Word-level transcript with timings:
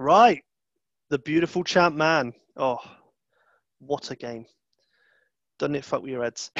Right. 0.00 0.42
The 1.10 1.18
beautiful 1.18 1.62
champ 1.62 1.94
man. 1.94 2.32
Oh, 2.56 2.78
what 3.80 4.10
a 4.10 4.16
game. 4.16 4.46
Doesn't 5.58 5.74
it 5.74 5.84
fuck 5.84 6.00
with 6.00 6.10
your 6.10 6.22
heads? 6.22 6.50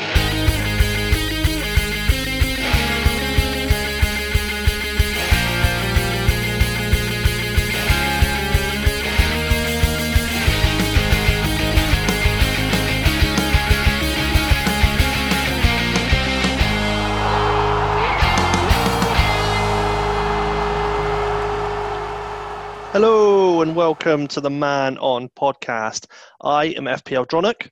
Hello 22.92 23.62
and 23.62 23.76
welcome 23.76 24.26
to 24.26 24.40
the 24.40 24.50
Man 24.50 24.98
On 24.98 25.28
podcast. 25.38 26.06
I 26.42 26.64
am 26.64 26.86
FPL 26.86 27.24
Dronach. 27.24 27.70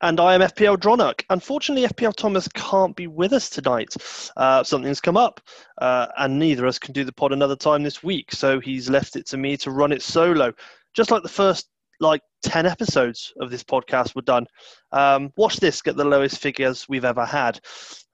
And 0.00 0.18
I 0.18 0.34
am 0.34 0.40
FPL 0.40 0.78
Dronach. 0.78 1.22
Unfortunately, 1.30 1.86
FPL 1.86 2.16
Thomas 2.16 2.48
can't 2.48 2.96
be 2.96 3.06
with 3.06 3.32
us 3.32 3.48
tonight. 3.48 3.94
Uh, 4.36 4.64
something's 4.64 5.00
come 5.00 5.16
up, 5.16 5.40
uh, 5.80 6.08
and 6.18 6.40
neither 6.40 6.64
of 6.64 6.70
us 6.70 6.80
can 6.80 6.92
do 6.92 7.04
the 7.04 7.12
pod 7.12 7.32
another 7.32 7.54
time 7.54 7.84
this 7.84 8.02
week. 8.02 8.32
So 8.32 8.58
he's 8.58 8.90
left 8.90 9.14
it 9.14 9.26
to 9.28 9.36
me 9.36 9.56
to 9.58 9.70
run 9.70 9.92
it 9.92 10.02
solo, 10.02 10.52
just 10.92 11.12
like 11.12 11.22
the 11.22 11.28
first 11.28 11.68
like 12.00 12.20
10 12.42 12.66
episodes 12.66 13.32
of 13.40 13.50
this 13.50 13.64
podcast 13.64 14.14
were 14.14 14.22
done. 14.22 14.46
Um, 14.92 15.32
watch 15.36 15.56
this 15.56 15.82
get 15.82 15.96
the 15.96 16.04
lowest 16.04 16.38
figures 16.38 16.88
we've 16.88 17.04
ever 17.04 17.24
had. 17.24 17.60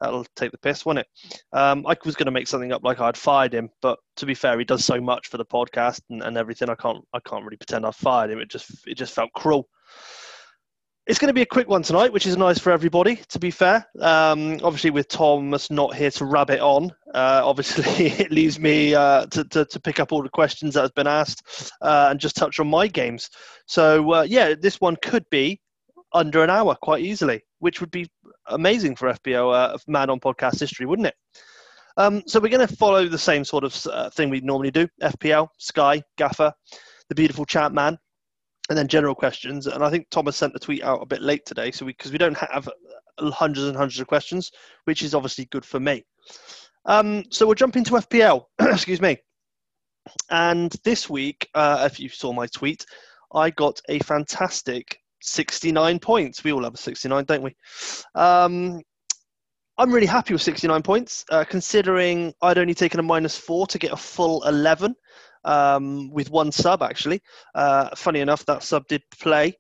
That'll 0.01 0.27
take 0.37 0.53
the 0.53 0.59
piss, 0.59 0.85
won't 0.85 1.01
it? 1.01 1.07
Um, 1.53 1.87
I 1.87 1.97
was 2.05 2.17
going 2.17 2.27
to 2.27 2.33
make 2.33 2.49
something 2.49 2.73
up 2.73 2.83
like 2.85 3.01
I'd 3.01 3.17
fired 3.17 3.55
him, 3.55 3.71
but 3.81 3.99
to 4.17 4.27
be 4.27 4.35
fair, 4.35 4.59
he 4.59 4.65
does 4.65 4.85
so 4.85 5.01
much 5.01 5.29
for 5.29 5.37
the 5.37 5.45
podcast 5.45 6.01
and, 6.11 6.23
and 6.23 6.37
everything. 6.37 6.69
I 6.69 6.75
can't, 6.75 7.05
I 7.13 7.21
can't 7.21 7.45
really 7.45 7.57
pretend 7.57 7.87
I 7.87 7.91
fired 7.91 8.31
him. 8.31 8.41
It 8.41 8.51
just, 8.51 8.71
it 8.87 8.95
just 8.95 9.15
felt 9.15 9.33
cruel. 9.33 9.69
It's 11.05 11.19
going 11.19 11.31
to 11.31 11.35
be 11.35 11.43
a 11.43 11.47
quick 11.47 11.69
one 11.69 11.83
tonight, 11.83 12.13
which 12.13 12.29
is 12.29 12.37
nice 12.37 12.61
for 12.61 12.71
everybody, 12.71 13.17
to 13.31 13.41
be 13.41 13.51
fair. 13.51 13.85
Um, 13.99 14.61
obviously, 14.63 14.91
with 14.91 15.09
Thomas 15.09 15.69
not 15.69 15.97
here 15.97 16.13
to 16.13 16.25
rub 16.25 16.49
it 16.49 16.61
on, 16.61 16.93
uh, 17.13 17.41
obviously 17.43 18.07
it 18.07 18.31
leaves 18.31 18.61
me 18.61 18.95
uh, 18.95 19.27
to, 19.27 19.43
to, 19.43 19.65
to, 19.65 19.81
pick 19.81 19.99
up 19.99 20.13
all 20.13 20.23
the 20.23 20.29
questions 20.29 20.75
that 20.75 20.83
have 20.83 20.95
been 20.95 21.09
asked 21.09 21.73
uh, 21.81 22.07
and 22.11 22.21
just 22.21 22.37
touch 22.37 22.61
on 22.61 22.69
my 22.69 22.87
games. 22.87 23.31
So, 23.67 24.13
uh, 24.13 24.23
yeah, 24.23 24.55
this 24.55 24.81
one 24.81 24.97
could 25.03 25.29
be 25.29 25.61
under 26.13 26.45
an 26.45 26.51
hour 26.51 26.77
quite 26.81 27.05
easily, 27.05 27.43
which 27.59 27.81
would 27.81 27.91
be 27.91 28.09
amazing 28.47 28.95
for 28.95 29.13
FPO 29.13 29.53
uh, 29.53 29.79
Man 29.89 30.09
on 30.09 30.21
podcast 30.21 30.61
history, 30.61 30.87
wouldn't 30.87 31.09
it? 31.09 31.17
Um, 31.97 32.23
so, 32.29 32.39
we're 32.39 32.49
going 32.49 32.67
to 32.67 32.77
follow 32.77 33.09
the 33.09 33.19
same 33.19 33.45
sort 33.45 33.65
of 33.65 33.87
uh, 33.89 34.09
thing 34.11 34.31
we 34.31 34.41
normally 34.41 34.71
do 34.71 34.87
FPL, 35.03 35.49
Sky, 35.59 36.01
Gaffer, 36.17 36.53
the 37.09 37.17
beautiful 37.17 37.45
champ 37.45 37.75
man 37.75 37.99
and 38.73 38.79
then 38.79 38.89
general 38.89 39.15
questions. 39.15 39.67
And 39.67 39.85
I 39.85 39.91
think 39.91 40.09
Thomas 40.09 40.35
sent 40.35 40.55
the 40.55 40.59
tweet 40.59 40.83
out 40.83 41.03
a 41.03 41.07
bit 41.07 41.21
late 41.21 41.45
today, 41.45 41.71
so 41.71 41.85
because 41.85 42.11
we, 42.11 42.15
we, 42.15 42.19
don't 42.19 42.39
have 42.39 42.71
hundreds 43.19 43.67
and 43.67 43.77
hundreds 43.77 44.01
of 44.01 44.07
questions, 44.07 44.51
which 44.85 45.03
is 45.03 45.15
obviously 45.15 45.45
good 45.45 45.63
for 45.63 45.79
me. 45.79 46.03
Um, 46.87 47.23
so 47.31 47.45
we'll 47.45 47.55
jump 47.55 47.77
into 47.77 47.93
FPL. 47.93 48.45
Excuse 48.61 49.03
me. 49.03 49.19
And 50.31 50.75
this 50.85 51.11
week, 51.11 51.51
uh, 51.55 51.87
if 51.91 52.01
you 52.01 52.09
saw 52.09 52.33
my 52.33 52.47
tweet, 52.47 52.87
I 53.35 53.51
got 53.51 53.79
a 53.91 53.99
fantastic 53.99 54.99
69 55.21 55.99
points. 55.99 56.43
We 56.43 56.55
all 56.55 56.65
have 56.65 56.73
a 56.73 56.79
69, 56.79 57.25
don't 57.27 57.43
we? 57.43 57.55
Um, 58.15 58.81
I'm 59.77 59.93
really 59.93 60.07
happy 60.07 60.33
with 60.33 60.41
69 60.41 60.81
points, 60.81 61.27
uh, 61.31 61.45
considering 61.45 62.33
I'd 62.41 62.57
only 62.57 62.73
taken 62.73 63.01
a 63.01 63.03
minus 63.03 63.37
four 63.37 63.67
to 63.67 63.79
get 63.79 63.93
a 63.93 63.99
full 63.99 64.43
11 64.45 64.95
um, 65.45 66.11
with 66.11 66.31
one 66.31 66.53
sub 66.53 66.83
actually. 66.83 67.23
Uh, 67.55 67.89
funny 67.97 68.21
enough, 68.21 68.45
that 68.47 68.63
sub 68.63 68.87
did 68.89 69.03
play, 69.21 69.57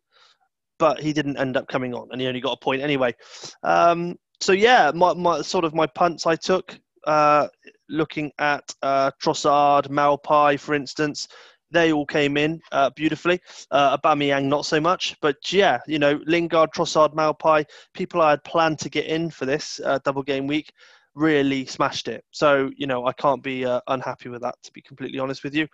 but 0.78 1.00
he 1.00 1.12
didn't 1.12 1.36
end 1.36 1.56
up 1.56 1.68
coming 1.68 1.94
on, 1.94 2.08
and 2.12 2.20
he 2.20 2.26
only 2.26 2.40
got 2.40 2.52
a 2.52 2.64
point 2.64 2.82
anyway. 2.82 3.14
Um, 3.62 4.16
so 4.40 4.52
yeah, 4.52 4.90
my, 4.94 5.14
my, 5.14 5.42
sort 5.42 5.64
of 5.64 5.74
my 5.74 5.86
punts 5.86 6.26
I 6.26 6.36
took, 6.36 6.78
uh, 7.06 7.48
looking 7.88 8.32
at 8.38 8.74
uh, 8.82 9.10
Trossard, 9.22 9.88
Maupay, 9.88 10.58
for 10.58 10.74
instance. 10.74 11.28
They 11.70 11.90
all 11.90 12.04
came 12.04 12.36
in 12.36 12.60
uh, 12.70 12.90
beautifully. 12.90 13.40
Uh, 13.70 13.96
Aubameyang 13.96 14.44
not 14.44 14.66
so 14.66 14.78
much, 14.78 15.16
but 15.22 15.36
yeah, 15.50 15.78
you 15.86 15.98
know 15.98 16.20
Lingard, 16.26 16.70
Trossard, 16.72 17.14
Maupay, 17.14 17.64
people 17.94 18.20
I 18.20 18.30
had 18.30 18.44
planned 18.44 18.78
to 18.80 18.90
get 18.90 19.06
in 19.06 19.30
for 19.30 19.46
this 19.46 19.80
uh, 19.82 19.98
double 20.04 20.22
game 20.22 20.46
week 20.46 20.70
really 21.14 21.66
smashed 21.66 22.08
it. 22.08 22.24
So, 22.30 22.70
you 22.76 22.86
know, 22.86 23.06
I 23.06 23.12
can't 23.12 23.42
be 23.42 23.64
uh, 23.64 23.80
unhappy 23.88 24.28
with 24.28 24.42
that, 24.42 24.56
to 24.62 24.72
be 24.72 24.82
completely 24.82 25.18
honest 25.18 25.44
with 25.44 25.54
you. 25.54 25.66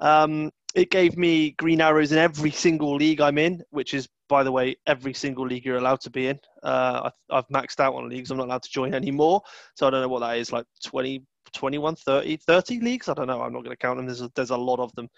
Um, 0.00 0.50
it 0.74 0.90
gave 0.90 1.16
me 1.16 1.52
green 1.52 1.80
arrows 1.80 2.12
in 2.12 2.18
every 2.18 2.50
single 2.50 2.96
league 2.96 3.20
I'm 3.20 3.38
in, 3.38 3.62
which 3.70 3.94
is, 3.94 4.08
by 4.28 4.42
the 4.42 4.50
way, 4.50 4.76
every 4.86 5.14
single 5.14 5.46
league 5.46 5.64
you're 5.64 5.76
allowed 5.76 6.00
to 6.00 6.10
be 6.10 6.28
in. 6.28 6.38
Uh, 6.62 7.10
I've 7.30 7.48
maxed 7.48 7.78
out 7.78 7.94
on 7.94 8.08
leagues. 8.08 8.30
I'm 8.30 8.38
not 8.38 8.46
allowed 8.46 8.64
to 8.64 8.70
join 8.70 8.92
anymore. 8.94 9.42
So 9.76 9.86
I 9.86 9.90
don't 9.90 10.02
know 10.02 10.08
what 10.08 10.20
that 10.20 10.38
is, 10.38 10.52
like 10.52 10.66
20, 10.84 11.22
21, 11.52 11.96
30, 11.96 12.36
30 12.36 12.80
leagues? 12.80 13.08
I 13.08 13.14
don't 13.14 13.28
know. 13.28 13.40
I'm 13.40 13.52
not 13.52 13.62
going 13.62 13.70
to 13.70 13.76
count 13.76 13.98
them. 13.98 14.06
There's 14.06 14.22
a, 14.22 14.30
there's 14.34 14.50
a 14.50 14.56
lot 14.56 14.80
of 14.80 14.92
them. 14.94 15.08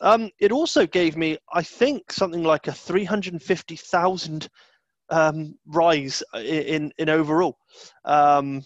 Um, 0.00 0.30
it 0.40 0.50
also 0.50 0.86
gave 0.86 1.16
me, 1.16 1.38
I 1.52 1.62
think, 1.62 2.10
something 2.10 2.42
like 2.42 2.66
a 2.66 2.72
350,000 2.72 4.48
um, 5.10 5.54
rise 5.66 6.22
in, 6.34 6.42
in, 6.42 6.92
in 6.98 7.08
overall. 7.08 7.56
Um, 8.04 8.62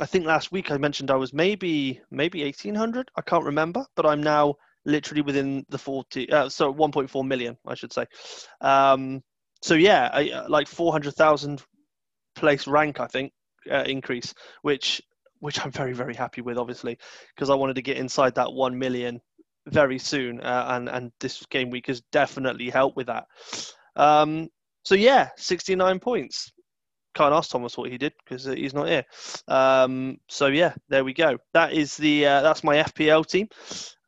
I 0.00 0.06
think 0.06 0.24
last 0.24 0.52
week 0.52 0.70
I 0.70 0.78
mentioned 0.78 1.10
I 1.10 1.16
was 1.16 1.32
maybe 1.32 2.00
maybe 2.10 2.42
1800. 2.44 3.10
I 3.16 3.20
can't 3.22 3.44
remember, 3.44 3.84
but 3.94 4.06
I'm 4.06 4.22
now 4.22 4.54
literally 4.84 5.22
within 5.22 5.64
the 5.68 5.78
40. 5.78 6.30
Uh, 6.30 6.48
so 6.48 6.72
1.4 6.72 7.26
million, 7.26 7.56
I 7.66 7.74
should 7.74 7.92
say. 7.92 8.06
Um, 8.60 9.22
so 9.62 9.74
yeah, 9.74 10.10
I, 10.12 10.30
uh, 10.30 10.46
like 10.48 10.66
400,000 10.66 11.62
place 12.34 12.66
rank, 12.66 13.00
I 13.00 13.06
think, 13.06 13.32
uh, 13.70 13.84
increase, 13.86 14.34
which 14.62 15.00
which 15.40 15.64
I'm 15.64 15.70
very 15.72 15.92
very 15.92 16.14
happy 16.14 16.40
with, 16.40 16.56
obviously, 16.58 16.98
because 17.34 17.50
I 17.50 17.54
wanted 17.54 17.74
to 17.74 17.82
get 17.82 17.98
inside 17.98 18.34
that 18.36 18.52
one 18.52 18.78
million 18.78 19.20
very 19.68 19.98
soon, 19.98 20.40
uh, 20.40 20.66
and 20.70 20.88
and 20.88 21.12
this 21.20 21.44
game 21.46 21.70
week 21.70 21.86
has 21.88 22.00
definitely 22.12 22.70
helped 22.70 22.96
with 22.96 23.08
that. 23.08 23.26
Um, 23.96 24.48
so 24.84 24.94
yeah, 24.94 25.28
69 25.36 26.00
points 26.00 26.50
can't 27.14 27.34
ask 27.34 27.50
Thomas 27.50 27.76
what 27.76 27.90
he 27.90 27.98
did 27.98 28.12
because 28.24 28.46
uh, 28.46 28.52
he's 28.54 28.74
not 28.74 28.88
here. 28.88 29.04
Um, 29.48 30.18
so 30.28 30.46
yeah, 30.46 30.74
there 30.88 31.04
we 31.04 31.12
go. 31.14 31.38
That 31.52 31.72
is 31.72 31.96
the 31.96 32.26
uh, 32.26 32.42
that's 32.42 32.64
my 32.64 32.76
FPL 32.76 33.26
team. 33.26 33.48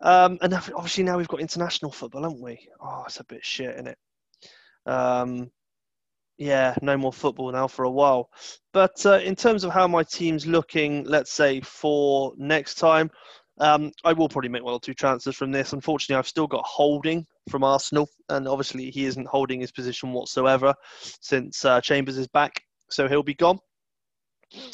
Um, 0.01 0.39
and 0.43 0.55
obviously 0.55 1.05
now 1.05 1.17
we've 1.17 1.29
got 1.29 1.41
international 1.41 1.91
football, 1.91 2.23
haven't 2.23 2.43
we? 2.43 2.69
Oh, 2.81 3.05
it's 3.07 3.21
a 3.21 3.25
bit 3.25 3.45
shit, 3.45 3.75
isn't 3.75 3.89
it? 3.89 3.99
Um, 4.87 5.51
yeah, 6.37 6.75
no 6.83 6.97
more 6.97 7.13
football 7.13 7.53
now 7.53 7.69
for 7.69 7.85
a 7.85 7.91
while. 7.91 8.31
But 8.73 9.05
uh, 9.07 9.19
in 9.19 9.37
terms 9.37 9.65
of 9.65 9.73
how 9.73 9.87
my 9.87 10.03
team's 10.03 10.47
looking, 10.47 11.05
let's 11.05 11.33
say 11.33 11.61
for 11.61 12.33
next 12.37 12.75
time, 12.75 13.11
um, 13.59 13.93
I 14.05 14.13
will 14.13 14.29
probably 14.29 14.51
make 14.51 14.65
one 14.65 14.75
or 14.75 14.81
two 14.81 14.95
transfers 14.95 15.37
from 15.37 15.53
this. 15.53 15.73
Unfortunately, 15.73 16.19
I've 16.19 16.27
still 16.27 16.49
got 16.49 16.65
Holding 16.65 17.25
from 17.49 17.63
Arsenal, 17.63 18.09
and 18.29 18.49
obviously 18.49 18.91
he 18.91 19.05
isn't 19.05 19.29
holding 19.29 19.61
his 19.61 19.71
position 19.71 20.13
whatsoever 20.13 20.75
since 21.21 21.65
uh, 21.65 21.81
Chambers 21.81 22.19
is 22.19 22.27
back 22.27 22.63
so 22.95 23.09
he'll 23.09 23.23
be 23.23 23.35
gone. 23.35 23.59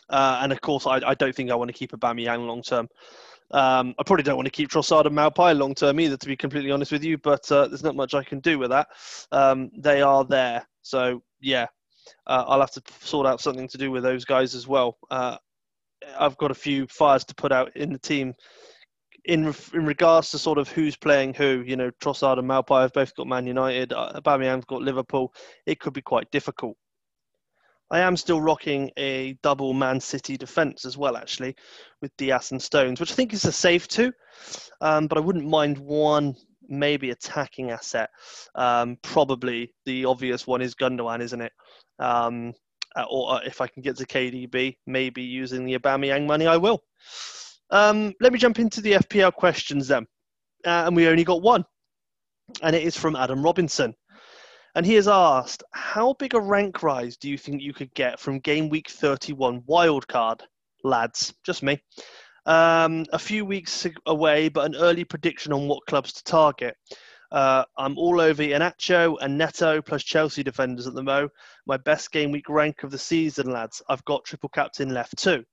Uh, 0.08 0.41
and 0.42 0.53
of 0.53 0.60
course, 0.60 0.86
I, 0.86 1.00
I, 1.06 1.14
don't 1.14 1.34
think 1.34 1.50
I 1.50 1.54
want 1.54 1.69
to 1.69 1.76
keep 1.76 1.92
Aubameyang 1.92 2.47
long 2.47 2.62
term. 2.62 2.88
Um, 3.53 3.94
I 3.98 4.03
probably 4.04 4.22
don't 4.22 4.36
want 4.36 4.47
to 4.47 4.53
keep 4.53 4.69
Trossard 4.69 5.06
and 5.06 5.16
Maupay 5.16 5.56
long 5.56 5.75
term 5.75 5.98
either, 6.00 6.16
to 6.16 6.26
be 6.26 6.36
completely 6.36 6.70
honest 6.70 6.92
with 6.92 7.03
you. 7.03 7.19
But 7.19 7.50
uh, 7.50 7.66
there's 7.69 7.82
not 7.82 7.97
much 7.97 8.14
I 8.14 8.22
can 8.22 8.41
do 8.41 8.59
with 8.59 8.70
that. 8.70 8.88
Um, 9.32 9.70
they 9.76 10.03
are 10.03 10.25
there, 10.25 10.66
so 10.82 11.22
yeah, 11.41 11.66
uh, 12.26 12.44
I'll 12.47 12.60
have 12.60 12.72
to 12.72 12.82
sort 13.00 13.26
out 13.26 13.41
something 13.41 13.69
to 13.69 13.78
do 13.78 13.91
with 13.91 14.03
those 14.03 14.25
guys 14.25 14.54
as 14.54 14.69
well. 14.69 14.98
Uh, 15.10 15.36
I've 16.19 16.36
got 16.36 16.50
a 16.50 16.54
few 16.54 16.86
fires 16.86 17.25
to 17.25 17.34
put 17.34 17.53
out 17.53 17.76
in 17.76 17.92
the 17.92 17.98
team. 17.98 18.34
In 19.26 19.54
in 19.75 19.84
regards 19.84 20.30
to 20.30 20.38
sort 20.38 20.56
of 20.59 20.69
who's 20.70 20.97
playing 20.97 21.34
who, 21.34 21.62
you 21.66 21.76
know, 21.76 21.91
Trossard 22.03 22.39
and 22.39 22.48
Maupay 22.48 22.83
have 22.83 22.92
both 22.92 23.15
got 23.15 23.27
Man 23.27 23.47
United. 23.47 23.91
Aubameyang's 23.91 24.65
got 24.65 24.80
Liverpool. 24.80 25.34
It 25.66 25.78
could 25.78 25.92
be 25.92 26.00
quite 26.00 26.30
difficult. 26.30 26.77
I 27.91 28.01
am 28.01 28.16
still 28.16 28.41
rocking 28.41 28.91
a 28.97 29.37
double 29.42 29.75
Man 29.75 30.01
City 30.01 30.37
defence 30.37 30.84
as 30.84 30.97
well, 30.97 31.16
actually, 31.16 31.57
with 32.01 32.16
Dias 32.16 32.53
and 32.53 32.63
Stones, 32.63 33.01
which 33.01 33.13
I 33.13 33.15
think 33.15 33.33
is 33.33 33.45
a 33.45 33.53
safe 33.53 33.89
two. 33.89 34.13
Um, 34.81 35.07
but 35.07 35.19
I 35.19 35.21
wouldn't 35.21 35.47
mind 35.47 35.78
one 35.78 36.37
maybe 36.69 37.10
attacking 37.10 37.71
asset. 37.71 38.10
Um, 38.54 38.97
probably 39.03 39.75
the 39.87 40.04
obvious 40.04 40.47
one 40.47 40.63
is 40.63 40.75
Gundogan, 40.75 41.21
isn't 41.21 41.41
it? 41.41 41.53
Um, 41.98 42.54
uh, 42.97 43.04
or 43.10 43.34
uh, 43.34 43.41
if 43.45 43.60
I 43.60 43.66
can 43.66 43.83
get 43.83 43.97
to 43.97 44.07
KDB, 44.07 44.77
maybe 44.87 45.22
using 45.22 45.65
the 45.65 45.78
Aubameyang 45.78 46.27
money, 46.27 46.47
I 46.47 46.57
will. 46.57 46.83
Um, 47.71 48.15
let 48.21 48.33
me 48.33 48.39
jump 48.39 48.59
into 48.59 48.81
the 48.81 48.95
FPL 48.95 49.33
questions 49.34 49.89
then. 49.89 50.07
Uh, 50.65 50.84
and 50.87 50.97
we 50.97 51.09
only 51.09 51.25
got 51.25 51.42
one. 51.42 51.65
And 52.63 52.75
it 52.75 52.83
is 52.83 52.97
from 52.97 53.16
Adam 53.16 53.42
Robinson. 53.42 53.95
And 54.74 54.86
he 54.86 54.94
has 54.94 55.08
asked, 55.08 55.62
how 55.72 56.14
big 56.14 56.34
a 56.34 56.40
rank 56.40 56.82
rise 56.82 57.16
do 57.16 57.28
you 57.28 57.36
think 57.36 57.60
you 57.60 57.72
could 57.72 57.92
get 57.94 58.20
from 58.20 58.38
game 58.38 58.68
week 58.68 58.88
31 58.88 59.62
wildcard, 59.62 60.40
lads? 60.84 61.34
Just 61.44 61.62
me. 61.62 61.82
Um, 62.46 63.04
a 63.12 63.18
few 63.18 63.44
weeks 63.44 63.86
away, 64.06 64.48
but 64.48 64.66
an 64.66 64.76
early 64.76 65.04
prediction 65.04 65.52
on 65.52 65.68
what 65.68 65.86
clubs 65.86 66.12
to 66.14 66.24
target. 66.24 66.76
Uh, 67.32 67.64
I'm 67.76 67.96
all 67.96 68.20
over 68.20 68.42
Iheanacho 68.42 69.16
and 69.20 69.38
Neto 69.38 69.80
plus 69.82 70.02
Chelsea 70.02 70.42
defenders 70.42 70.86
at 70.86 70.94
the 70.94 71.02
mo. 71.02 71.28
My 71.66 71.76
best 71.76 72.10
game 72.10 72.32
week 72.32 72.48
rank 72.48 72.82
of 72.82 72.90
the 72.90 72.98
season, 72.98 73.50
lads. 73.50 73.82
I've 73.88 74.04
got 74.04 74.24
triple 74.24 74.48
captain 74.48 74.92
left 74.92 75.16
too. 75.16 75.44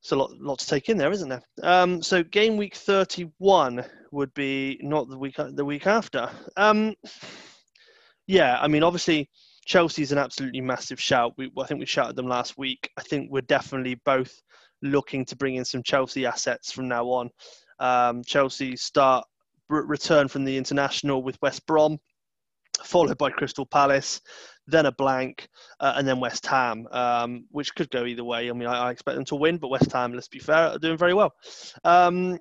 It's 0.00 0.12
a 0.12 0.16
lot, 0.16 0.32
lot 0.38 0.58
to 0.58 0.66
take 0.66 0.88
in 0.88 0.98
there, 0.98 1.12
isn't 1.12 1.28
there? 1.28 1.42
Um, 1.62 2.02
so 2.02 2.22
game 2.22 2.56
week 2.56 2.74
31 2.74 3.84
would 4.10 4.34
be 4.34 4.78
not 4.82 5.08
the 5.08 5.16
week 5.16 5.36
the 5.38 5.64
week 5.64 5.86
after. 5.86 6.28
Um, 6.56 6.94
yeah, 8.26 8.58
I 8.60 8.68
mean, 8.68 8.82
obviously 8.82 9.28
Chelsea's 9.64 10.12
an 10.12 10.18
absolutely 10.18 10.60
massive 10.60 11.00
shout. 11.00 11.34
We, 11.36 11.50
I 11.58 11.66
think 11.66 11.80
we 11.80 11.86
shouted 11.86 12.16
them 12.16 12.26
last 12.26 12.58
week. 12.58 12.90
I 12.96 13.02
think 13.02 13.30
we're 13.30 13.42
definitely 13.42 14.00
both 14.04 14.34
looking 14.82 15.24
to 15.26 15.36
bring 15.36 15.56
in 15.56 15.64
some 15.64 15.82
Chelsea 15.82 16.26
assets 16.26 16.72
from 16.72 16.88
now 16.88 17.06
on. 17.06 17.30
Um, 17.78 18.22
Chelsea 18.24 18.76
start 18.76 19.26
return 19.68 20.28
from 20.28 20.44
the 20.44 20.56
international 20.56 21.22
with 21.22 21.40
West 21.40 21.66
Brom, 21.66 21.98
followed 22.82 23.18
by 23.18 23.30
Crystal 23.30 23.66
Palace, 23.66 24.20
then 24.66 24.86
a 24.86 24.92
blank, 24.92 25.48
uh, 25.80 25.94
and 25.96 26.06
then 26.06 26.20
West 26.20 26.46
Ham, 26.46 26.86
um, 26.92 27.46
which 27.50 27.74
could 27.74 27.90
go 27.90 28.04
either 28.04 28.24
way. 28.24 28.48
I 28.48 28.52
mean, 28.52 28.68
I, 28.68 28.88
I, 28.88 28.90
expect 28.90 29.16
them 29.16 29.24
to 29.26 29.36
win, 29.36 29.58
but 29.58 29.68
West 29.68 29.92
Ham, 29.92 30.12
let's 30.12 30.28
be 30.28 30.38
fair, 30.38 30.68
are 30.68 30.78
doing 30.78 30.96
very 30.96 31.14
well. 31.14 31.32
Um, 31.84 32.38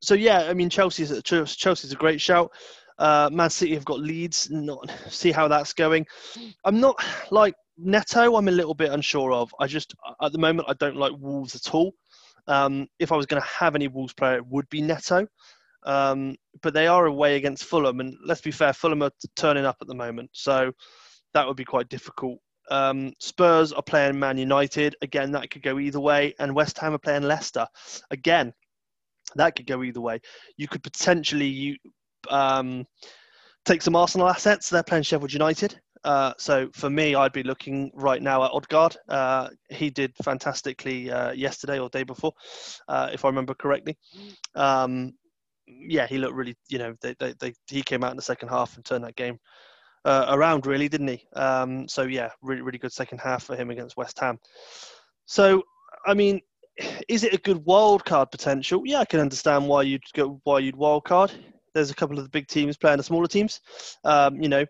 so 0.00 0.14
yeah, 0.14 0.42
I 0.48 0.54
mean, 0.54 0.70
Chelsea's 0.70 1.22
Chelsea's 1.22 1.92
a 1.92 1.96
great 1.96 2.20
shout. 2.20 2.52
Uh, 2.98 3.28
Man 3.32 3.50
City 3.50 3.74
have 3.74 3.84
got 3.84 4.00
Leeds. 4.00 4.48
Not 4.50 4.90
see 5.08 5.32
how 5.32 5.48
that's 5.48 5.72
going. 5.72 6.06
I'm 6.64 6.80
not 6.80 7.02
like 7.30 7.54
Neto. 7.76 8.36
I'm 8.36 8.48
a 8.48 8.52
little 8.52 8.74
bit 8.74 8.92
unsure 8.92 9.32
of. 9.32 9.54
I 9.60 9.66
just 9.66 9.94
at 10.22 10.32
the 10.32 10.38
moment 10.38 10.68
I 10.68 10.74
don't 10.74 10.96
like 10.96 11.12
Wolves 11.18 11.54
at 11.54 11.74
all. 11.74 11.92
Um, 12.48 12.86
if 12.98 13.12
I 13.12 13.16
was 13.16 13.26
going 13.26 13.42
to 13.42 13.48
have 13.48 13.74
any 13.74 13.88
Wolves 13.88 14.14
player, 14.14 14.36
it 14.36 14.46
would 14.46 14.68
be 14.68 14.80
Neto. 14.80 15.26
Um, 15.84 16.36
but 16.62 16.74
they 16.74 16.86
are 16.86 17.06
away 17.06 17.36
against 17.36 17.64
Fulham, 17.64 18.00
and 18.00 18.16
let's 18.24 18.40
be 18.40 18.50
fair, 18.50 18.72
Fulham 18.72 19.02
are 19.02 19.10
turning 19.36 19.64
up 19.64 19.76
at 19.80 19.86
the 19.86 19.94
moment, 19.94 20.30
so 20.32 20.72
that 21.32 21.46
would 21.46 21.56
be 21.56 21.64
quite 21.64 21.88
difficult. 21.88 22.38
Um, 22.70 23.12
Spurs 23.20 23.72
are 23.72 23.82
playing 23.82 24.18
Man 24.18 24.36
United 24.36 24.96
again. 25.00 25.30
That 25.30 25.50
could 25.50 25.62
go 25.62 25.78
either 25.78 26.00
way, 26.00 26.34
and 26.40 26.54
West 26.54 26.78
Ham 26.78 26.94
are 26.94 26.98
playing 26.98 27.22
Leicester 27.22 27.66
again. 28.10 28.52
That 29.36 29.54
could 29.54 29.66
go 29.66 29.82
either 29.82 30.00
way. 30.00 30.20
You 30.56 30.66
could 30.66 30.82
potentially 30.82 31.46
you 31.46 31.76
um, 32.30 32.86
take 33.64 33.82
some 33.82 33.96
Arsenal 33.96 34.28
assets. 34.28 34.68
They're 34.68 34.82
playing 34.82 35.04
Sheffield 35.04 35.32
United. 35.32 35.78
Uh, 36.04 36.32
so 36.38 36.68
for 36.72 36.88
me, 36.88 37.16
I'd 37.16 37.32
be 37.32 37.42
looking 37.42 37.90
right 37.94 38.22
now 38.22 38.44
at 38.44 38.52
Odegaard. 38.52 38.96
Uh, 39.08 39.48
he 39.70 39.90
did 39.90 40.14
fantastically 40.22 41.10
uh, 41.10 41.32
yesterday 41.32 41.80
or 41.80 41.88
day 41.88 42.04
before, 42.04 42.32
uh, 42.86 43.10
if 43.12 43.24
I 43.24 43.28
remember 43.28 43.54
correctly. 43.54 43.96
Um, 44.54 45.14
yeah, 45.66 46.06
he 46.06 46.18
looked 46.18 46.34
really, 46.34 46.54
you 46.68 46.78
know, 46.78 46.94
they, 47.00 47.16
they, 47.18 47.34
they, 47.40 47.54
he 47.68 47.82
came 47.82 48.04
out 48.04 48.12
in 48.12 48.16
the 48.16 48.22
second 48.22 48.50
half 48.50 48.76
and 48.76 48.84
turned 48.84 49.02
that 49.02 49.16
game 49.16 49.38
uh, 50.04 50.26
around, 50.28 50.64
really, 50.64 50.88
didn't 50.88 51.08
he? 51.08 51.26
Um, 51.34 51.88
so 51.88 52.02
yeah, 52.02 52.30
really, 52.40 52.62
really 52.62 52.78
good 52.78 52.92
second 52.92 53.18
half 53.18 53.42
for 53.42 53.56
him 53.56 53.70
against 53.70 53.96
West 53.96 54.18
Ham. 54.20 54.38
So, 55.24 55.64
I 56.06 56.14
mean, 56.14 56.40
is 57.08 57.24
it 57.24 57.34
a 57.34 57.38
good 57.38 57.64
wild 57.64 58.04
card 58.04 58.30
potential? 58.30 58.82
Yeah, 58.84 59.00
I 59.00 59.06
can 59.06 59.18
understand 59.18 59.66
why 59.66 59.82
you'd 59.82 60.04
go, 60.14 60.40
why 60.44 60.60
you'd 60.60 60.76
wild 60.76 61.04
card. 61.04 61.32
There's 61.76 61.90
a 61.90 61.94
couple 61.94 62.16
of 62.16 62.24
the 62.24 62.30
big 62.30 62.48
teams 62.48 62.78
playing 62.78 62.96
the 62.96 63.02
smaller 63.02 63.26
teams. 63.26 63.60
Um, 64.02 64.40
you 64.40 64.48
know, 64.48 64.64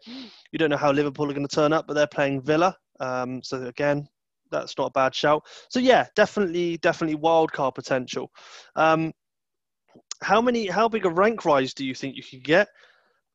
you 0.51 0.59
don't 0.59 0.71
know 0.71 0.77
how 0.77 0.91
Liverpool 0.91 1.31
are 1.31 1.35
going 1.35 1.47
to 1.47 1.55
turn 1.55 1.73
up, 1.73 1.87
but 1.87 1.95
they're 1.95 2.07
playing 2.09 2.43
Villa. 2.43 2.77
Um, 2.99 3.43
so 3.45 3.63
again, 3.63 4.09
that's 4.51 4.77
not 4.77 4.89
a 4.89 4.91
bad 4.91 5.15
shout. 5.15 5.45
So 5.69 5.79
yeah, 5.79 6.07
definitely, 6.17 6.79
definitely 6.79 7.15
wild 7.15 7.53
card 7.53 7.77
potential. 7.77 8.33
Um, 8.75 9.13
how 10.21 10.41
many? 10.41 10.67
How 10.67 10.89
big 10.89 11.05
a 11.05 11.11
rank 11.11 11.45
rise 11.45 11.75
do 11.75 11.85
you 11.85 11.95
think 11.95 12.17
you 12.17 12.23
could 12.23 12.43
get? 12.43 12.69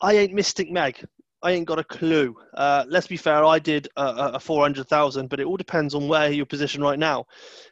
I 0.02 0.16
ain't 0.16 0.34
Mystic 0.34 0.70
Meg. 0.70 1.06
I 1.44 1.52
ain't 1.52 1.68
got 1.68 1.80
a 1.80 1.84
clue. 1.84 2.36
Uh, 2.54 2.86
let's 2.88 3.08
be 3.08 3.18
fair. 3.18 3.44
I 3.44 3.60
did 3.60 3.88
a, 3.96 4.34
a 4.34 4.40
four 4.40 4.62
hundred 4.62 4.88
thousand, 4.88 5.30
but 5.30 5.40
it 5.40 5.46
all 5.46 5.58
depends 5.58 5.96
on 5.96 6.08
where 6.08 6.32
you're 6.32 6.46
positioned 6.46 6.84
right 6.84 7.00
now. 7.00 7.26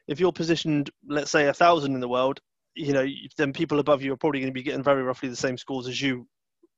If 0.08 0.20
you're 0.20 0.32
positioned, 0.32 0.90
let's 1.08 1.32
say 1.32 1.48
a 1.48 1.54
thousand 1.54 1.94
in 1.94 2.00
the 2.00 2.08
world, 2.08 2.40
you 2.80 2.94
know, 2.94 3.06
then 3.38 3.54
people 3.54 3.80
above 3.80 4.02
you 4.02 4.14
are 4.14 4.18
probably 4.18 4.40
going 4.40 4.52
to 4.52 4.58
be 4.58 4.64
getting 4.64 4.84
very 4.84 5.04
roughly 5.04 5.30
the 5.30 5.36
same 5.36 5.58
scores 5.58 5.88
as 5.88 6.02
you 6.02 6.26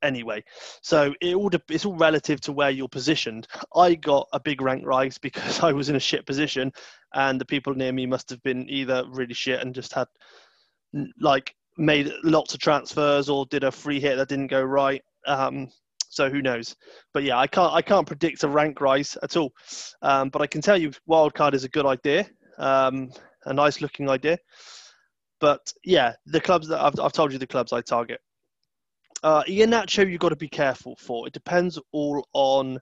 anyway. 0.01 0.43
So 0.81 1.13
it 1.21 1.35
all 1.35 1.49
it's 1.69 1.85
all 1.85 1.95
relative 1.95 2.41
to 2.41 2.51
where 2.51 2.71
you're 2.71 2.87
positioned. 2.87 3.47
I 3.75 3.95
got 3.95 4.27
a 4.33 4.39
big 4.39 4.61
rank 4.61 4.83
rise 4.85 5.17
because 5.17 5.59
I 5.63 5.71
was 5.71 5.89
in 5.89 5.95
a 5.95 5.99
shit 5.99 6.25
position, 6.25 6.71
and 7.13 7.39
the 7.39 7.45
people 7.45 7.73
near 7.73 7.91
me 7.91 8.05
must 8.05 8.29
have 8.29 8.41
been 8.43 8.69
either 8.69 9.03
really 9.09 9.33
shit 9.33 9.61
and 9.61 9.75
just 9.75 9.93
had 9.93 10.07
like 11.19 11.55
made 11.77 12.11
lots 12.23 12.53
of 12.53 12.59
transfers 12.59 13.29
or 13.29 13.45
did 13.45 13.63
a 13.63 13.71
free 13.71 13.99
hit 13.99 14.17
that 14.17 14.27
didn't 14.27 14.47
go 14.47 14.61
right. 14.61 15.01
Um, 15.25 15.69
so 16.09 16.29
who 16.29 16.41
knows? 16.41 16.75
But 17.13 17.23
yeah, 17.23 17.37
I 17.37 17.47
can't 17.47 17.73
I 17.73 17.81
can't 17.81 18.07
predict 18.07 18.43
a 18.43 18.47
rank 18.47 18.81
rise 18.81 19.17
at 19.23 19.37
all. 19.37 19.51
Um, 20.01 20.29
but 20.29 20.41
I 20.41 20.47
can 20.47 20.61
tell 20.61 20.77
you, 20.77 20.91
wildcard 21.09 21.53
is 21.53 21.63
a 21.63 21.69
good 21.69 21.85
idea, 21.85 22.27
um, 22.57 23.11
a 23.45 23.53
nice 23.53 23.81
looking 23.81 24.09
idea. 24.09 24.37
But 25.41 25.73
yeah, 25.83 26.13
the 26.27 26.39
clubs 26.39 26.67
that 26.69 26.79
I've, 26.79 26.97
I've 26.99 27.11
told 27.11 27.33
you 27.33 27.39
the 27.39 27.47
clubs 27.47 27.73
I 27.73 27.81
target. 27.81 28.21
Uh, 29.23 29.43
Iheanacho, 29.43 30.09
you've 30.09 30.21
got 30.21 30.29
to 30.29 30.35
be 30.35 30.47
careful 30.47 30.95
for. 30.95 31.27
It 31.27 31.33
depends 31.33 31.77
all 31.91 32.25
on 32.33 32.79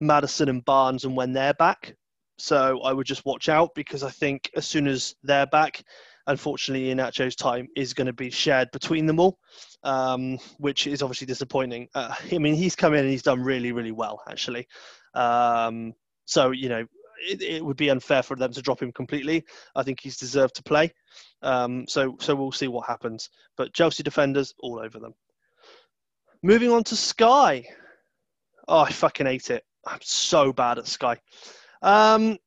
Maddison 0.00 0.48
and 0.48 0.64
Barnes 0.64 1.04
and 1.04 1.16
when 1.16 1.32
they're 1.32 1.54
back. 1.54 1.94
So 2.38 2.80
I 2.80 2.92
would 2.92 3.06
just 3.06 3.24
watch 3.26 3.48
out 3.48 3.74
because 3.74 4.02
I 4.02 4.10
think 4.10 4.50
as 4.56 4.66
soon 4.66 4.86
as 4.86 5.14
they're 5.22 5.46
back, 5.46 5.82
unfortunately, 6.26 6.86
Iheanacho's 6.88 7.36
time 7.36 7.68
is 7.76 7.92
going 7.92 8.06
to 8.06 8.14
be 8.14 8.30
shared 8.30 8.70
between 8.72 9.04
them 9.06 9.20
all, 9.20 9.38
um, 9.82 10.38
which 10.58 10.86
is 10.86 11.02
obviously 11.02 11.26
disappointing. 11.26 11.88
Uh, 11.94 12.14
I 12.32 12.38
mean, 12.38 12.54
he's 12.54 12.76
come 12.76 12.94
in 12.94 13.00
and 13.00 13.10
he's 13.10 13.22
done 13.22 13.42
really, 13.42 13.72
really 13.72 13.92
well, 13.92 14.22
actually. 14.28 14.66
Um, 15.14 15.92
so, 16.24 16.50
you 16.50 16.70
know, 16.70 16.86
it, 17.28 17.42
it, 17.42 17.64
would 17.64 17.76
be 17.76 17.90
unfair 17.90 18.22
for 18.22 18.36
them 18.36 18.52
to 18.52 18.62
drop 18.62 18.80
him 18.80 18.92
completely. 18.92 19.44
I 19.74 19.82
think 19.82 20.00
he's 20.00 20.16
deserved 20.16 20.54
to 20.56 20.62
play. 20.62 20.92
Um, 21.42 21.86
so, 21.88 22.16
so 22.20 22.34
we'll 22.34 22.52
see 22.52 22.68
what 22.68 22.86
happens. 22.86 23.30
But 23.56 23.72
Chelsea 23.72 24.02
defenders 24.02 24.54
all 24.60 24.78
over 24.78 24.98
them. 24.98 25.14
Moving 26.42 26.70
on 26.70 26.84
to 26.84 26.96
Sky. 26.96 27.64
Oh, 28.68 28.80
I 28.80 28.90
fucking 28.90 29.26
hate 29.26 29.50
it. 29.50 29.64
I'm 29.86 29.98
so 30.02 30.52
bad 30.52 30.78
at 30.78 30.86
Sky. 30.86 31.18
Um, 31.82 32.38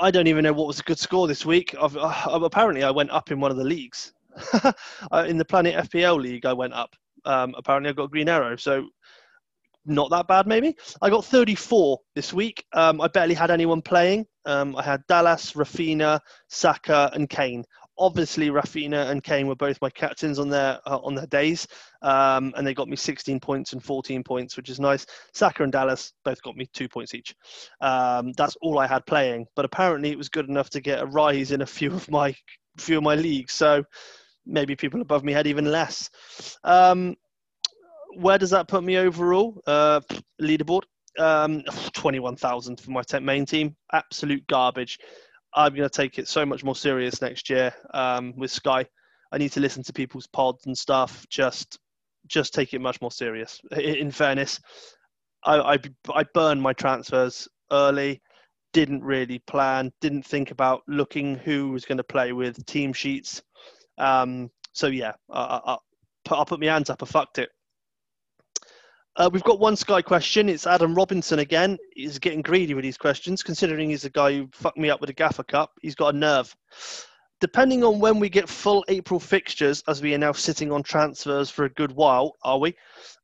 I 0.00 0.10
don't 0.10 0.26
even 0.26 0.44
know 0.44 0.52
what 0.52 0.66
was 0.66 0.80
a 0.80 0.84
good 0.84 0.98
score 0.98 1.26
this 1.28 1.44
week. 1.44 1.74
I've, 1.80 1.96
uh, 1.96 2.40
apparently, 2.42 2.82
I 2.82 2.90
went 2.90 3.10
up 3.10 3.30
in 3.30 3.40
one 3.40 3.50
of 3.50 3.56
the 3.56 3.64
leagues. 3.64 4.12
Uh, 5.10 5.24
in 5.26 5.38
the 5.38 5.44
Planet 5.44 5.90
FPL 5.90 6.20
league, 6.20 6.46
I 6.46 6.52
went 6.52 6.72
up. 6.72 6.94
Um, 7.24 7.54
apparently, 7.58 7.90
I 7.90 7.94
got 7.94 8.04
a 8.04 8.08
green 8.08 8.28
arrow, 8.28 8.54
so 8.54 8.86
not 9.86 10.10
that 10.10 10.28
bad, 10.28 10.46
maybe. 10.46 10.76
I 11.02 11.10
got 11.10 11.24
34 11.24 11.98
this 12.14 12.32
week. 12.32 12.64
Um, 12.72 13.00
I 13.00 13.08
barely 13.08 13.34
had 13.34 13.50
anyone 13.50 13.82
playing. 13.82 14.26
Um, 14.44 14.76
I 14.76 14.82
had 14.82 15.06
Dallas, 15.08 15.52
Raphinha, 15.52 16.20
Saka, 16.48 17.10
and 17.14 17.28
Kane 17.28 17.64
obviously 18.00 18.48
Raphinha 18.48 19.10
and 19.10 19.22
Kane 19.22 19.46
were 19.46 19.54
both 19.54 19.80
my 19.80 19.90
captains 19.90 20.38
on 20.38 20.48
their 20.48 20.80
uh, 20.86 20.98
on 20.98 21.14
their 21.14 21.26
days, 21.26 21.68
um, 22.02 22.52
and 22.56 22.66
they 22.66 22.74
got 22.74 22.88
me 22.88 22.96
16 22.96 23.38
points 23.38 23.72
and 23.72 23.84
14 23.84 24.24
points, 24.24 24.56
which 24.56 24.70
is 24.70 24.80
nice. 24.80 25.06
Saka 25.34 25.62
and 25.62 25.70
Dallas 25.70 26.12
both 26.24 26.42
got 26.42 26.56
me 26.56 26.66
two 26.72 26.88
points 26.88 27.14
each. 27.14 27.34
Um, 27.80 28.32
that's 28.32 28.56
all 28.62 28.78
I 28.78 28.86
had 28.86 29.06
playing, 29.06 29.46
but 29.54 29.64
apparently 29.64 30.10
it 30.10 30.18
was 30.18 30.28
good 30.28 30.48
enough 30.48 30.70
to 30.70 30.80
get 30.80 31.02
a 31.02 31.06
rise 31.06 31.52
in 31.52 31.60
a 31.60 31.66
few 31.66 31.92
of 31.92 32.10
my 32.10 32.34
few 32.78 32.96
of 32.96 33.04
my 33.04 33.14
leagues. 33.14 33.52
So 33.52 33.84
maybe 34.46 34.74
people 34.74 35.00
above 35.00 35.22
me 35.22 35.32
had 35.32 35.46
even 35.46 35.66
less. 35.66 36.10
Um, 36.64 37.14
where 38.16 38.38
does 38.38 38.50
that 38.50 38.66
put 38.66 38.82
me 38.82 38.96
overall? 38.96 39.60
Uh, 39.66 40.00
leaderboard. 40.40 40.82
Um, 41.18 41.62
21,000 41.92 42.80
for 42.80 42.90
my 42.90 43.02
main 43.20 43.46
team. 43.46 43.76
Absolute 43.92 44.46
garbage. 44.46 44.98
I'm 45.54 45.74
going 45.74 45.88
to 45.88 45.94
take 45.94 46.18
it 46.18 46.28
so 46.28 46.46
much 46.46 46.62
more 46.62 46.76
serious 46.76 47.20
next 47.20 47.50
year 47.50 47.72
um, 47.92 48.34
with 48.36 48.50
Sky. 48.50 48.86
I 49.32 49.38
need 49.38 49.52
to 49.52 49.60
listen 49.60 49.82
to 49.84 49.92
people's 49.92 50.26
pods 50.26 50.66
and 50.66 50.76
stuff. 50.76 51.26
Just, 51.28 51.78
just 52.26 52.54
take 52.54 52.74
it 52.74 52.80
much 52.80 53.00
more 53.00 53.10
serious. 53.10 53.60
In 53.76 54.10
fairness, 54.10 54.60
I, 55.44 55.74
I, 55.74 55.78
I 56.14 56.24
burned 56.34 56.62
my 56.62 56.72
transfers 56.72 57.48
early. 57.70 58.20
Didn't 58.72 59.02
really 59.02 59.40
plan. 59.40 59.92
Didn't 60.00 60.24
think 60.24 60.50
about 60.50 60.82
looking 60.86 61.36
who 61.36 61.70
was 61.70 61.84
going 61.84 61.98
to 61.98 62.04
play 62.04 62.32
with 62.32 62.64
team 62.66 62.92
sheets. 62.92 63.42
Um, 63.98 64.50
so 64.72 64.86
yeah, 64.86 65.12
I, 65.30 65.60
I, 65.64 65.76
I'll 66.30 66.44
put 66.44 66.60
my 66.60 66.66
hands 66.66 66.90
up. 66.90 67.02
I 67.02 67.06
fucked 67.06 67.38
it. 67.38 67.50
Uh, 69.16 69.28
we've 69.32 69.42
got 69.42 69.58
one 69.58 69.76
Sky 69.76 70.00
question. 70.00 70.48
It's 70.48 70.66
Adam 70.66 70.94
Robinson 70.94 71.40
again. 71.40 71.76
He's 71.94 72.18
getting 72.18 72.42
greedy 72.42 72.74
with 72.74 72.84
these 72.84 72.96
questions, 72.96 73.42
considering 73.42 73.90
he's 73.90 74.02
the 74.02 74.10
guy 74.10 74.32
who 74.32 74.48
fucked 74.52 74.78
me 74.78 74.88
up 74.88 75.00
with 75.00 75.10
a 75.10 75.14
gaffer 75.14 75.42
cup. 75.42 75.72
He's 75.82 75.96
got 75.96 76.14
a 76.14 76.18
nerve. 76.18 76.54
depending 77.40 77.82
on 77.82 77.98
when 77.98 78.20
we 78.20 78.28
get 78.28 78.48
full 78.48 78.84
April 78.88 79.18
fixtures, 79.18 79.82
as 79.88 80.02
we 80.02 80.14
are 80.14 80.18
now 80.18 80.32
sitting 80.32 80.70
on 80.70 80.82
transfers 80.82 81.50
for 81.50 81.64
a 81.64 81.70
good 81.70 81.90
while, 81.92 82.36
are 82.42 82.58
we? 82.58 82.74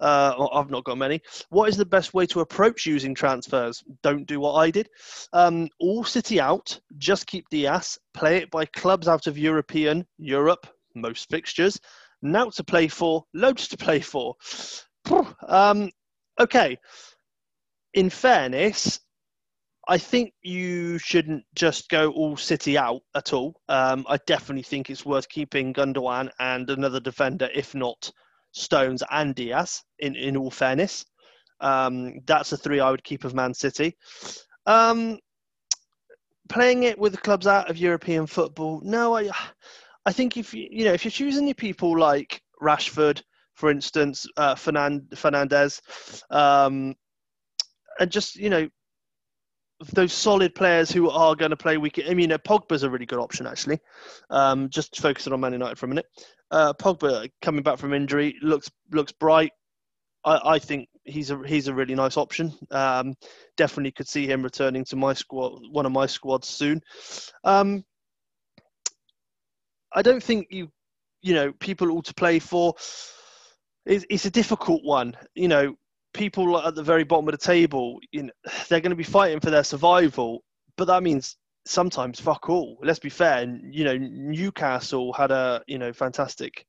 Uh, 0.01 0.49
I've 0.53 0.71
not 0.71 0.85
got 0.85 0.99
many. 0.99 1.21
What 1.51 1.69
is 1.69 1.77
the 1.77 1.85
best 1.85 2.15
way 2.15 2.27
to 2.27 2.41
approach 2.41 2.87
using 2.87 3.15
transfers? 3.15 3.85
Don't 4.03 4.27
do 4.27 4.41
what 4.41 4.55
I 4.55 4.71
did. 4.71 4.89
Um, 5.33 5.69
all 5.79 6.03
City 6.03 6.41
out, 6.41 6.79
just 6.99 7.27
keep 7.27 7.49
Dias, 7.51 7.99
play 8.15 8.39
it 8.39 8.51
by 8.51 8.65
clubs 8.65 9.07
out 9.07 9.27
of 9.27 9.39
European, 9.39 10.07
Europe, 10.19 10.67
most 10.95 11.29
fixtures. 11.29 11.79
Now 12.23 12.49
to 12.51 12.65
play 12.65 12.89
for, 12.89 13.25
loads 13.35 13.69
to 13.69 13.77
play 13.77 14.01
for. 14.01 14.35
Um, 15.47 15.91
okay. 16.41 16.79
In 17.95 18.11
fairness, 18.11 19.01
I 19.89 19.99
think 19.99 20.33
you 20.43 20.99
shouldn't 20.99 21.45
just 21.55 21.89
go 21.89 22.11
all 22.11 22.37
City 22.37 22.77
out 22.77 23.03
at 23.15 23.33
all. 23.33 23.61
Um, 23.69 24.05
I 24.09 24.19
definitely 24.27 24.65
think 24.65 24.91
it's 24.91 25.07
worth 25.07 25.29
keeping 25.29 25.73
Gundogan 25.73 26.31
and 26.41 26.69
another 26.69 27.01
defender, 27.01 27.49
if 27.55 27.75
not 27.75 28.11
Stones 28.53 29.03
and 29.11 29.35
Dias. 29.35 29.85
In 30.01 30.17
in 30.17 30.37
all 30.37 30.51
fairness, 30.51 31.05
um, 31.61 32.15
that's 32.27 32.51
the 32.51 32.57
three 32.57 32.81
I 32.81 32.91
would 32.91 33.05
keep 33.05 33.25
of 33.25 33.35
Man 33.35 33.55
City. 33.55 33.97
Um, 34.67 35.19
playing 36.49 36.83
it 36.83 36.99
with 36.99 37.13
the 37.13 37.19
clubs 37.19 37.47
out 37.47 37.71
of 37.71 37.77
European 37.77 38.27
football, 38.27 38.81
no, 38.83 39.17
I 39.17 39.31
I 40.05 40.13
think 40.13 40.37
if 40.37 40.53
you 40.53 40.67
you 40.71 40.85
know 40.85 40.93
if 40.93 41.05
you're 41.05 41.13
choosing 41.13 41.47
your 41.47 41.55
people 41.55 41.97
like 41.97 42.43
Rashford, 42.61 43.23
for 43.57 43.71
instance, 43.71 44.27
uh, 44.37 44.55
Fernand, 44.55 45.09
Fernandes, 45.15 45.81
um, 46.31 46.95
and 47.99 48.11
just 48.11 48.37
you 48.37 48.51
know 48.51 48.69
those 49.93 50.13
solid 50.13 50.55
players 50.55 50.91
who 50.91 51.11
are 51.11 51.35
going 51.35 51.51
to 51.51 51.57
play 51.57 51.77
week. 51.77 52.01
I 52.09 52.15
mean, 52.15 52.33
uh, 52.33 52.39
Pogba's 52.39 52.83
a 52.83 52.91
really 52.91 53.07
good 53.07 53.19
option 53.19 53.47
actually. 53.47 53.81
Um, 54.31 54.69
just 54.71 55.01
focusing 55.01 55.33
on 55.33 55.41
Man 55.41 55.53
United 55.53 55.79
for 55.79 55.87
a 55.87 55.89
minute. 55.89 56.07
Uh, 56.51 56.73
Pogba 56.73 57.31
coming 57.43 57.63
back 57.63 57.79
from 57.79 57.93
injury 57.93 58.37
looks 58.43 58.71
looks 58.93 59.13
bright. 59.13 59.53
I, 60.25 60.41
I 60.45 60.59
think 60.59 60.89
he's 61.05 61.31
a 61.31 61.41
he's 61.47 61.69
a 61.69 61.75
really 61.75 61.95
nice 61.95 62.17
option. 62.17 62.53
Um, 62.71 63.15
definitely 63.57 63.93
could 63.93 64.09
see 64.09 64.27
him 64.27 64.43
returning 64.43 64.85
to 64.87 64.97
my 64.97 65.15
squad, 65.15 65.61
one 65.71 65.87
of 65.87 65.93
my 65.93 66.07
squads 66.07 66.49
soon. 66.49 66.83
Um, 67.45 67.85
I 69.95 70.03
don't 70.03 70.23
think 70.23 70.49
you 70.51 70.71
you 71.23 71.35
know 71.35 71.53
people 71.53 71.91
all 71.91 72.03
to 72.03 72.15
play 72.15 72.39
for. 72.39 72.75
It's, 73.87 74.05
it's 74.11 74.27
a 74.27 74.31
difficult 74.31 74.85
one. 74.85 75.17
You 75.35 75.49
know, 75.49 75.75
people 76.13 76.59
at 76.59 76.75
the 76.75 76.83
very 76.83 77.05
bottom 77.05 77.29
of 77.29 77.33
the 77.33 77.39
table, 77.39 77.99
you 78.13 78.25
know, 78.25 78.33
they're 78.69 78.81
going 78.81 78.91
to 78.91 78.97
be 78.97 79.05
fighting 79.05 79.41
for 79.41 79.51
their 79.51 79.65
survival. 79.65 80.43
But 80.77 80.87
that 80.87 81.03
means 81.03 81.37
sometimes 81.67 82.21
fuck 82.21 82.49
all. 82.49 82.79
Let's 82.83 82.99
be 82.99 83.11
fair. 83.11 83.45
You 83.71 83.85
know, 83.85 83.97
Newcastle 83.99 85.13
had 85.13 85.31
a 85.31 85.63
you 85.67 85.79
know 85.79 85.93
fantastic 85.93 86.67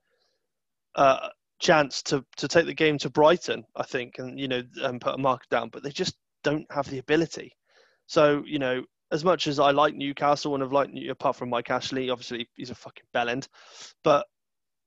uh, 0.96 1.30
chance 1.60 2.02
to 2.04 2.24
to 2.38 2.48
take 2.48 2.66
the 2.66 2.74
game 2.74 2.98
to 3.00 3.10
Brighton, 3.10 3.64
I 3.76 3.84
think, 3.84 4.20
and 4.20 4.40
you 4.40 4.48
know, 4.48 4.62
and 4.82 5.02
put 5.02 5.16
a 5.16 5.18
mark 5.18 5.44
down. 5.50 5.70
But 5.70 5.84
they 5.84 5.92
just 5.92 6.16
don't 6.44 6.66
have 6.72 6.90
the 6.90 7.00
ability. 7.00 7.52
So 8.08 8.44
you 8.46 8.60
know, 8.60 8.84
as 9.12 9.24
much 9.24 9.48
as 9.48 9.60
I 9.60 9.72
like 9.72 9.96
Newcastle 9.96 10.56
and 10.56 10.62
have 10.62 10.74
liked 10.74 10.92
apart 11.10 11.36
from 11.36 11.50
Mike 11.50 11.70
Ashley, 11.70 12.10
obviously 12.10 12.50
he's 12.56 12.72
a 12.72 12.76
fucking 12.76 13.06
bellend. 13.14 13.48
But 14.04 14.26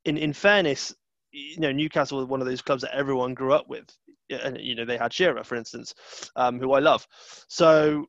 in 0.05 0.17
in 0.17 0.33
fairness, 0.33 0.93
you 1.31 1.59
know, 1.59 1.71
Newcastle 1.71 2.17
was 2.17 2.27
one 2.27 2.41
of 2.41 2.47
those 2.47 2.61
clubs 2.61 2.81
that 2.83 2.95
everyone 2.95 3.33
grew 3.33 3.53
up 3.53 3.67
with 3.67 3.85
and 4.31 4.57
you 4.59 4.75
know 4.75 4.85
they 4.85 4.97
had 4.97 5.13
Shearer, 5.13 5.43
for 5.43 5.55
instance, 5.55 5.93
um, 6.35 6.59
who 6.59 6.73
I 6.73 6.79
love. 6.79 7.05
So 7.47 8.05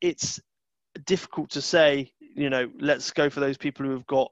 it's 0.00 0.40
difficult 1.04 1.50
to 1.50 1.62
say, 1.62 2.10
you 2.20 2.50
know, 2.50 2.70
let's 2.80 3.10
go 3.10 3.30
for 3.30 3.40
those 3.40 3.56
people 3.56 3.86
who 3.86 3.92
have 3.92 4.06
got 4.06 4.30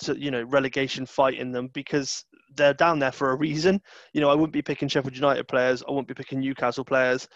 to, 0.00 0.18
you 0.18 0.30
know 0.30 0.42
relegation 0.44 1.06
fight 1.06 1.38
in 1.38 1.52
them 1.52 1.68
because 1.68 2.24
they're 2.56 2.74
down 2.74 2.98
there 2.98 3.12
for 3.12 3.30
a 3.30 3.36
reason. 3.36 3.80
You 4.12 4.20
know, 4.20 4.30
I 4.30 4.34
wouldn't 4.34 4.52
be 4.52 4.62
picking 4.62 4.88
Sheffield 4.88 5.16
United 5.16 5.48
players. 5.48 5.82
I 5.86 5.90
wouldn't 5.90 6.08
be 6.08 6.14
picking 6.14 6.40
Newcastle 6.40 6.84
players. 6.84 7.28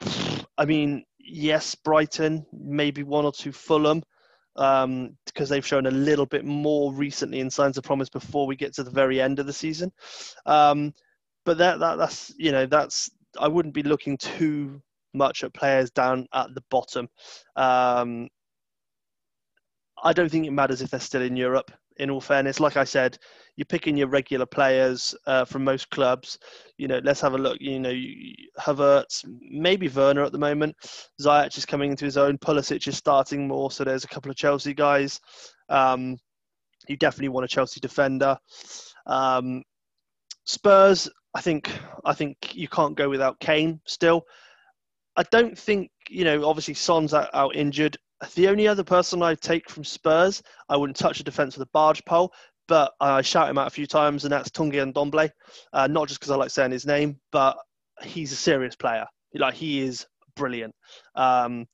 I 0.58 0.64
mean, 0.64 1.04
yes, 1.18 1.74
Brighton, 1.74 2.44
maybe 2.52 3.02
one 3.04 3.24
or 3.24 3.32
two 3.32 3.52
Fulham, 3.52 4.02
because 4.58 4.84
um, 4.84 5.16
they've 5.48 5.66
shown 5.66 5.86
a 5.86 5.90
little 5.90 6.26
bit 6.26 6.44
more 6.44 6.92
recently 6.92 7.38
in 7.38 7.48
signs 7.48 7.78
of 7.78 7.84
promise 7.84 8.08
before 8.08 8.44
we 8.44 8.56
get 8.56 8.74
to 8.74 8.82
the 8.82 8.90
very 8.90 9.20
end 9.20 9.38
of 9.38 9.46
the 9.46 9.52
season. 9.52 9.92
Um, 10.46 10.92
but 11.44 11.58
that, 11.58 11.78
that 11.78 11.96
that's 11.96 12.34
you 12.38 12.50
know 12.50 12.66
that's 12.66 13.08
I 13.38 13.46
wouldn't 13.46 13.74
be 13.74 13.84
looking 13.84 14.16
too 14.16 14.82
much 15.14 15.44
at 15.44 15.54
players 15.54 15.90
down 15.92 16.26
at 16.34 16.52
the 16.54 16.62
bottom. 16.70 17.08
Um, 17.54 18.28
I 20.02 20.12
don't 20.12 20.28
think 20.28 20.46
it 20.46 20.50
matters 20.50 20.82
if 20.82 20.90
they're 20.90 21.00
still 21.00 21.22
in 21.22 21.36
Europe. 21.36 21.70
In 21.98 22.10
all 22.10 22.20
fairness, 22.20 22.60
like 22.60 22.76
I 22.76 22.84
said, 22.84 23.18
you're 23.56 23.64
picking 23.64 23.96
your 23.96 24.08
regular 24.08 24.46
players 24.46 25.14
uh, 25.26 25.44
from 25.44 25.64
most 25.64 25.90
clubs. 25.90 26.38
You 26.76 26.86
know, 26.86 27.00
let's 27.02 27.20
have 27.20 27.34
a 27.34 27.38
look. 27.38 27.58
You 27.60 27.80
know, 27.80 27.94
Havertz, 28.58 29.24
maybe 29.40 29.88
Werner 29.88 30.22
at 30.22 30.32
the 30.32 30.38
moment. 30.38 30.76
Ziyech 31.20 31.58
is 31.58 31.66
coming 31.66 31.90
into 31.90 32.04
his 32.04 32.16
own. 32.16 32.38
Pulisic 32.38 32.86
is 32.86 32.96
starting 32.96 33.48
more, 33.48 33.70
so 33.70 33.82
there's 33.82 34.04
a 34.04 34.08
couple 34.08 34.30
of 34.30 34.36
Chelsea 34.36 34.74
guys. 34.74 35.20
Um, 35.68 36.18
you 36.88 36.96
definitely 36.96 37.30
want 37.30 37.44
a 37.44 37.48
Chelsea 37.48 37.80
defender. 37.80 38.38
Um, 39.06 39.62
Spurs, 40.44 41.08
I 41.34 41.40
think 41.40 41.70
I 42.04 42.14
think 42.14 42.54
you 42.54 42.68
can't 42.68 42.96
go 42.96 43.08
without 43.08 43.38
Kane 43.40 43.80
still. 43.86 44.24
I 45.16 45.24
don't 45.30 45.58
think 45.58 45.90
you 46.08 46.24
know. 46.24 46.48
Obviously, 46.48 46.74
Son's 46.74 47.12
out, 47.12 47.28
out 47.34 47.56
injured. 47.56 47.98
The 48.34 48.48
only 48.48 48.66
other 48.66 48.84
person 48.84 49.22
I 49.22 49.34
take 49.34 49.70
from 49.70 49.84
Spurs, 49.84 50.42
I 50.68 50.76
wouldn't 50.76 50.96
touch 50.96 51.20
a 51.20 51.24
defence 51.24 51.56
with 51.56 51.66
a 51.66 51.70
barge 51.72 52.04
pole, 52.04 52.32
but 52.66 52.92
I 53.00 53.22
shout 53.22 53.48
him 53.48 53.58
out 53.58 53.66
a 53.66 53.70
few 53.70 53.86
times, 53.86 54.24
and 54.24 54.32
that's 54.32 54.50
Tanguy 54.50 54.92
Ndombele. 54.92 55.30
Uh, 55.72 55.86
not 55.86 56.08
just 56.08 56.20
because 56.20 56.30
I 56.30 56.36
like 56.36 56.50
saying 56.50 56.72
his 56.72 56.86
name, 56.86 57.18
but 57.32 57.56
he's 58.02 58.32
a 58.32 58.36
serious 58.36 58.76
player. 58.76 59.06
Like 59.34 59.54
he 59.54 59.80
is 59.80 60.06
brilliant. 60.36 60.74
Um, 61.14 61.66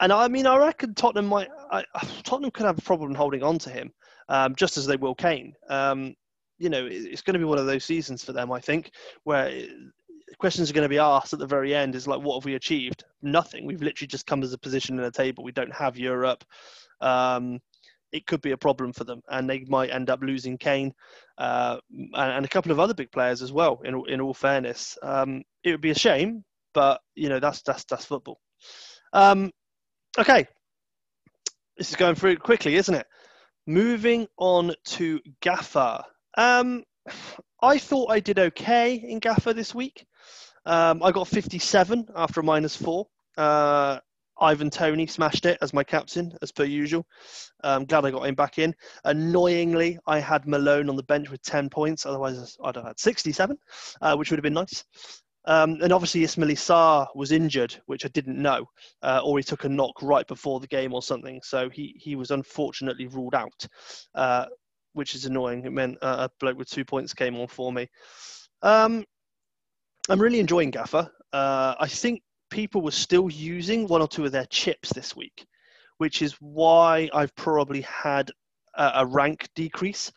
and 0.00 0.12
I 0.12 0.28
mean, 0.28 0.46
I 0.46 0.56
reckon 0.56 0.94
Tottenham 0.94 1.26
might. 1.26 1.48
I, 1.70 1.84
Tottenham 2.22 2.50
could 2.50 2.66
have 2.66 2.78
a 2.78 2.82
problem 2.82 3.14
holding 3.14 3.42
on 3.42 3.58
to 3.60 3.70
him, 3.70 3.92
um, 4.28 4.54
just 4.54 4.76
as 4.76 4.86
they 4.86 4.96
will 4.96 5.14
Kane. 5.14 5.54
Um, 5.68 6.14
you 6.58 6.70
know, 6.70 6.86
it's 6.88 7.22
going 7.22 7.34
to 7.34 7.40
be 7.40 7.44
one 7.44 7.58
of 7.58 7.66
those 7.66 7.84
seasons 7.84 8.24
for 8.24 8.32
them, 8.32 8.52
I 8.52 8.60
think, 8.60 8.92
where 9.24 9.66
questions 10.42 10.68
are 10.68 10.72
going 10.74 10.82
to 10.82 10.88
be 10.88 10.98
asked 10.98 11.32
at 11.32 11.38
the 11.38 11.46
very 11.46 11.72
end 11.72 11.94
is 11.94 12.08
like, 12.08 12.20
what 12.20 12.34
have 12.34 12.44
we 12.44 12.56
achieved? 12.56 13.04
Nothing. 13.22 13.64
We've 13.64 13.80
literally 13.80 14.08
just 14.08 14.26
come 14.26 14.42
as 14.42 14.52
a 14.52 14.58
position 14.58 14.98
in 14.98 15.04
a 15.04 15.10
table. 15.12 15.44
We 15.44 15.52
don't 15.52 15.72
have 15.72 15.96
Europe. 15.96 16.42
Um, 17.00 17.60
it 18.10 18.26
could 18.26 18.42
be 18.42 18.50
a 18.50 18.56
problem 18.56 18.92
for 18.92 19.04
them, 19.04 19.22
and 19.30 19.48
they 19.48 19.64
might 19.68 19.90
end 19.90 20.10
up 20.10 20.20
losing 20.20 20.58
Kane 20.58 20.94
uh, 21.38 21.76
and, 22.14 22.44
a 22.44 22.48
couple 22.48 22.72
of 22.72 22.80
other 22.80 22.92
big 22.92 23.12
players 23.12 23.40
as 23.40 23.52
well. 23.52 23.80
In 23.84 24.02
in 24.08 24.20
all 24.20 24.34
fairness, 24.34 24.98
um, 25.00 25.44
it 25.62 25.70
would 25.70 25.80
be 25.80 25.92
a 25.92 25.94
shame, 26.06 26.44
but 26.74 27.00
you 27.14 27.28
know 27.28 27.38
that's 27.38 27.62
that's 27.62 27.84
that's 27.84 28.04
football. 28.04 28.40
Um, 29.12 29.52
okay, 30.18 30.48
this 31.76 31.90
is 31.90 31.96
going 31.96 32.16
through 32.16 32.36
quickly, 32.38 32.74
isn't 32.74 32.94
it? 32.96 33.06
Moving 33.68 34.26
on 34.38 34.74
to 34.96 35.20
Gaffer. 35.40 36.02
Um, 36.36 36.82
I 37.62 37.78
thought 37.78 38.10
I 38.10 38.18
did 38.18 38.40
okay 38.40 38.96
in 38.96 39.20
Gaffer 39.20 39.54
this 39.54 39.72
week. 39.72 40.04
Um, 40.64 41.02
I 41.02 41.10
got 41.10 41.28
57 41.28 42.08
after 42.14 42.40
a 42.40 42.44
minus 42.44 42.76
four. 42.76 43.06
Uh, 43.36 43.98
Ivan 44.40 44.70
Toney 44.70 45.06
smashed 45.06 45.46
it 45.46 45.58
as 45.62 45.72
my 45.72 45.84
captain, 45.84 46.36
as 46.42 46.50
per 46.50 46.64
usual. 46.64 47.06
I'm 47.62 47.84
glad 47.84 48.04
I 48.04 48.10
got 48.10 48.26
him 48.26 48.34
back 48.34 48.58
in. 48.58 48.74
Annoyingly, 49.04 49.98
I 50.06 50.18
had 50.18 50.46
Malone 50.46 50.88
on 50.88 50.96
the 50.96 51.02
bench 51.04 51.30
with 51.30 51.42
10 51.42 51.70
points. 51.70 52.06
Otherwise, 52.06 52.56
I'd 52.64 52.76
have 52.76 52.86
had 52.86 52.98
67, 52.98 53.56
uh, 54.00 54.16
which 54.16 54.30
would 54.30 54.38
have 54.38 54.42
been 54.42 54.54
nice. 54.54 54.84
Um, 55.44 55.78
and 55.82 55.92
obviously, 55.92 56.22
Ismaila 56.22 56.56
Sarr 56.56 57.06
was 57.14 57.32
injured, 57.32 57.80
which 57.86 58.04
I 58.04 58.08
didn't 58.08 58.40
know, 58.40 58.66
uh, 59.02 59.20
or 59.24 59.38
he 59.38 59.44
took 59.44 59.64
a 59.64 59.68
knock 59.68 60.00
right 60.02 60.26
before 60.26 60.60
the 60.60 60.68
game 60.68 60.94
or 60.94 61.02
something. 61.02 61.40
So 61.42 61.68
he, 61.68 61.94
he 61.98 62.16
was 62.16 62.30
unfortunately 62.30 63.06
ruled 63.06 63.34
out. 63.34 63.66
Uh, 64.14 64.46
which 64.94 65.14
is 65.14 65.24
annoying. 65.24 65.64
It 65.64 65.72
meant 65.72 65.96
uh, 66.02 66.28
a 66.28 66.30
bloke 66.38 66.58
with 66.58 66.68
two 66.68 66.84
points 66.84 67.14
came 67.14 67.34
on 67.36 67.48
for 67.48 67.72
me. 67.72 67.88
Um, 68.60 69.04
I'm 70.08 70.20
really 70.20 70.40
enjoying 70.40 70.70
Gaffer. 70.70 71.10
Uh, 71.32 71.74
I 71.78 71.86
think 71.86 72.22
people 72.50 72.82
were 72.82 72.90
still 72.90 73.30
using 73.30 73.86
one 73.86 74.02
or 74.02 74.08
two 74.08 74.24
of 74.24 74.32
their 74.32 74.46
chips 74.46 74.92
this 74.92 75.16
week, 75.16 75.46
which 75.98 76.22
is 76.22 76.34
why 76.40 77.08
I've 77.14 77.34
probably 77.36 77.82
had 77.82 78.30
a, 78.76 78.92
a 78.96 79.06
rank 79.06 79.48
decrease. 79.54 80.12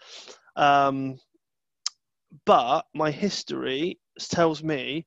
Um, 0.56 1.18
but 2.46 2.86
my 2.94 3.12
history 3.12 4.00
tells 4.20 4.64
me 4.64 5.06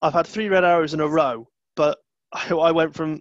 I've 0.00 0.14
had 0.14 0.26
three 0.26 0.48
red 0.48 0.64
arrows 0.64 0.94
in 0.94 1.00
a 1.00 1.08
row, 1.08 1.48
but 1.74 1.98
I, 2.32 2.54
I 2.54 2.70
went 2.70 2.94
from 2.94 3.20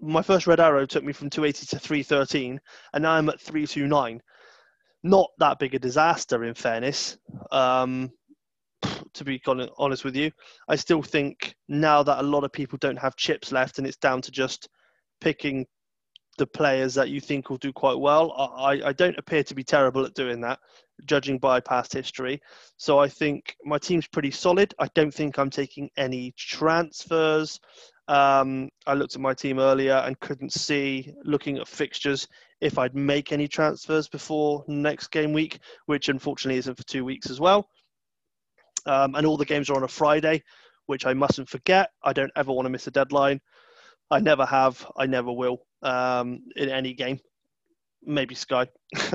my 0.00 0.22
first 0.22 0.46
red 0.46 0.60
arrow 0.60 0.86
took 0.86 1.04
me 1.04 1.12
from 1.12 1.28
280 1.28 1.66
to 1.66 1.78
313, 1.78 2.58
and 2.94 3.02
now 3.02 3.12
I'm 3.12 3.28
at 3.28 3.40
329 3.40 4.22
not 5.02 5.30
that 5.38 5.58
big 5.58 5.74
a 5.74 5.78
disaster, 5.78 6.44
in 6.44 6.54
fairness. 6.54 7.16
Um, 7.50 8.10
to 9.20 9.24
be 9.24 9.40
honest 9.76 10.02
with 10.02 10.16
you, 10.16 10.30
I 10.66 10.76
still 10.76 11.02
think 11.02 11.54
now 11.68 12.02
that 12.02 12.20
a 12.20 12.22
lot 12.22 12.42
of 12.42 12.52
people 12.52 12.78
don't 12.80 12.98
have 12.98 13.16
chips 13.16 13.52
left, 13.52 13.76
and 13.76 13.86
it's 13.86 13.98
down 13.98 14.22
to 14.22 14.30
just 14.30 14.66
picking 15.20 15.66
the 16.38 16.46
players 16.46 16.94
that 16.94 17.10
you 17.10 17.20
think 17.20 17.50
will 17.50 17.58
do 17.58 17.70
quite 17.70 17.98
well. 17.98 18.32
I, 18.32 18.80
I 18.82 18.92
don't 18.94 19.18
appear 19.18 19.42
to 19.44 19.54
be 19.54 19.62
terrible 19.62 20.06
at 20.06 20.14
doing 20.14 20.40
that, 20.40 20.58
judging 21.04 21.38
by 21.38 21.60
past 21.60 21.92
history. 21.92 22.40
So 22.78 22.98
I 22.98 23.08
think 23.08 23.54
my 23.62 23.76
team's 23.76 24.06
pretty 24.06 24.30
solid. 24.30 24.72
I 24.78 24.88
don't 24.94 25.12
think 25.12 25.38
I'm 25.38 25.50
taking 25.50 25.90
any 25.98 26.32
transfers. 26.38 27.60
Um, 28.08 28.70
I 28.86 28.94
looked 28.94 29.16
at 29.16 29.20
my 29.20 29.34
team 29.34 29.58
earlier 29.58 29.96
and 29.96 30.18
couldn't 30.20 30.54
see, 30.54 31.12
looking 31.24 31.58
at 31.58 31.68
fixtures, 31.68 32.26
if 32.62 32.78
I'd 32.78 32.94
make 32.94 33.32
any 33.32 33.48
transfers 33.48 34.08
before 34.08 34.64
next 34.66 35.08
game 35.08 35.34
week, 35.34 35.58
which 35.84 36.08
unfortunately 36.08 36.58
isn't 36.58 36.78
for 36.78 36.84
two 36.84 37.04
weeks 37.04 37.28
as 37.28 37.38
well. 37.38 37.68
Um, 38.86 39.14
and 39.14 39.26
all 39.26 39.36
the 39.36 39.44
games 39.44 39.70
are 39.70 39.76
on 39.76 39.84
a 39.84 39.88
Friday, 39.88 40.42
which 40.86 41.06
I 41.06 41.14
mustn't 41.14 41.48
forget. 41.48 41.90
I 42.02 42.12
don't 42.12 42.32
ever 42.36 42.52
want 42.52 42.66
to 42.66 42.70
miss 42.70 42.86
a 42.86 42.90
deadline. 42.90 43.40
I 44.10 44.20
never 44.20 44.44
have. 44.44 44.84
I 44.96 45.06
never 45.06 45.32
will 45.32 45.58
um, 45.82 46.40
in 46.56 46.68
any 46.68 46.94
game. 46.94 47.20
Maybe 48.02 48.34
Sky. 48.34 48.66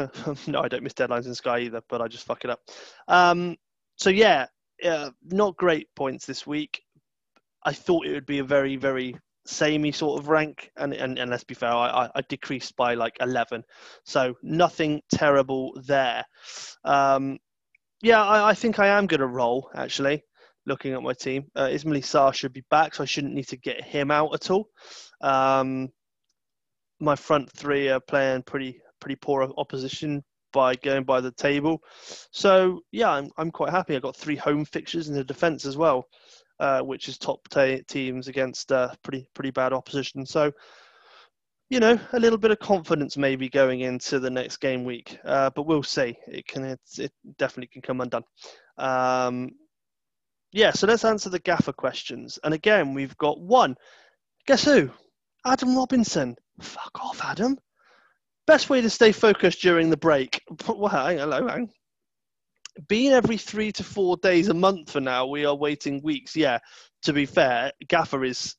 no, 0.48 0.62
I 0.62 0.67
don't 0.67 0.84
miss 0.84 0.93
deadlines 0.93 1.25
in 1.25 1.36
Sky 1.36 1.60
either, 1.60 1.81
but 1.89 2.01
I 2.01 2.07
just 2.07 2.25
fuck 2.25 2.45
it 2.45 2.51
up. 2.51 2.62
Um, 3.07 3.57
so 3.98 4.10
yeah, 4.10 4.48
uh, 4.84 5.12
not 5.24 5.57
great 5.57 5.88
points 5.95 6.25
this 6.25 6.45
week. 6.45 6.81
I 7.63 7.74
thought 7.74 8.05
it 8.05 8.13
would 8.13 8.27
be 8.27 8.39
a 8.39 8.43
very, 8.43 8.75
very 8.75 9.17
samey 9.48 9.91
sort 9.91 10.19
of 10.19 10.27
rank, 10.27 10.72
and 10.77 10.93
and, 10.93 11.17
and 11.17 11.31
let's 11.31 11.43
be 11.43 11.55
fair, 11.55 11.72
I, 11.72 12.10
I 12.13 12.22
decreased 12.27 12.75
by 12.75 12.93
like 12.95 13.17
eleven, 13.19 13.63
so 14.05 14.36
nothing 14.43 15.01
terrible 15.12 15.79
there. 15.86 16.25
Um, 16.84 17.39
yeah, 18.06 18.24
I, 18.24 18.50
I 18.50 18.54
think 18.54 18.78
I 18.78 18.88
am 18.88 19.08
going 19.08 19.20
to 19.20 19.26
roll 19.26 19.72
actually 19.74 20.24
looking 20.68 20.94
at 20.94 21.02
my 21.02 21.14
team. 21.14 21.46
Uh, 21.56 21.70
Ismail 21.72 22.02
Sarr 22.02 22.36
should 22.36 22.54
be 22.54 22.64
back, 22.70 22.94
so 22.94 23.02
I 23.02 23.08
shouldn't 23.08 23.34
need 23.34 23.48
to 23.48 23.58
get 23.58 23.84
him 23.84 24.12
out 24.12 24.32
at 24.36 24.52
all. 24.52 24.70
Um, 25.22 25.90
my 27.00 27.16
front 27.16 27.52
three 27.52 27.90
are 27.90 28.00
playing 28.00 28.44
pretty 28.44 28.80
pretty 29.02 29.16
poor 29.16 29.52
opposition 29.58 30.24
by 30.54 30.76
going 30.76 31.04
by 31.04 31.20
the 31.20 31.32
table. 31.32 31.82
So 32.32 32.82
yeah, 32.92 33.10
I'm 33.10 33.32
I'm 33.40 33.50
quite 33.50 33.72
happy. 33.72 33.96
I 33.96 34.00
got 34.00 34.16
three 34.16 34.36
home 34.36 34.66
fixtures 34.66 35.10
in 35.10 35.16
the 35.16 35.24
defence 35.24 35.66
as 35.66 35.76
well, 35.76 36.06
uh, 36.60 36.82
which 36.82 37.10
is 37.10 37.18
top 37.18 37.40
t- 37.50 37.82
teams 37.88 38.28
against 38.28 38.72
uh, 38.72 38.94
pretty 39.02 39.28
pretty 39.34 39.52
bad 39.52 39.74
opposition. 39.74 40.28
So 40.28 40.52
you 41.69 41.79
know, 41.79 42.00
a 42.13 42.19
little 42.19 42.38
bit 42.38 42.51
of 42.51 42.60
confidence 42.60 43.17
maybe 43.17 43.50
going 43.50 43.81
into 43.81 44.19
the 44.19 44.29
next 44.29 44.57
game 44.57 44.84
week, 44.84 45.17
uh, 45.25 45.50
but 45.55 45.65
we'll 45.65 45.84
see. 45.84 46.15
It 46.27 46.48
can 46.48 46.63
it, 46.63 46.79
it 46.98 47.12
definitely 47.38 47.69
can 47.74 47.81
come 47.81 48.01
undone. 48.01 48.24
Um, 48.77 49.51
yeah, 50.51 50.72
so 50.72 50.88
let's 50.88 51.05
answer 51.05 51.29
the 51.29 51.39
gaffer 51.39 51.74
questions. 51.74 52.39
And 52.43 52.53
again, 52.53 52.93
we've 52.93 53.17
got 53.17 53.41
one. 53.41 53.75
Guess 54.48 54.65
who? 54.65 54.89
Adam 55.45 55.75
Robinson. 55.75 56.36
Fuck 56.62 57.03
off, 57.03 57.22
Adam. 57.24 57.57
Best 58.48 58.69
way 58.69 58.81
to 58.81 58.89
stay 58.89 59.12
focused 59.12 59.62
during 59.62 59.89
the 59.89 59.98
break. 59.98 60.41
Well, 60.67 60.89
hang, 60.89 61.17
hello, 61.17 61.48
hang. 61.48 61.72
Being 62.88 63.13
every 63.13 63.38
three 63.38 63.72
to 63.74 63.84
four 63.84 64.17
days 64.17 64.50
a 64.50 64.53
month 64.53 64.91
for 64.91 65.00
now, 65.01 65.25
we 65.25 65.45
are 65.45 65.55
waiting 65.55 66.01
weeks. 66.03 66.36
Yeah, 66.36 66.60
to 67.03 67.13
be 67.13 67.25
fair, 67.25 67.72
Gaffer 67.88 68.24
is 68.24 68.55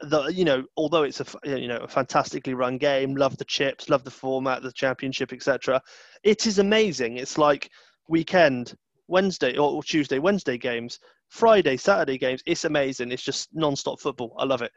the 0.00 0.26
you 0.26 0.44
know 0.44 0.64
although 0.76 1.02
it's 1.02 1.20
a 1.20 1.26
you 1.44 1.68
know 1.68 1.78
a 1.78 1.88
fantastically 1.88 2.54
run 2.54 2.78
game, 2.78 3.14
love 3.16 3.36
the 3.36 3.44
chips, 3.44 3.88
love 3.88 4.04
the 4.04 4.10
format, 4.10 4.62
the 4.62 4.72
championship, 4.72 5.32
etc. 5.32 5.80
It 6.22 6.46
is 6.46 6.58
amazing. 6.58 7.16
It's 7.16 7.38
like 7.38 7.70
weekend 8.08 8.74
Wednesday 9.08 9.56
or 9.56 9.82
Tuesday, 9.82 10.18
Wednesday 10.18 10.58
games, 10.58 10.98
Friday, 11.28 11.76
Saturday 11.76 12.18
games. 12.18 12.42
It's 12.46 12.64
amazing. 12.64 13.10
It's 13.10 13.22
just 13.22 13.48
non-stop 13.52 14.00
football. 14.00 14.34
I 14.38 14.44
love 14.44 14.62
it. 14.62 14.72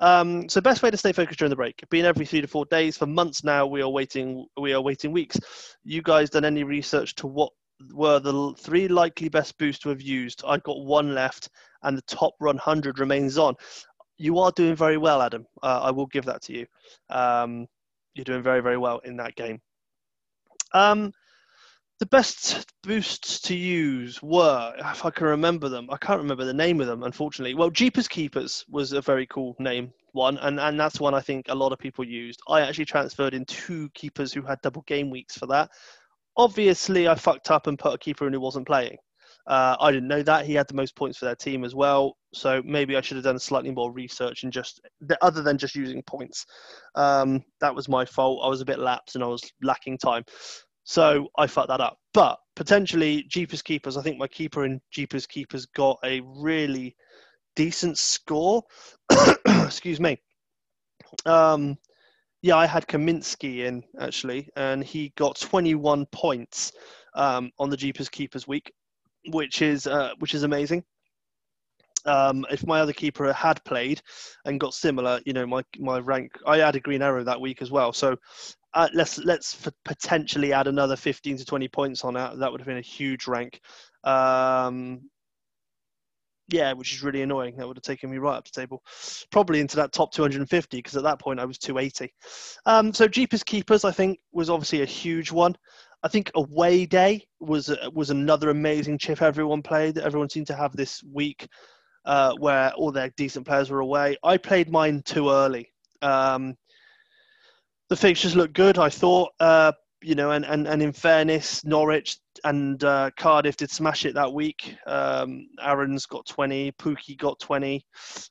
Um, 0.00 0.48
so 0.48 0.60
best 0.60 0.82
way 0.82 0.90
to 0.90 0.96
stay 0.96 1.12
focused 1.12 1.38
during 1.38 1.50
the 1.50 1.56
break. 1.56 1.82
Being 1.90 2.04
every 2.04 2.26
three 2.26 2.40
to 2.40 2.46
four 2.46 2.66
days 2.66 2.96
for 2.96 3.06
months 3.06 3.42
now. 3.42 3.66
We 3.66 3.82
are 3.82 3.88
waiting. 3.88 4.46
We 4.58 4.72
are 4.72 4.80
waiting 4.80 5.12
weeks. 5.12 5.38
You 5.84 6.02
guys 6.02 6.30
done 6.30 6.44
any 6.44 6.62
research 6.62 7.14
to 7.16 7.26
what 7.26 7.52
were 7.92 8.20
the 8.20 8.54
three 8.58 8.88
likely 8.88 9.28
best 9.28 9.56
boosts 9.58 9.82
to 9.82 9.88
have 9.88 10.02
used? 10.02 10.42
I've 10.46 10.62
got 10.62 10.84
one 10.84 11.14
left, 11.14 11.48
and 11.82 11.96
the 11.96 12.02
top 12.02 12.34
run 12.40 12.58
hundred 12.58 12.98
remains 12.98 13.38
on. 13.38 13.54
You 14.20 14.38
are 14.40 14.52
doing 14.52 14.76
very 14.76 14.98
well, 14.98 15.22
Adam. 15.22 15.46
Uh, 15.62 15.80
I 15.82 15.90
will 15.92 16.04
give 16.04 16.26
that 16.26 16.42
to 16.42 16.52
you. 16.52 16.66
Um, 17.08 17.66
you're 18.14 18.24
doing 18.24 18.42
very, 18.42 18.60
very 18.60 18.76
well 18.76 18.98
in 18.98 19.16
that 19.16 19.34
game. 19.34 19.62
Um, 20.74 21.12
the 22.00 22.06
best 22.06 22.66
boosts 22.82 23.40
to 23.40 23.56
use 23.56 24.22
were, 24.22 24.74
if 24.78 25.06
I 25.06 25.10
can 25.10 25.26
remember 25.26 25.70
them, 25.70 25.88
I 25.90 25.96
can't 25.96 26.20
remember 26.20 26.44
the 26.44 26.52
name 26.52 26.82
of 26.82 26.86
them, 26.86 27.02
unfortunately. 27.02 27.54
Well, 27.54 27.70
Jeepers 27.70 28.08
Keepers 28.08 28.62
was 28.68 28.92
a 28.92 29.00
very 29.00 29.26
cool 29.26 29.56
name 29.58 29.90
one, 30.12 30.36
and, 30.36 30.60
and 30.60 30.78
that's 30.78 31.00
one 31.00 31.14
I 31.14 31.20
think 31.20 31.46
a 31.48 31.54
lot 31.54 31.72
of 31.72 31.78
people 31.78 32.04
used. 32.04 32.40
I 32.46 32.60
actually 32.60 32.84
transferred 32.84 33.32
in 33.32 33.46
two 33.46 33.88
keepers 33.94 34.34
who 34.34 34.42
had 34.42 34.60
double 34.60 34.82
game 34.82 35.08
weeks 35.08 35.38
for 35.38 35.46
that. 35.46 35.70
Obviously, 36.36 37.08
I 37.08 37.14
fucked 37.14 37.50
up 37.50 37.66
and 37.66 37.78
put 37.78 37.94
a 37.94 37.98
keeper 37.98 38.26
in 38.26 38.34
who 38.34 38.40
wasn't 38.40 38.66
playing. 38.66 38.98
Uh, 39.46 39.76
I 39.80 39.90
didn't 39.90 40.08
know 40.08 40.22
that 40.22 40.46
he 40.46 40.54
had 40.54 40.68
the 40.68 40.74
most 40.74 40.94
points 40.94 41.18
for 41.18 41.24
their 41.24 41.34
team 41.34 41.64
as 41.64 41.74
well, 41.74 42.16
so 42.32 42.62
maybe 42.64 42.96
I 42.96 43.00
should 43.00 43.16
have 43.16 43.24
done 43.24 43.38
slightly 43.38 43.70
more 43.70 43.92
research 43.92 44.44
and 44.44 44.52
just 44.52 44.80
other 45.22 45.42
than 45.42 45.58
just 45.58 45.74
using 45.74 46.02
points. 46.02 46.46
Um, 46.94 47.42
that 47.60 47.74
was 47.74 47.88
my 47.88 48.04
fault. 48.04 48.42
I 48.44 48.48
was 48.48 48.60
a 48.60 48.66
bit 48.66 48.78
lapsed 48.78 49.14
and 49.14 49.24
I 49.24 49.28
was 49.28 49.42
lacking 49.62 49.98
time. 49.98 50.24
So 50.84 51.28
I 51.36 51.46
fucked 51.46 51.68
that 51.68 51.80
up. 51.80 51.98
But 52.14 52.38
potentially 52.56 53.24
Jeepers 53.28 53.62
Keepers, 53.62 53.96
I 53.96 54.02
think 54.02 54.18
my 54.18 54.28
keeper 54.28 54.64
in 54.64 54.80
Jeepers 54.90 55.26
Keepers 55.26 55.66
got 55.66 55.98
a 56.04 56.20
really 56.20 56.96
decent 57.56 57.98
score. 57.98 58.62
Excuse 59.46 60.00
me. 60.00 60.20
Um, 61.26 61.76
yeah, 62.42 62.56
I 62.56 62.66
had 62.66 62.86
Kaminski 62.86 63.66
in 63.66 63.82
actually, 64.00 64.48
and 64.56 64.82
he 64.82 65.12
got 65.16 65.38
21 65.38 66.06
points 66.06 66.72
um, 67.14 67.50
on 67.58 67.70
the 67.70 67.76
Jeepers 67.76 68.08
Keepers 68.08 68.48
week, 68.48 68.72
which 69.28 69.62
is 69.62 69.86
uh, 69.86 70.12
which 70.18 70.34
is 70.34 70.42
amazing. 70.42 70.84
Um, 72.06 72.46
if 72.50 72.66
my 72.66 72.80
other 72.80 72.94
keeper 72.94 73.30
had 73.32 73.62
played 73.64 74.00
and 74.46 74.58
got 74.58 74.74
similar, 74.74 75.20
you 75.26 75.32
know, 75.32 75.46
my 75.46 75.62
my 75.78 75.98
rank, 75.98 76.32
I 76.46 76.58
had 76.58 76.76
a 76.76 76.80
green 76.80 77.02
arrow 77.02 77.24
that 77.24 77.40
week 77.40 77.60
as 77.60 77.70
well. 77.70 77.92
So 77.92 78.16
uh, 78.74 78.88
let's 78.94 79.18
let's 79.18 79.68
potentially 79.84 80.52
add 80.52 80.66
another 80.66 80.96
15 80.96 81.38
to 81.38 81.44
20 81.44 81.68
points 81.68 82.04
on 82.04 82.14
that. 82.14 82.38
That 82.38 82.50
would 82.50 82.60
have 82.60 82.68
been 82.68 82.78
a 82.78 82.82
huge 82.82 83.26
rank. 83.26 83.60
Um, 84.04 85.02
yeah, 86.48 86.72
which 86.72 86.92
is 86.92 87.02
really 87.02 87.22
annoying. 87.22 87.56
That 87.56 87.66
would 87.68 87.76
have 87.76 87.84
taken 87.84 88.10
me 88.10 88.18
right 88.18 88.36
up 88.36 88.44
the 88.44 88.60
table, 88.60 88.82
probably 89.30 89.60
into 89.60 89.76
that 89.76 89.92
top 89.92 90.12
250 90.12 90.78
because 90.78 90.96
at 90.96 91.04
that 91.04 91.20
point 91.20 91.38
I 91.38 91.44
was 91.44 91.58
280. 91.58 92.12
Um, 92.66 92.92
so 92.92 93.06
Jeepers 93.06 93.44
Keepers, 93.44 93.84
I 93.84 93.92
think, 93.92 94.18
was 94.32 94.50
obviously 94.50 94.82
a 94.82 94.86
huge 94.86 95.30
one. 95.30 95.56
I 96.02 96.08
think 96.08 96.30
away 96.34 96.86
day 96.86 97.26
was 97.40 97.74
was 97.92 98.10
another 98.10 98.50
amazing 98.50 98.98
chip 98.98 99.20
everyone 99.20 99.62
played. 99.62 99.98
Everyone 99.98 100.30
seemed 100.30 100.46
to 100.46 100.56
have 100.56 100.74
this 100.74 101.02
week 101.02 101.46
uh, 102.04 102.34
where 102.38 102.72
all 102.72 102.92
their 102.92 103.10
decent 103.16 103.46
players 103.46 103.70
were 103.70 103.80
away. 103.80 104.16
I 104.22 104.36
played 104.36 104.70
mine 104.70 105.02
too 105.04 105.30
early. 105.30 105.72
Um, 106.02 106.56
the 107.88 107.96
fixtures 107.96 108.36
look 108.36 108.52
good. 108.52 108.78
I 108.78 108.88
thought, 108.88 109.30
uh, 109.40 109.72
you 110.02 110.14
know, 110.14 110.30
and, 110.30 110.46
and, 110.46 110.66
and 110.66 110.80
in 110.80 110.92
fairness, 110.92 111.64
Norwich 111.64 112.16
and 112.44 112.82
uh, 112.84 113.10
Cardiff 113.18 113.56
did 113.56 113.70
smash 113.70 114.06
it 114.06 114.14
that 114.14 114.32
week. 114.32 114.76
Um, 114.86 115.48
Aarons 115.60 116.06
got 116.06 116.26
20, 116.26 116.72
Pukki 116.72 117.18
got 117.18 117.38
20, 117.40 117.84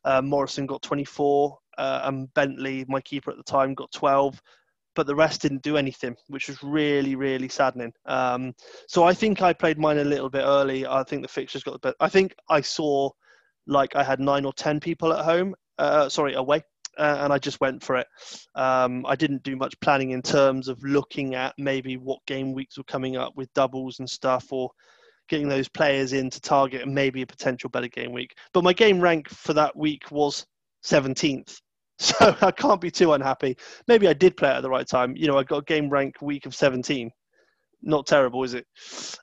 uh, 0.06 0.22
Morrison 0.22 0.66
got 0.66 0.82
24, 0.82 1.58
uh, 1.78 2.02
and 2.06 2.34
Bentley, 2.34 2.86
my 2.88 3.02
keeper 3.02 3.32
at 3.32 3.38
the 3.38 3.44
time, 3.44 3.76
got 3.76 3.92
12. 3.92 4.42
But 5.00 5.08
the 5.08 5.16
rest 5.16 5.44
didn't 5.44 5.62
do 5.62 5.78
anything, 5.78 6.18
which 6.28 6.50
was 6.50 6.62
really, 6.62 7.16
really 7.16 7.48
saddening. 7.48 7.94
Um, 8.06 8.54
so 8.86 9.06
I 9.06 9.14
think 9.14 9.42
I 9.42 9.54
played 9.54 9.80
mine 9.80 10.00
a 10.00 10.04
little 10.04 10.30
bit 10.30 10.44
early. 10.44 10.86
I 10.86 11.04
think 11.04 11.22
the 11.22 11.30
fixtures 11.30 11.64
got 11.64 11.72
the 11.72 11.80
best. 11.80 11.96
I 12.02 12.10
think 12.10 12.36
I 12.50 12.60
saw 12.60 13.10
like 13.66 13.96
I 13.96 14.04
had 14.04 14.20
nine 14.20 14.44
or 14.44 14.52
ten 14.52 14.82
people 14.82 15.14
at 15.14 15.24
home, 15.24 15.56
uh, 15.78 16.10
sorry, 16.10 16.34
away, 16.34 16.64
uh, 16.98 17.20
and 17.22 17.32
I 17.32 17.38
just 17.38 17.62
went 17.62 17.82
for 17.82 17.96
it. 17.96 18.08
Um, 18.56 19.06
I 19.06 19.16
didn't 19.16 19.42
do 19.44 19.56
much 19.56 19.80
planning 19.80 20.12
in 20.12 20.22
terms 20.22 20.68
of 20.68 20.84
looking 20.84 21.34
at 21.34 21.54
maybe 21.58 21.96
what 21.96 22.20
game 22.28 22.52
weeks 22.52 22.78
were 22.78 22.84
coming 22.84 23.16
up 23.16 23.38
with 23.38 23.54
doubles 23.54 24.00
and 24.00 24.10
stuff, 24.10 24.52
or 24.52 24.70
getting 25.30 25.48
those 25.48 25.70
players 25.70 26.12
in 26.12 26.30
to 26.30 26.42
target 26.42 26.86
maybe 26.90 27.22
a 27.22 27.26
potential 27.26 27.70
better 27.70 27.88
game 27.88 28.12
week. 28.12 28.36
But 28.54 28.66
my 28.66 28.74
game 28.74 29.00
rank 29.00 29.30
for 29.30 29.54
that 29.54 29.78
week 29.78 30.12
was 30.12 30.46
17th. 30.84 31.62
So 32.02 32.34
I 32.42 32.52
can't 32.52 32.80
be 32.80 32.90
too 32.90 33.12
unhappy. 33.12 33.58
Maybe 33.88 34.08
I 34.08 34.14
did 34.14 34.38
play 34.38 34.50
it 34.50 34.54
at 34.54 34.62
the 34.62 34.70
right 34.70 34.88
time. 34.88 35.18
You 35.18 35.28
know, 35.28 35.38
I 35.38 35.44
got 35.44 35.68
game 35.68 35.90
rank 35.90 36.22
week 36.22 36.46
of 36.46 36.56
17. 36.56 37.12
Not 37.82 38.08
terrible, 38.08 38.44
is 38.44 38.54
it? 38.54 38.66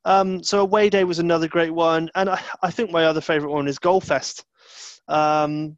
Um, 0.05 0.43
so 0.43 0.61
away 0.61 0.91
day 0.91 1.05
was 1.05 1.19
another 1.19 1.49
great 1.49 1.73
one, 1.73 2.11
and 2.15 2.29
I, 2.29 2.43
I 2.63 2.71
think 2.71 2.91
my 2.91 3.07
other 3.07 3.23
favourite 3.23 3.53
one 3.53 3.67
is 3.67 3.79
Goalfest. 3.79 4.45
Um, 5.09 5.77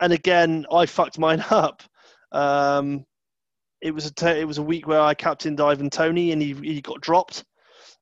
and 0.00 0.12
again, 0.12 0.66
I 0.72 0.86
fucked 0.86 1.18
mine 1.18 1.44
up. 1.50 1.82
Um, 2.32 3.04
it 3.80 3.94
was 3.94 4.06
a 4.06 4.14
t- 4.14 4.40
it 4.40 4.46
was 4.46 4.58
a 4.58 4.62
week 4.62 4.86
where 4.86 5.00
I 5.00 5.14
captained 5.14 5.60
Ivan 5.60 5.90
Toney, 5.90 6.32
and 6.32 6.40
he 6.40 6.54
he 6.54 6.80
got 6.80 7.00
dropped. 7.00 7.44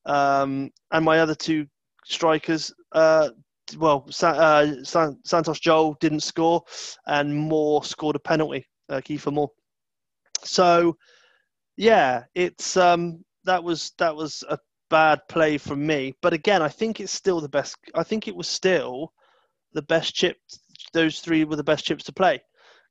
Um, 0.07 0.71
and 0.93 1.05
my 1.05 1.21
other 1.21 1.35
two 1.35 1.67
strikers, 2.05 2.73
uh, 2.93 3.31
well, 3.77 4.07
uh, 4.23 4.67
San- 4.83 5.19
Santos 5.25 5.61
Joel 5.61 5.97
didn't 6.01 6.21
score, 6.21 6.63
and 7.07 7.35
Moore 7.35 7.85
scored 7.85 8.17
a 8.17 8.21
penalty. 8.21 8.67
Uh, 8.89 9.01
Kieffer 9.01 9.33
Moore. 9.33 9.51
So, 10.43 10.97
yeah, 11.77 12.25
it's 12.35 12.77
um, 12.77 13.25
that 13.45 13.63
was 13.63 13.93
that 13.99 14.15
was 14.15 14.45
a 14.49 14.59
bad 14.91 15.21
play 15.29 15.59
from 15.59 15.87
me. 15.87 16.15
But 16.23 16.33
again, 16.33 16.63
I 16.63 16.69
think 16.69 17.01
it's 17.01 17.13
still 17.13 17.41
the 17.41 17.49
best. 17.49 17.77
I 17.95 18.03
think 18.03 18.29
it 18.29 18.37
was 18.37 18.49
still 18.49 19.13
the 19.73 19.83
best 19.83 20.15
chip. 20.15 20.37
Those 20.93 21.21
three 21.21 21.45
were 21.45 21.57
the 21.57 21.65
best 21.65 21.85
chips 21.85 22.05
to 22.05 22.13
play. 22.13 22.43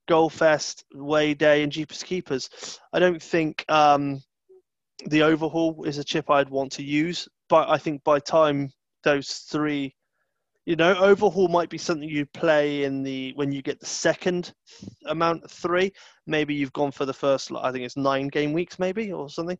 Goalfest, 0.09 0.83
Way 0.93 1.33
Day, 1.33 1.63
and 1.63 1.71
Jeepers 1.71 2.03
Keepers. 2.03 2.49
I 2.91 2.99
don't 2.99 3.21
think 3.21 3.63
um, 3.69 4.21
the 5.07 5.23
overhaul 5.23 5.83
is 5.85 5.97
a 5.97 6.03
chip 6.03 6.29
I'd 6.29 6.49
want 6.49 6.71
to 6.73 6.83
use, 6.83 7.27
but 7.47 7.69
I 7.69 7.77
think 7.77 8.03
by 8.03 8.19
time 8.19 8.71
those 9.03 9.45
three 9.49 9.95
you 10.65 10.77
know, 10.77 10.95
overhaul 10.95 11.49
might 11.49 11.69
be 11.69 11.77
something 11.77 12.07
you 12.07 12.25
play 12.25 12.83
in 12.83 13.03
the 13.03 13.33
when 13.35 13.51
you 13.51 13.61
get 13.61 13.79
the 13.79 13.85
second 13.85 14.53
amount 15.07 15.49
three. 15.49 15.91
Maybe 16.25 16.53
you've 16.53 16.71
gone 16.71 16.91
for 16.91 17.05
the 17.05 17.13
first. 17.13 17.51
I 17.51 17.71
think 17.71 17.83
it's 17.83 17.97
nine 17.97 18.29
game 18.29 18.53
weeks, 18.53 18.79
maybe 18.79 19.11
or 19.11 19.29
something. 19.29 19.57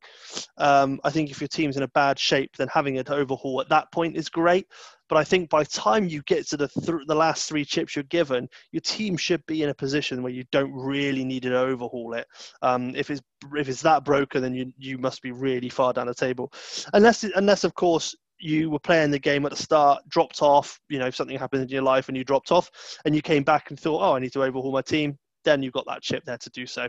Um, 0.58 1.02
I 1.04 1.10
think 1.10 1.30
if 1.30 1.42
your 1.42 1.50
team's 1.50 1.76
in 1.76 1.84
a 1.84 1.90
bad 1.90 2.18
shape, 2.18 2.56
then 2.56 2.70
having 2.70 2.98
an 2.98 3.06
overhaul 3.10 3.60
at 3.60 3.68
that 3.68 3.92
point 3.92 4.16
is 4.16 4.30
great. 4.30 4.68
But 5.10 5.18
I 5.18 5.26
think 5.26 5.50
by 5.50 5.66
time 5.66 6.08
you 6.08 6.22
get 6.24 6.48
to 6.48 6.58
the 6.58 6.70
th- 6.70 7.06
the 7.06 7.16
last 7.16 7.50
three 7.50 7.66
chips 7.66 7.98
you're 7.98 8.04
given, 8.04 8.48
your 8.72 8.82
team 8.82 9.18
should 9.18 9.46
be 9.46 9.62
in 9.62 9.70
a 9.70 9.74
position 9.76 10.24
where 10.24 10.32
you 10.32 10.46
don't 10.54 10.72
really 10.72 11.26
need 11.26 11.44
to 11.44 11.58
overhaul 11.58 12.14
it. 12.14 12.26
Um, 12.62 12.96
if 12.96 13.12
it's 13.12 13.22
if 13.56 13.68
it's 13.68 13.82
that 13.82 14.06
broken, 14.06 14.42
then 14.42 14.54
you 14.56 14.72
you 14.78 14.98
must 14.98 15.22
be 15.22 15.34
really 15.34 15.70
far 15.70 15.92
down 15.92 16.08
the 16.08 16.16
table, 16.16 16.54
unless 16.94 17.24
unless 17.36 17.66
of 17.66 17.76
course 17.76 18.16
you 18.40 18.70
were 18.70 18.80
playing 18.80 19.12
the 19.12 19.20
game 19.20 19.46
at 19.46 19.52
the 19.52 19.58
start, 19.58 20.02
dropped 20.10 20.42
off, 20.42 20.80
you 20.90 21.00
know, 21.00 21.08
if 21.08 21.16
something 21.16 21.38
happened 21.38 21.64
in 21.64 21.70
your 21.70 21.82
life 21.82 22.08
and 22.08 22.18
you 22.18 22.24
dropped 22.24 22.52
off, 22.52 22.70
and 23.06 23.16
you 23.16 23.22
came 23.22 23.44
back 23.44 23.70
and 23.70 23.80
thought, 23.80 24.02
oh, 24.02 24.16
I 24.16 24.20
need 24.20 24.34
to 24.34 24.44
overhaul 24.44 24.72
my 24.72 24.82
team, 24.82 25.18
then 25.44 25.62
you've 25.62 25.74
got 25.74 25.86
that 25.88 26.02
chip 26.02 26.24
there 26.26 26.38
to 26.38 26.50
do 26.52 26.66
so. 26.66 26.88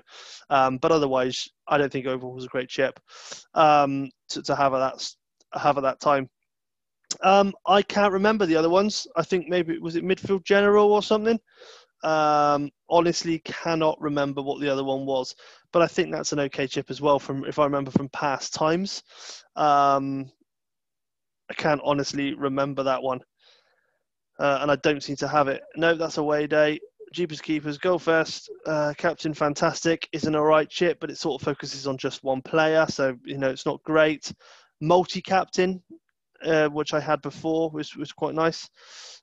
Um, 0.51 0.79
but 0.79 0.93
otherwise, 0.93 1.49
I 1.69 1.79
don't 1.79 1.91
think 1.91 2.07
overhaul 2.07 2.35
was 2.35 2.45
a 2.45 2.49
great 2.49 2.69
chip 2.69 2.99
um, 3.55 4.11
to, 4.31 4.43
to 4.43 4.55
have 4.55 4.75
at 4.75 4.79
that 4.79 5.11
have 5.59 5.79
at 5.79 5.83
that 5.83 6.01
time. 6.01 6.29
Um, 7.23 7.53
I 7.67 7.83
can't 7.83 8.13
remember 8.13 8.47
the 8.47 8.57
other 8.57 8.71
ones. 8.71 9.07
I 9.17 9.23
think 9.23 9.49
maybe 9.49 9.79
was 9.79 9.97
it 9.97 10.05
midfield 10.05 10.45
general 10.45 10.93
or 10.93 11.03
something. 11.03 11.39
Um, 12.03 12.71
honestly, 12.91 13.39
cannot 13.41 14.01
remember 14.01 14.43
what 14.43 14.61
the 14.61 14.69
other 14.69 14.85
one 14.85 15.07
was, 15.07 15.35
but 15.73 15.81
I 15.81 15.87
think 15.87 16.13
that's 16.13 16.33
an 16.33 16.41
okay 16.41 16.67
chip 16.67 16.91
as 16.91 17.01
well. 17.01 17.19
From 17.19 17.45
if 17.45 17.59
I 17.59 17.65
remember 17.65 17.91
from 17.91 18.09
past 18.11 18.53
times, 18.53 19.03
um, 19.57 20.31
I 21.51 21.55
can't 21.55 21.81
honestly 21.85 22.35
remember 22.35 22.83
that 22.85 23.03
one. 23.03 23.21
Uh, 24.39 24.59
and 24.63 24.71
I 24.71 24.77
don't 24.77 25.03
seem 25.03 25.17
to 25.17 25.29
have 25.29 25.49
it. 25.49 25.63
No, 25.77 25.95
that's 25.95 26.17
away 26.19 26.47
day. 26.47 26.81
Jeepers 27.13 27.41
Keepers, 27.41 27.79
go 27.79 27.97
first. 27.97 28.51
Uh, 28.67 28.93
Captain 28.99 29.33
Fantastic 29.33 30.09
is 30.13 30.25
an 30.25 30.35
alright 30.35 30.69
chip, 30.69 30.99
but 31.01 31.11
it 31.11 31.19
sort 31.19 31.41
of 31.41 31.45
focuses 31.45 31.87
on 31.87 31.97
just 31.97 32.25
one 32.25 32.43
player, 32.43 32.87
so 32.89 33.17
you 33.25 33.39
know 33.39 33.51
it's 33.51 33.67
not 33.67 33.83
great. 33.85 34.33
Multi 34.81 35.23
Captain, 35.23 35.81
uh, 36.45 36.69
which 36.69 36.93
I 36.93 36.99
had 36.99 37.23
before, 37.23 37.71
was 37.71 37.95
was 37.95 38.11
quite 38.11 38.35
nice. 38.35 38.69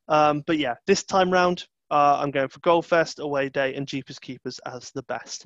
Um, 0.07 0.41
but 0.47 0.57
yeah, 0.57 0.75
this 0.87 1.03
time 1.03 1.29
round, 1.29 1.65
uh, 1.89 2.17
I'm 2.21 2.31
going 2.31 2.47
for 2.47 2.59
Goalfest, 2.61 3.19
Away 3.19 3.49
Day, 3.49 3.75
and 3.75 3.85
Jeepers 3.85 4.19
Keepers 4.19 4.59
as 4.59 4.91
the 4.91 5.03
best. 5.03 5.45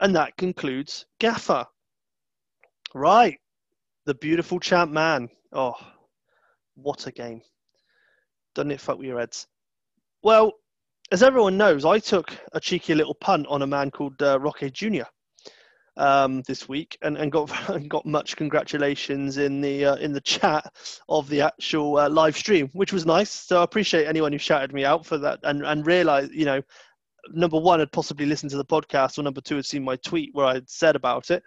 And 0.00 0.16
that 0.16 0.36
concludes 0.38 1.04
Gaffer. 1.18 1.66
Right, 2.94 3.38
the 4.06 4.14
beautiful 4.14 4.58
champ 4.58 4.90
man. 4.90 5.28
Oh, 5.52 5.74
what 6.74 7.06
a 7.06 7.12
game. 7.12 7.42
Doesn't 8.54 8.70
it 8.70 8.80
fuck 8.80 8.98
with 8.98 9.06
your 9.06 9.18
heads? 9.18 9.46
Well, 10.22 10.52
as 11.12 11.22
everyone 11.22 11.56
knows, 11.56 11.84
I 11.84 11.98
took 11.98 12.32
a 12.52 12.60
cheeky 12.60 12.94
little 12.94 13.14
punt 13.14 13.46
on 13.48 13.62
a 13.62 13.66
man 13.66 13.90
called 13.90 14.20
uh, 14.22 14.38
Jr. 14.72 15.02
Um, 15.96 16.42
this 16.42 16.68
week, 16.68 16.96
and, 17.02 17.16
and 17.18 17.32
got 17.32 17.50
got 17.88 18.06
much 18.06 18.36
congratulations 18.36 19.38
in 19.38 19.60
the 19.60 19.86
uh, 19.86 19.96
in 19.96 20.12
the 20.12 20.20
chat 20.20 20.72
of 21.08 21.28
the 21.28 21.40
actual 21.40 21.98
uh, 21.98 22.08
live 22.08 22.36
stream, 22.36 22.70
which 22.72 22.92
was 22.92 23.04
nice. 23.04 23.30
So 23.30 23.60
I 23.60 23.64
appreciate 23.64 24.06
anyone 24.06 24.32
who 24.32 24.38
shouted 24.38 24.72
me 24.72 24.84
out 24.84 25.04
for 25.04 25.18
that, 25.18 25.40
and 25.42 25.64
and 25.64 25.84
realized 25.84 26.32
you 26.32 26.44
know 26.44 26.62
number 27.32 27.58
one 27.58 27.80
had 27.80 27.92
possibly 27.92 28.26
listened 28.26 28.50
to 28.50 28.56
the 28.56 28.64
podcast, 28.64 29.18
or 29.18 29.22
number 29.22 29.40
two 29.40 29.56
had 29.56 29.66
seen 29.66 29.84
my 29.84 29.96
tweet 29.96 30.30
where 30.32 30.46
I'd 30.46 30.68
said 30.68 30.96
about 30.96 31.30
it. 31.30 31.42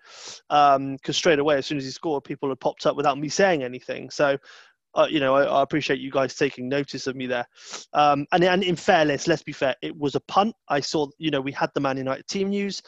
Because 0.49 0.77
um, 0.77 0.97
straight 1.11 1.39
away, 1.39 1.57
as 1.57 1.65
soon 1.65 1.77
as 1.77 1.85
he 1.85 1.91
scored, 1.91 2.23
people 2.23 2.49
had 2.49 2.59
popped 2.59 2.85
up 2.85 2.95
without 2.95 3.17
me 3.17 3.29
saying 3.29 3.63
anything. 3.63 4.09
So, 4.09 4.37
uh, 4.95 5.07
you 5.09 5.19
know, 5.19 5.35
I, 5.35 5.43
I, 5.43 5.63
appreciate 5.63 5.99
you 5.99 6.11
guys 6.11 6.35
taking 6.35 6.69
notice 6.69 7.07
of 7.07 7.15
me 7.15 7.25
there. 7.25 7.47
Um, 7.93 8.27
and, 8.31 8.43
and 8.43 8.63
in 8.63 8.75
fairness, 8.75 9.27
let's 9.27 9.43
be 9.43 9.51
fair, 9.51 9.75
it 9.81 9.97
was 9.97 10.15
a 10.15 10.19
punt. 10.21 10.55
I 10.69 10.81
saw, 10.81 11.07
you 11.17 11.31
know, 11.31 11.41
we 11.41 11.51
had 11.51 11.71
the 11.73 11.81
Man 11.81 11.97
United 11.97 12.27
team 12.27 12.49
news. 12.49 12.81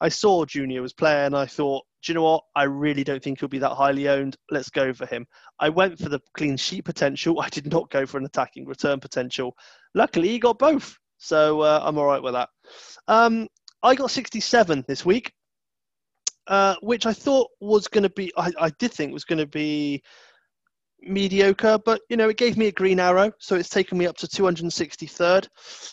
I 0.00 0.08
saw 0.08 0.44
Junior 0.44 0.82
was 0.82 0.92
playing. 0.92 1.34
I 1.34 1.46
thought, 1.46 1.84
do 2.02 2.10
you 2.10 2.14
know 2.14 2.24
what? 2.24 2.42
I 2.56 2.64
really 2.64 3.04
don't 3.04 3.22
think 3.22 3.38
he'll 3.38 3.48
be 3.48 3.60
that 3.60 3.74
highly 3.74 4.08
owned. 4.08 4.36
Let's 4.50 4.68
go 4.68 4.92
for 4.92 5.06
him. 5.06 5.24
I 5.60 5.68
went 5.68 6.00
for 6.00 6.08
the 6.08 6.18
clean 6.34 6.56
sheet 6.56 6.84
potential. 6.84 7.40
I 7.40 7.48
did 7.48 7.70
not 7.70 7.90
go 7.90 8.04
for 8.04 8.18
an 8.18 8.24
attacking 8.24 8.66
return 8.66 8.98
potential. 8.98 9.54
Luckily, 9.94 10.28
he 10.28 10.40
got 10.40 10.58
both. 10.58 10.98
So 11.22 11.60
uh, 11.60 11.80
I'm 11.84 11.98
all 11.98 12.06
right 12.06 12.22
with 12.22 12.34
that. 12.34 12.48
Um, 13.06 13.46
I 13.80 13.94
got 13.94 14.10
67 14.10 14.84
this 14.88 15.06
week, 15.06 15.32
uh, 16.48 16.74
which 16.82 17.06
I 17.06 17.12
thought 17.12 17.48
was 17.60 17.86
going 17.86 18.02
to 18.02 18.10
be, 18.10 18.32
I, 18.36 18.50
I 18.58 18.70
did 18.70 18.90
think 18.92 19.12
was 19.12 19.24
going 19.24 19.38
to 19.38 19.46
be 19.46 20.02
mediocre, 21.00 21.78
but 21.84 22.00
you 22.08 22.16
know, 22.16 22.28
it 22.28 22.38
gave 22.38 22.56
me 22.56 22.66
a 22.66 22.72
green 22.72 22.98
arrow, 22.98 23.30
so 23.38 23.54
it's 23.54 23.68
taken 23.68 23.98
me 23.98 24.06
up 24.06 24.16
to 24.16 24.26
263rd. 24.26 25.46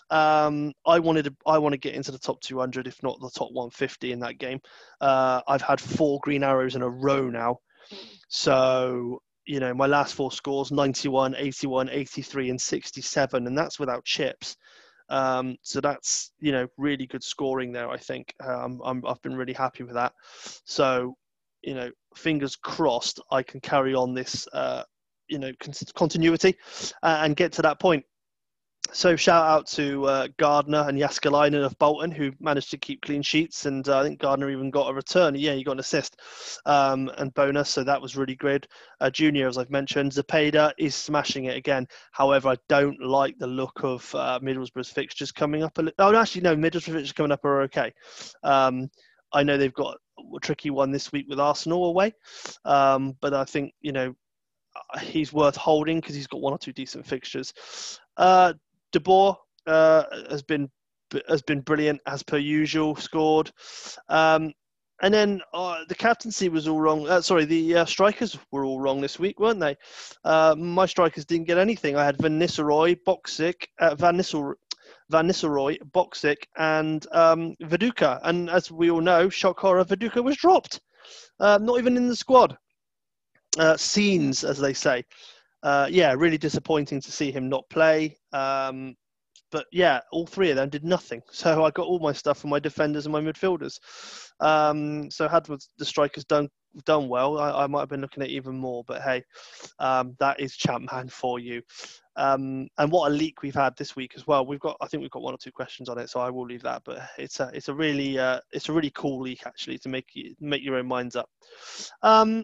Um, 0.10 0.74
I 0.88 0.98
wanted 0.98 1.26
to, 1.26 1.36
I 1.46 1.60
want 1.60 1.74
to 1.74 1.80
get 1.80 1.94
into 1.94 2.12
the 2.12 2.18
top 2.18 2.42
200, 2.42 2.88
if 2.88 3.02
not 3.04 3.20
the 3.20 3.30
top 3.30 3.52
150 3.52 4.12
in 4.12 4.20
that 4.22 4.40
game. 4.40 4.60
Uh, 5.00 5.42
I've 5.48 5.62
had 5.62 5.80
four 5.80 6.20
green 6.24 6.44
arrows 6.44 6.76
in 6.76 6.82
a 6.82 6.90
row 6.90 7.30
now, 7.30 7.60
so 8.30 9.22
you 9.46 9.60
know, 9.60 9.74
my 9.74 9.88
last 9.88 10.14
four 10.16 10.32
scores 10.32 10.72
91, 10.72 11.36
81, 11.36 11.90
83, 11.90 12.50
and 12.50 12.62
67, 12.62 13.48
and 13.48 13.58
that's 13.58 13.80
without 13.80 14.06
chips. 14.06 14.56
Um, 15.10 15.58
so 15.64 15.82
that's 15.82 16.32
you 16.40 16.52
know 16.52 16.68
really 16.78 17.08
good 17.08 17.24
scoring 17.24 17.72
there. 17.72 17.90
I 17.90 17.98
think 17.98 18.34
um, 18.44 18.82
i 18.84 19.10
have 19.10 19.22
been 19.22 19.36
really 19.36 19.54
happy 19.54 19.84
with 19.84 19.96
that. 19.96 20.14
So 20.66 21.16
you 21.64 21.74
know, 21.74 21.90
fingers 22.16 22.56
crossed, 22.56 23.20
I 23.32 23.44
can 23.44 23.60
carry 23.60 23.94
on 23.94 24.14
this 24.14 24.48
uh, 24.54 24.84
you 25.28 25.40
know 25.40 25.52
continuity 25.96 26.56
uh, 27.04 27.22
and 27.24 27.36
get 27.36 27.52
to 27.54 27.62
that 27.62 27.80
point 27.80 28.04
so 28.92 29.16
shout 29.16 29.46
out 29.46 29.68
to 29.68 30.06
uh, 30.06 30.28
Gardner 30.38 30.86
and 30.88 30.98
Jääskeläinen 30.98 31.64
of 31.64 31.78
Bolton 31.78 32.12
who 32.12 32.32
managed 32.40 32.72
to 32.72 32.78
keep 32.78 33.02
clean 33.02 33.22
sheets, 33.22 33.66
and 33.66 33.88
uh, 33.88 34.00
I 34.00 34.04
think 34.04 34.20
Gardner 34.20 34.50
even 34.50 34.70
got 34.70 34.90
a 34.90 34.94
return. 34.94 35.36
Yeah, 35.36 35.54
he 35.54 35.64
got 35.64 35.74
an 35.74 35.80
assist 35.80 36.20
um, 36.66 37.12
and 37.18 37.34
bonus, 37.34 37.70
so 37.70 37.84
that 37.84 38.02
was 38.02 38.16
really 38.16 38.36
good. 38.36 38.68
Uh, 39.00 39.10
junior, 39.10 39.48
as 39.48 39.58
I've 39.58 39.70
mentioned, 39.70 40.12
Zepeda 40.12 40.72
is 40.78 40.96
smashing 40.96 41.46
it 41.46 41.58
again. 41.58 41.88
However, 42.12 42.50
I 42.50 42.58
don't 42.68 43.02
like 43.02 43.38
the 43.38 43.48
look 43.48 43.84
of 43.84 44.14
uh, 44.16 44.40
Middlesbrough's 44.42 44.90
fixtures 44.90 45.32
coming 45.32 45.64
up. 45.64 45.78
A 45.78 45.84
li- 45.84 45.94
oh, 46.00 46.16
actually, 46.16 46.42
no, 46.42 46.56
Middlesbrough's 46.56 46.86
fixtures 46.86 47.14
coming 47.14 47.32
up 47.32 47.46
are 47.46 47.62
okay. 47.64 47.94
Um, 48.44 48.90
I 49.34 49.44
know 49.44 49.58
they've 49.58 49.74
got 49.74 49.98
a 50.36 50.40
tricky 50.40 50.70
one 50.70 50.92
this 50.92 51.12
week 51.12 51.28
with 51.30 51.40
Arsenal 51.40 51.86
away, 51.86 52.14
um, 52.66 53.16
but 53.22 53.34
I 53.34 53.44
think 53.44 53.74
you 53.82 53.92
know 53.92 54.16
he's 55.02 55.34
worth 55.34 55.56
holding 55.56 56.00
because 56.00 56.16
he's 56.16 56.28
got 56.28 56.42
one 56.42 56.54
or 56.54 56.58
two 56.58 56.74
decent 56.74 57.06
fixtures. 57.06 57.54
Uh, 58.18 58.54
De 58.92 59.00
Boer 59.00 59.38
uh, 59.68 60.04
has 60.30 60.42
been 60.42 60.70
has 61.28 61.42
been 61.42 61.62
brilliant 61.62 62.02
as 62.06 62.24
per 62.24 62.38
usual. 62.38 62.96
Scored, 62.96 63.52
um, 64.10 64.54
and 65.02 65.14
then 65.14 65.42
uh, 65.54 65.84
the 65.88 65.96
captaincy 65.96 66.50
was 66.50 66.68
all 66.68 66.80
wrong. 66.80 67.08
Uh, 67.08 67.22
sorry, 67.22 67.46
the 67.46 67.78
uh, 67.78 67.86
strikers 67.86 68.38
were 68.52 68.66
all 68.66 68.80
wrong 68.80 69.02
this 69.02 69.20
week, 69.20 69.40
weren't 69.40 69.60
they? 69.60 69.76
Uh, 70.24 70.56
my 70.58 70.86
strikers 70.86 71.26
didn't 71.26 71.48
get 71.48 71.58
anything. 71.58 71.96
I 71.96 72.06
had 72.06 72.18
Van 72.18 72.40
Nistelrooy, 72.40 72.98
Boksic, 73.08 73.68
uh, 73.80 73.96
Van 73.96 74.18
Nistelrooy. 74.18 74.56
Van 75.12 75.28
Nistelrooy, 75.28 75.78
Boksic, 75.92 76.38
and 76.58 77.08
um, 77.14 77.56
Viduka. 77.64 78.20
And 78.24 78.48
as 78.48 78.72
we 78.72 78.92
all 78.92 79.02
know, 79.02 79.28
shock 79.28 79.60
horror, 79.60 79.84
Viduka 79.84 80.24
was 80.24 80.38
dropped. 80.38 80.80
Uh, 81.40 81.58
not 81.60 81.80
even 81.80 81.98
in 81.98 82.08
the 82.08 82.16
squad. 82.16 82.56
Scenes, 83.76 84.44
as 84.44 84.60
they 84.60 84.74
say 84.74 85.04
uh, 85.64 85.88
yeah, 85.90 86.14
really 86.14 86.38
disappointing 86.38 87.02
to 87.02 87.12
see 87.12 87.32
him 87.32 87.50
not 87.50 87.70
play. 87.70 88.18
Um, 88.34 88.96
but 89.52 89.66
yeah, 89.72 90.02
all 90.12 90.28
three 90.28 90.52
of 90.52 90.56
them 90.56 90.70
did 90.70 90.84
nothing. 90.84 91.22
So 91.32 91.64
I 91.64 91.72
got 91.72 91.88
all 91.88 92.00
my 92.00 92.14
stuff 92.14 92.40
from 92.40 92.50
my 92.50 92.60
defenders 92.60 93.06
and 93.06 93.14
my 93.14 93.22
midfielders. 93.22 93.80
Um, 94.40 95.10
so 95.10 95.28
had 95.28 95.46
the 95.46 95.86
strikers 95.86 96.26
done 96.26 96.50
done 96.86 97.10
well, 97.10 97.40
I, 97.40 97.64
I, 97.64 97.68
might 97.68 97.80
have 97.80 97.90
been 97.90 98.02
looking 98.02 98.24
at 98.24 98.30
even 98.30 98.56
more. 98.58 98.84
But 98.86 99.02
hey, 99.02 99.24
um, 99.80 100.16
that 100.20 100.40
is 100.40 100.56
Champman 100.56 101.10
for 101.10 101.40
you. 101.40 101.62
Um, 102.16 102.68
and 102.78 102.92
what 102.92 103.10
a 103.10 103.14
leak 103.14 103.42
we've 103.42 103.56
had 103.56 103.76
this 103.78 103.96
week 103.96 104.14
as 104.16 104.28
well. 104.28 104.46
We've 104.46 104.60
got, 104.60 104.78
I 104.82 104.88
think 104.88 105.02
we've 105.02 105.12
got 105.12 105.22
one 105.22 105.34
or 105.34 105.38
two 105.38 105.52
questions 105.52 105.90
on 105.90 105.98
it, 105.98 106.10
so 106.10 106.20
I 106.20 106.30
will 106.30 106.46
leave 106.46 106.64
that. 106.64 106.84
But 106.86 107.02
it's 107.18 107.40
a, 107.40 107.50
it's 107.54 107.70
a 107.70 107.74
really, 107.74 108.20
uh, 108.20 108.40
it's 108.52 108.70
a 108.70 108.74
really 108.74 108.92
cool 108.92 109.22
leak 109.22 109.46
actually 109.46 109.78
to 109.80 109.90
make 109.90 110.08
you 110.14 110.36
make 110.40 110.64
your 110.64 110.76
own 110.76 110.88
minds 110.88 111.16
up. 111.16 111.30
Um, 112.04 112.44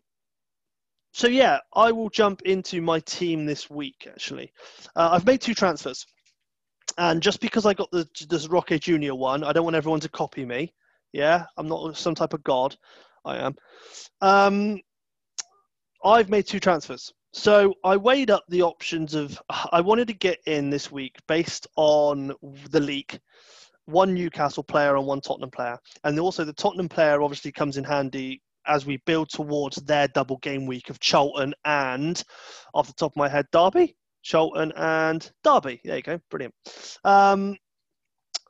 so 1.16 1.28
yeah, 1.28 1.60
I 1.74 1.94
will 1.94 2.10
jump 2.10 2.42
into 2.42 2.82
my 2.82 3.00
team 3.00 3.46
this 3.46 3.70
week. 3.70 4.06
Actually, 4.06 4.52
uh, 4.98 5.12
I've 5.14 5.26
made 5.26 5.40
two 5.40 5.54
transfers, 5.54 6.06
and 6.98 7.24
just 7.24 7.40
because 7.40 7.66
I 7.66 7.74
got 7.74 7.90
the 7.92 8.06
this 8.28 8.50
Roque 8.50 8.78
Junior 8.82 9.16
one, 9.16 9.42
I 9.42 9.54
don't 9.54 9.64
want 9.64 9.78
everyone 9.78 10.02
to 10.02 10.10
copy 10.10 10.44
me. 10.44 10.74
Yeah, 11.14 11.46
I'm 11.56 11.70
not 11.70 11.96
some 11.96 12.16
type 12.16 12.34
of 12.34 12.44
god. 12.44 12.76
I 13.24 13.38
am. 13.38 13.56
Um, 14.20 14.82
I've 16.04 16.30
made 16.30 16.48
two 16.48 16.60
transfers. 16.60 17.14
So 17.32 17.74
I 17.86 17.96
weighed 17.96 18.30
up 18.30 18.44
the 18.50 18.64
options 18.64 19.14
of 19.14 19.42
I 19.72 19.80
wanted 19.80 20.10
to 20.10 20.14
get 20.14 20.40
in 20.46 20.70
this 20.70 20.92
week 20.92 21.16
based 21.30 21.66
on 21.78 22.34
the 22.72 22.82
leak, 22.82 23.22
one 23.86 24.14
Newcastle 24.14 24.64
player 24.64 24.98
and 24.98 25.08
one 25.08 25.22
Tottenham 25.22 25.50
player, 25.52 25.78
and 26.04 26.20
also 26.20 26.44
the 26.44 26.52
Tottenham 26.52 26.90
player 26.90 27.22
obviously 27.22 27.54
comes 27.54 27.78
in 27.78 27.86
handy 27.86 28.42
as 28.68 28.86
we 28.86 28.98
build 29.06 29.30
towards 29.30 29.78
their 29.78 30.08
double 30.08 30.38
game 30.38 30.66
week 30.66 30.90
of 30.90 31.00
Charlton 31.00 31.54
and, 31.66 32.22
off 32.74 32.88
the 32.88 32.94
top 32.94 33.14
of 33.14 33.18
my 33.18 33.30
head, 33.30 33.46
Derby. 33.52 33.96
Charlton 34.24 34.74
and 34.76 35.32
Derby. 35.44 35.80
There 35.84 35.98
you 35.98 36.02
go, 36.02 36.20
brilliant. 36.32 36.54
Um, 37.04 37.56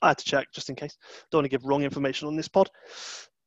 I 0.02 0.10
had 0.10 0.18
to 0.20 0.26
check 0.26 0.48
just 0.54 0.70
in 0.70 0.76
case. 0.76 0.98
Don't 1.30 1.40
want 1.40 1.46
to 1.46 1.50
give 1.50 1.66
wrong 1.66 1.84
information 1.84 2.28
on 2.28 2.36
this 2.36 2.48
pod. 2.48 2.70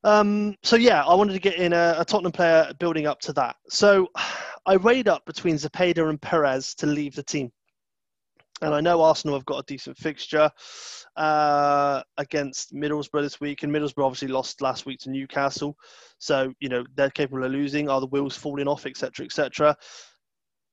Um, 0.05 0.55
so 0.63 0.77
yeah, 0.77 1.05
I 1.05 1.15
wanted 1.15 1.33
to 1.33 1.41
get 1.41 1.57
in 1.57 1.73
a, 1.73 1.97
a, 1.99 2.05
Tottenham 2.05 2.33
player 2.33 2.71
building 2.79 3.07
up 3.07 3.21
to 3.21 3.33
that. 3.35 3.57
So 3.69 4.09
I 4.67 4.77
weighed 4.77 5.09
up 5.09 5.25
between 5.25 5.57
Zepeda 5.57 6.09
and 6.09 6.21
Perez 6.21 6.75
to 6.77 6.87
leave 6.87 7.15
the 7.15 7.23
team. 7.23 7.51
And 8.63 8.75
I 8.75 8.81
know 8.81 9.03
Arsenal 9.03 9.37
have 9.37 9.45
got 9.45 9.61
a 9.61 9.67
decent 9.67 9.97
fixture 9.97 10.51
uh, 11.17 12.03
against 12.17 12.75
Middlesbrough 12.75 13.23
this 13.23 13.41
week, 13.41 13.63
and 13.63 13.73
Middlesbrough 13.73 14.05
obviously 14.05 14.29
lost 14.29 14.61
last 14.61 14.87
week 14.87 15.01
to 15.01 15.11
Newcastle, 15.11 15.77
so 16.19 16.53
you 16.61 16.69
know 16.69 16.85
they're 16.97 17.11
capable 17.11 17.45
of 17.45 17.53
losing. 17.53 17.89
Are 17.89 18.01
the 18.01 18.07
wheels 18.07 18.37
falling 18.37 18.69
off, 18.69 18.87
etc., 18.87 19.25
etc. 19.25 19.77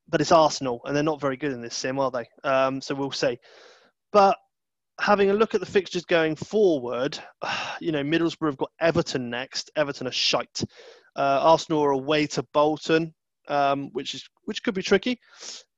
But 0.08 0.21
it's 0.21 0.32
Arsenal, 0.32 0.82
and 0.86 0.95
they're 0.95 1.04
not 1.04 1.21
very 1.21 1.38
good 1.38 1.52
in 1.52 1.62
this 1.62 1.76
sim, 1.76 2.00
are 2.00 2.12
they? 2.12 2.28
Um, 2.43 2.82
so 2.82 2.95
we'll 2.95 3.12
see. 3.12 3.38
But 4.12 4.38
having 5.00 5.30
a 5.30 5.34
look 5.34 5.54
at 5.54 5.60
the 5.60 5.65
fixtures 5.65 6.06
going 6.06 6.36
forward, 6.36 7.17
you 7.80 7.91
know, 7.91 8.04
Middlesbrough 8.04 8.48
have 8.48 8.58
got 8.58 8.71
Everton 8.80 9.30
next. 9.30 9.71
Everton 9.76 10.08
are 10.08 10.12
shite. 10.12 10.63
Uh, 11.15 11.39
Arsenal 11.41 11.84
are 11.84 11.91
away 11.91 12.28
to 12.28 12.43
Bolton, 12.54 13.13
um, 13.48 13.89
which 13.93 14.13
is 14.13 14.28
which 14.43 14.63
could 14.63 14.74
be 14.74 14.84
tricky. 14.84 15.19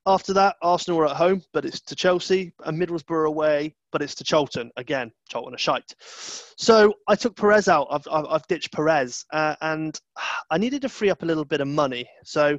After 0.08 0.34
that, 0.34 0.56
Arsenal 0.62 1.02
are 1.02 1.08
at 1.08 1.18
home, 1.18 1.42
but 1.52 1.66
it's 1.66 1.82
to 1.82 1.96
Chelsea, 1.96 2.54
and 2.66 2.82
Middlesbrough 2.82 3.28
away, 3.28 3.76
but 3.92 4.02
it's 4.02 4.16
to 4.16 4.24
Charlton. 4.24 4.72
Again, 4.78 5.12
Charlton 5.30 5.54
are 5.54 5.58
shite. 5.58 5.94
So 6.58 6.94
I 7.10 7.16
took 7.16 7.36
Perez 7.36 7.68
out. 7.68 7.88
I've, 7.92 8.08
I've, 8.10 8.26
I've 8.26 8.48
ditched 8.48 8.72
Perez, 8.72 9.26
uh, 9.34 9.56
and 9.62 10.00
I 10.50 10.58
needed 10.58 10.82
to 10.84 10.90
free 10.90 11.10
up 11.10 11.24
a 11.24 11.26
little 11.26 11.46
bit 11.46 11.60
of 11.62 11.68
money. 11.68 12.08
So 12.24 12.58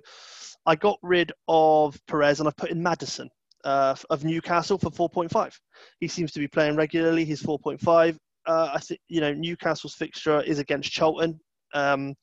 I 0.66 0.76
got 0.76 0.98
rid 1.02 1.32
of 1.48 1.98
Perez 2.06 2.40
and 2.40 2.48
I 2.48 2.52
put 2.56 2.70
in 2.70 2.82
Madison. 2.82 3.30
uh, 3.64 3.94
of 4.10 4.24
Newcastle 4.24 4.78
for 4.78 4.90
4.5. 5.08 5.52
He 6.00 6.08
seems 6.08 6.32
to 6.32 6.38
be 6.38 6.48
playing 6.48 6.76
regularly. 6.76 7.24
He's 7.24 7.42
4.5. 7.42 8.16
Uh, 8.46 8.70
I 8.72 8.78
think 8.78 9.00
you 9.08 9.20
know 9.20 9.32
Newcastle's 9.34 9.94
fixture 9.94 10.40
is 10.42 10.58
against 10.58 10.90
Charlton, 10.92 11.38
um, 11.74 12.14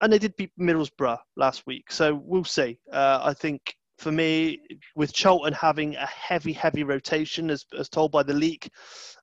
and 0.00 0.12
they 0.12 0.18
did 0.18 0.34
beat 0.36 0.50
Middlesbrough 0.58 1.18
last 1.36 1.66
week. 1.66 1.92
So 1.92 2.14
we'll 2.24 2.44
see. 2.44 2.78
Uh, 2.90 3.20
I 3.22 3.34
think 3.34 3.60
for 3.98 4.12
me, 4.12 4.60
with 4.96 5.12
Charlton 5.12 5.52
having 5.52 5.94
a 5.96 6.06
heavy, 6.06 6.52
heavy 6.52 6.82
rotation, 6.82 7.50
as, 7.50 7.64
as 7.78 7.88
told 7.88 8.12
by 8.12 8.22
the 8.22 8.34
leak, 8.34 8.70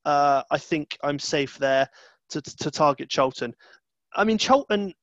uh, 0.05 0.43
I 0.51 0.57
think 0.57 0.97
I'm 1.03 1.19
safe 1.19 1.57
there 1.57 1.89
to, 2.29 2.41
to 2.41 2.71
target 2.71 3.09
Charlton. 3.09 3.53
I 4.15 4.23
mean, 4.23 4.37
Charlton 4.37 4.93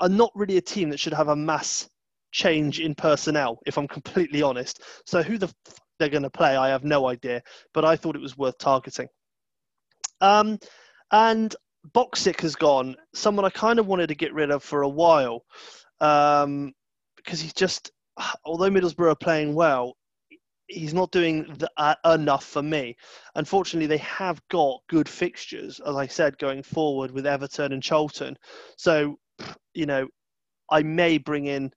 are 0.00 0.08
not 0.08 0.30
really 0.34 0.56
a 0.56 0.62
team 0.62 0.90
that 0.90 1.00
should 1.00 1.14
have 1.14 1.28
a 1.28 1.36
mass 1.36 1.88
change 2.32 2.80
in 2.80 2.94
personnel, 2.94 3.58
if 3.66 3.78
I'm 3.78 3.88
completely 3.88 4.42
honest. 4.42 4.82
So 5.06 5.22
who 5.22 5.38
the 5.38 5.46
f- 5.46 5.78
they're 5.98 6.08
going 6.08 6.24
to 6.24 6.30
play, 6.30 6.56
I 6.56 6.68
have 6.68 6.84
no 6.84 7.08
idea. 7.08 7.42
But 7.72 7.84
I 7.84 7.96
thought 7.96 8.16
it 8.16 8.22
was 8.22 8.36
worth 8.36 8.58
targeting. 8.58 9.08
Um, 10.20 10.58
and 11.12 11.54
Boksic 11.94 12.40
has 12.40 12.56
gone, 12.56 12.96
someone 13.14 13.44
I 13.44 13.50
kind 13.50 13.78
of 13.78 13.86
wanted 13.86 14.08
to 14.08 14.14
get 14.14 14.34
rid 14.34 14.50
of 14.50 14.62
for 14.62 14.82
a 14.82 14.88
while, 14.88 15.44
um, 16.00 16.72
because 17.16 17.40
he's 17.40 17.52
just, 17.52 17.92
although 18.44 18.70
Middlesbrough 18.70 19.12
are 19.12 19.16
playing 19.16 19.54
well, 19.54 19.96
he's 20.66 20.94
not 20.94 21.10
doing 21.10 21.44
the, 21.58 21.70
uh, 21.76 21.94
enough 22.14 22.44
for 22.44 22.62
me. 22.62 22.96
Unfortunately, 23.34 23.86
they 23.86 23.98
have 23.98 24.40
got 24.48 24.80
good 24.88 25.08
fixtures, 25.08 25.80
as 25.86 25.94
I 25.94 26.06
said, 26.06 26.38
going 26.38 26.62
forward 26.62 27.10
with 27.10 27.26
Everton 27.26 27.72
and 27.72 27.82
Charlton. 27.82 28.36
So, 28.76 29.18
you 29.74 29.86
know, 29.86 30.08
I 30.70 30.82
may 30.82 31.18
bring 31.18 31.46
in 31.46 31.70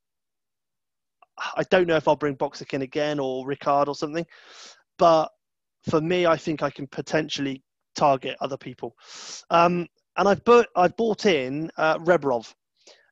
I 1.56 1.64
don't 1.70 1.88
know 1.88 1.96
if 1.96 2.08
I'll 2.08 2.16
bring 2.16 2.36
Boksic 2.36 2.74
in 2.74 2.82
again 2.82 3.20
or 3.20 3.46
Ricard 3.46 3.88
or 3.88 3.96
something, 3.96 4.26
but 4.98 5.30
for 5.90 6.02
me, 6.02 6.26
I 6.26 6.38
think 6.38 6.64
I 6.64 6.70
can 6.70 6.88
potentially 6.88 7.64
target 7.96 8.38
other 8.42 8.58
people. 8.58 8.96
Um, 9.50 9.88
and 10.18 10.28
I've, 10.28 10.44
bought, 10.44 10.68
I've 10.76 10.98
bought 10.98 11.26
in 11.26 11.70
uh, 11.78 12.00
Rebrov. 12.00 12.54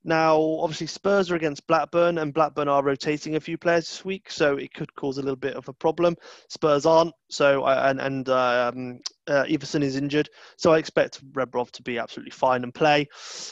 Now, 0.07 0.39
obviously, 0.61 0.85
Spurs 0.85 1.31
are 1.31 1.35
against 1.35 1.65
Blackburn, 1.65 2.19
and 2.19 2.31
Blackburn 2.31 2.67
are 2.67 2.83
rotating 2.83 3.35
a 3.35 3.39
few 3.39 3.57
players 3.57 3.85
this 3.85 4.05
week, 4.05 4.29
so 4.29 4.55
it 4.55 4.71
could 4.71 4.93
cause 4.93 5.17
a 5.17 5.21
little 5.21 5.35
bit 5.35 5.55
of 5.55 5.67
a 5.67 5.73
problem. 5.73 6.15
Spurs 6.47 6.85
aren't, 6.85 7.11
so 7.31 7.63
I, 7.63 7.89
and 7.89 7.99
and 7.99 8.29
um, 8.29 8.99
uh, 9.27 9.45
Iversen 9.45 9.81
is 9.81 9.95
injured, 9.95 10.29
so 10.57 10.73
I 10.73 10.77
expect 10.77 11.25
Rebrov 11.33 11.71
to 11.71 11.81
be 11.81 11.97
absolutely 11.97 12.31
fine 12.31 12.63
and 12.63 12.71
play. 12.71 13.07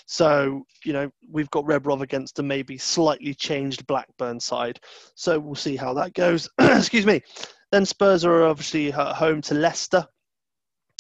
So 0.05 0.61
you 0.85 0.93
know 0.93 1.09
we've 1.27 1.49
got 1.49 1.65
Rebrov 1.65 2.01
against 2.01 2.37
a 2.37 2.43
maybe 2.43 2.77
slightly 2.77 3.33
changed 3.33 3.87
Blackburn 3.87 4.39
side, 4.39 4.79
so 5.15 5.39
we'll 5.39 5.55
see 5.55 5.75
how 5.75 5.95
that 5.95 6.13
goes. 6.13 6.47
Excuse 6.59 7.07
me. 7.07 7.21
Then 7.71 7.87
Spurs 7.87 8.23
are 8.23 8.43
obviously 8.43 8.91
home 8.91 9.41
to 9.41 9.55
Leicester. 9.55 10.05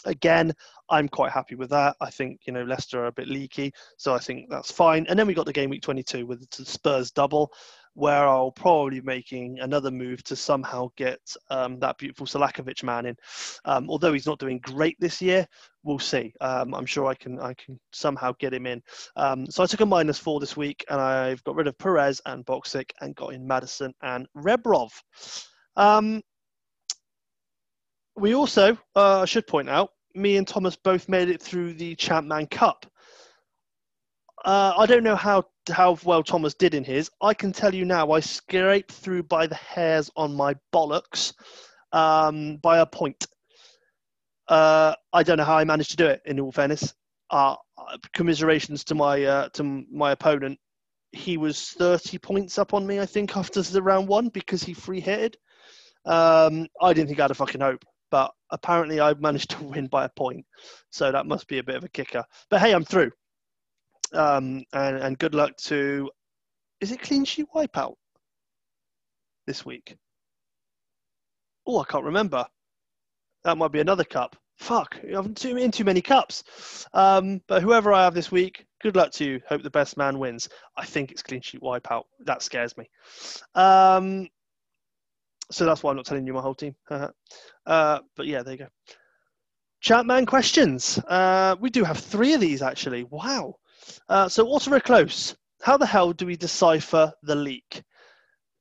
Again, 0.05 0.53
I'm 0.89 1.07
quite 1.07 1.31
happy 1.31 1.55
with 1.55 1.69
that. 1.71 1.95
I 2.01 2.09
think 2.09 2.41
you 2.45 2.53
know 2.53 2.63
Leicester 2.63 3.03
are 3.03 3.07
a 3.07 3.11
bit 3.11 3.27
leaky, 3.27 3.73
so 3.97 4.13
I 4.13 4.19
think 4.19 4.49
that's 4.49 4.71
fine. 4.71 5.05
And 5.07 5.17
then 5.17 5.27
we 5.27 5.33
got 5.33 5.45
the 5.45 5.53
game 5.53 5.69
week 5.69 5.81
22 5.81 6.25
with 6.25 6.49
the 6.49 6.65
Spurs 6.65 7.11
double, 7.11 7.51
where 7.93 8.27
I'll 8.27 8.51
probably 8.51 8.99
be 8.99 9.05
making 9.05 9.59
another 9.59 9.91
move 9.91 10.23
to 10.25 10.35
somehow 10.35 10.89
get 10.95 11.19
um, 11.49 11.79
that 11.79 11.97
beautiful 11.97 12.25
Selakovic 12.25 12.83
man 12.83 13.05
in. 13.05 13.15
Um, 13.65 13.89
although 13.89 14.13
he's 14.13 14.25
not 14.25 14.39
doing 14.39 14.59
great 14.59 14.99
this 14.99 15.21
year, 15.21 15.47
we'll 15.83 15.99
see. 15.99 16.33
Um, 16.41 16.73
I'm 16.73 16.85
sure 16.85 17.07
I 17.07 17.15
can 17.15 17.39
I 17.39 17.53
can 17.53 17.79
somehow 17.91 18.33
get 18.39 18.53
him 18.53 18.65
in. 18.65 18.81
Um, 19.15 19.45
so 19.47 19.63
I 19.63 19.67
took 19.67 19.81
a 19.81 19.85
minus 19.85 20.19
four 20.19 20.39
this 20.39 20.57
week, 20.57 20.83
and 20.89 20.99
I've 20.99 21.43
got 21.43 21.55
rid 21.55 21.67
of 21.67 21.77
Perez 21.77 22.21
and 22.25 22.45
Boksic 22.45 22.91
and 23.01 23.15
got 23.15 23.33
in 23.33 23.45
Madison 23.45 23.93
and 24.01 24.27
Rebrov. 24.35 24.91
We 28.15 28.35
also, 28.35 28.77
uh, 28.95 29.21
I 29.21 29.25
should 29.25 29.47
point 29.47 29.69
out, 29.69 29.91
me 30.13 30.37
and 30.37 30.47
Thomas 30.47 30.75
both 30.75 31.09
made 31.09 31.29
it 31.29 31.41
through 31.41 31.73
the 31.73 31.95
Champman 31.95 32.47
Cup. 32.47 32.85
Uh, 34.45 34.73
I 34.77 34.85
don't 34.85 35.03
know 35.03 35.15
how 35.15 35.45
how 35.71 35.97
well 36.03 36.21
Thomas 36.21 36.53
did 36.53 36.73
in 36.73 36.83
his. 36.83 37.09
I 37.21 37.33
can 37.33 37.53
tell 37.53 37.73
you 37.73 37.85
now, 37.85 38.11
I 38.11 38.19
scraped 38.19 38.91
through 38.91 39.23
by 39.23 39.47
the 39.47 39.55
hairs 39.55 40.11
on 40.15 40.35
my 40.35 40.55
bollocks 40.73 41.33
um, 41.93 42.57
by 42.57 42.79
a 42.79 42.85
point. 42.85 43.25
Uh, 44.49 44.93
I 45.13 45.23
don't 45.23 45.37
know 45.37 45.45
how 45.45 45.57
I 45.57 45.63
managed 45.63 45.91
to 45.91 45.97
do 45.97 46.07
it. 46.07 46.21
In 46.25 46.39
all 46.39 46.51
fairness, 46.51 46.93
uh, 47.29 47.55
commiserations 48.13 48.83
to 48.85 48.95
my 48.95 49.23
uh, 49.23 49.49
to 49.49 49.85
my 49.91 50.11
opponent. 50.11 50.59
He 51.13 51.37
was 51.37 51.69
thirty 51.69 52.17
points 52.17 52.57
up 52.57 52.73
on 52.73 52.85
me, 52.85 52.99
I 52.99 53.05
think, 53.05 53.37
after 53.37 53.61
the 53.61 53.81
round 53.81 54.07
one 54.07 54.27
because 54.27 54.61
he 54.61 54.73
free 54.73 54.99
hitted. 54.99 55.37
Um, 56.05 56.67
I 56.81 56.91
didn't 56.93 57.07
think 57.07 57.19
I 57.19 57.23
had 57.23 57.31
a 57.31 57.35
fucking 57.35 57.61
hope 57.61 57.85
but 58.13 58.31
apparently 58.51 59.01
I 59.01 59.15
managed 59.15 59.49
to 59.49 59.63
win 59.63 59.87
by 59.87 60.05
a 60.05 60.09
point. 60.09 60.45
So 60.91 61.11
that 61.11 61.25
must 61.25 61.47
be 61.47 61.57
a 61.57 61.63
bit 61.63 61.77
of 61.77 61.83
a 61.83 61.89
kicker. 61.89 62.23
But 62.51 62.61
hey, 62.61 62.71
I'm 62.71 62.85
through. 62.85 63.09
Um, 64.13 64.63
and, 64.71 64.97
and 64.97 65.17
good 65.17 65.33
luck 65.33 65.57
to, 65.63 66.11
is 66.79 66.91
it 66.91 67.01
clean 67.01 67.25
sheet 67.25 67.47
wipeout 67.55 67.95
this 69.47 69.65
week? 69.65 69.97
Oh, 71.65 71.79
I 71.79 71.85
can't 71.85 72.05
remember. 72.05 72.45
That 73.45 73.57
might 73.57 73.71
be 73.71 73.79
another 73.79 74.03
cup. 74.03 74.35
Fuck, 74.57 74.99
I'm 75.11 75.33
too, 75.33 75.57
in 75.57 75.71
too 75.71 75.83
many 75.83 76.01
cups. 76.01 76.43
Um, 76.93 77.41
but 77.47 77.63
whoever 77.63 77.93
I 77.93 78.03
have 78.03 78.13
this 78.13 78.31
week, 78.31 78.67
good 78.83 78.95
luck 78.95 79.11
to 79.13 79.25
you. 79.25 79.41
Hope 79.49 79.63
the 79.63 79.71
best 79.71 79.97
man 79.97 80.19
wins. 80.19 80.49
I 80.77 80.85
think 80.85 81.11
it's 81.11 81.23
clean 81.23 81.41
sheet 81.41 81.61
wipeout. 81.63 82.03
That 82.25 82.43
scares 82.43 82.77
me. 82.77 82.87
Um, 83.55 84.27
so 85.51 85.65
that's 85.65 85.83
why 85.83 85.91
I'm 85.91 85.97
not 85.97 86.05
telling 86.05 86.25
you 86.25 86.33
my 86.33 86.41
whole 86.41 86.55
team. 86.55 86.75
uh, 86.89 87.09
but 87.65 88.25
yeah, 88.25 88.43
there 88.43 88.53
you 88.53 88.59
go. 88.59 88.67
Champman 89.83 90.25
questions. 90.25 90.97
Uh, 91.07 91.55
we 91.59 91.69
do 91.69 91.83
have 91.83 91.97
three 91.97 92.33
of 92.33 92.41
these 92.41 92.61
actually. 92.61 93.03
Wow. 93.03 93.55
Uh, 94.07 94.29
so 94.29 94.51
Otto 94.53 94.79
Close. 94.79 95.35
How 95.61 95.77
the 95.77 95.85
hell 95.85 96.13
do 96.13 96.25
we 96.25 96.35
decipher 96.35 97.13
the 97.23 97.35
leak? 97.35 97.83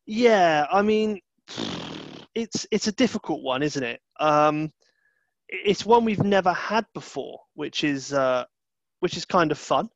Yeah, 0.06 0.66
I 0.70 0.82
mean, 0.82 1.20
it's 2.34 2.66
it's 2.70 2.88
a 2.88 2.92
difficult 2.92 3.42
one, 3.42 3.62
isn't 3.62 3.82
it? 3.82 4.00
Um, 4.20 4.70
it's 5.48 5.84
one 5.84 6.04
we've 6.04 6.22
never 6.22 6.52
had 6.52 6.86
before, 6.94 7.40
which 7.54 7.84
is 7.84 8.12
uh, 8.12 8.44
which 9.00 9.16
is 9.16 9.24
kind 9.24 9.52
of 9.52 9.58
fun, 9.58 9.88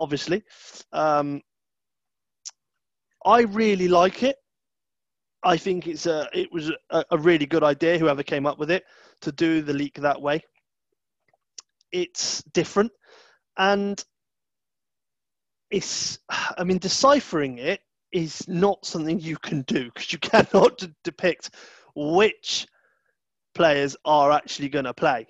obviously. 0.00 0.42
Um, 0.92 1.40
I 3.24 3.42
really 3.42 3.88
like 3.88 4.22
it. 4.22 4.36
I 5.44 5.56
think 5.56 5.86
it's 5.86 6.06
a 6.06 6.28
it 6.32 6.52
was 6.52 6.70
a, 6.90 7.04
a, 7.10 7.18
really 7.18 7.46
good 7.46 7.62
idea. 7.62 7.98
Whoever 7.98 8.22
came 8.22 8.46
up 8.46 8.58
with 8.58 8.70
it 8.70 8.84
to 9.20 9.32
do 9.32 9.62
the 9.62 9.74
leak 9.74 9.94
that 9.96 10.20
way. 10.20 10.42
It's 11.92 12.42
different. 12.52 12.90
and 13.58 14.02
it's 15.70 16.18
I 16.30 16.64
mean 16.64 16.78
deciphering 16.78 17.58
it 17.58 17.80
is 18.12 18.46
not 18.48 18.84
something 18.86 19.18
you 19.18 19.36
can 19.38 19.62
do 19.62 19.86
because 19.86 20.12
you 20.12 20.18
cannot 20.20 20.78
d- 20.78 20.94
depict 21.02 21.50
which 21.96 22.66
players 23.54 23.96
are 24.04 24.30
actually 24.30 24.68
going 24.68 24.84
to 24.84 24.94
play. 24.94 25.26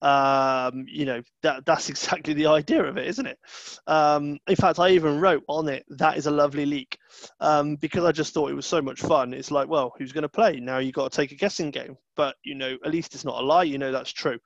Um, 0.00 0.84
you 0.88 1.04
know 1.04 1.22
that 1.42 1.64
that's 1.64 1.88
exactly 1.90 2.34
the 2.34 2.46
idea 2.46 2.84
of 2.84 2.96
it, 2.96 3.06
isn't 3.06 3.26
it? 3.26 3.38
Um, 3.86 4.38
in 4.46 4.56
fact, 4.56 4.78
I 4.78 4.90
even 4.90 5.20
wrote 5.20 5.44
on 5.48 5.68
it 5.68 5.84
that 5.90 6.16
is 6.16 6.26
a 6.26 6.30
lovely 6.30 6.66
leak 6.66 6.98
um, 7.40 7.76
because 7.76 8.04
I 8.04 8.12
just 8.12 8.34
thought 8.34 8.50
it 8.50 8.54
was 8.54 8.66
so 8.66 8.82
much 8.82 9.00
fun. 9.00 9.32
It's 9.32 9.50
like, 9.50 9.68
well, 9.68 9.92
who's 9.98 10.12
going 10.12 10.22
to 10.22 10.28
play 10.28 10.60
now? 10.60 10.78
you've 10.78 10.94
got 10.94 11.12
to 11.12 11.16
take 11.16 11.32
a 11.32 11.36
guessing 11.36 11.70
game, 11.70 11.96
but 12.16 12.36
you 12.44 12.54
know, 12.54 12.76
at 12.84 12.90
least 12.90 13.14
it's 13.14 13.24
not 13.24 13.42
a 13.42 13.46
lie. 13.46 13.64
You 13.64 13.78
know 13.78 13.92
that's 13.92 14.12
true. 14.12 14.38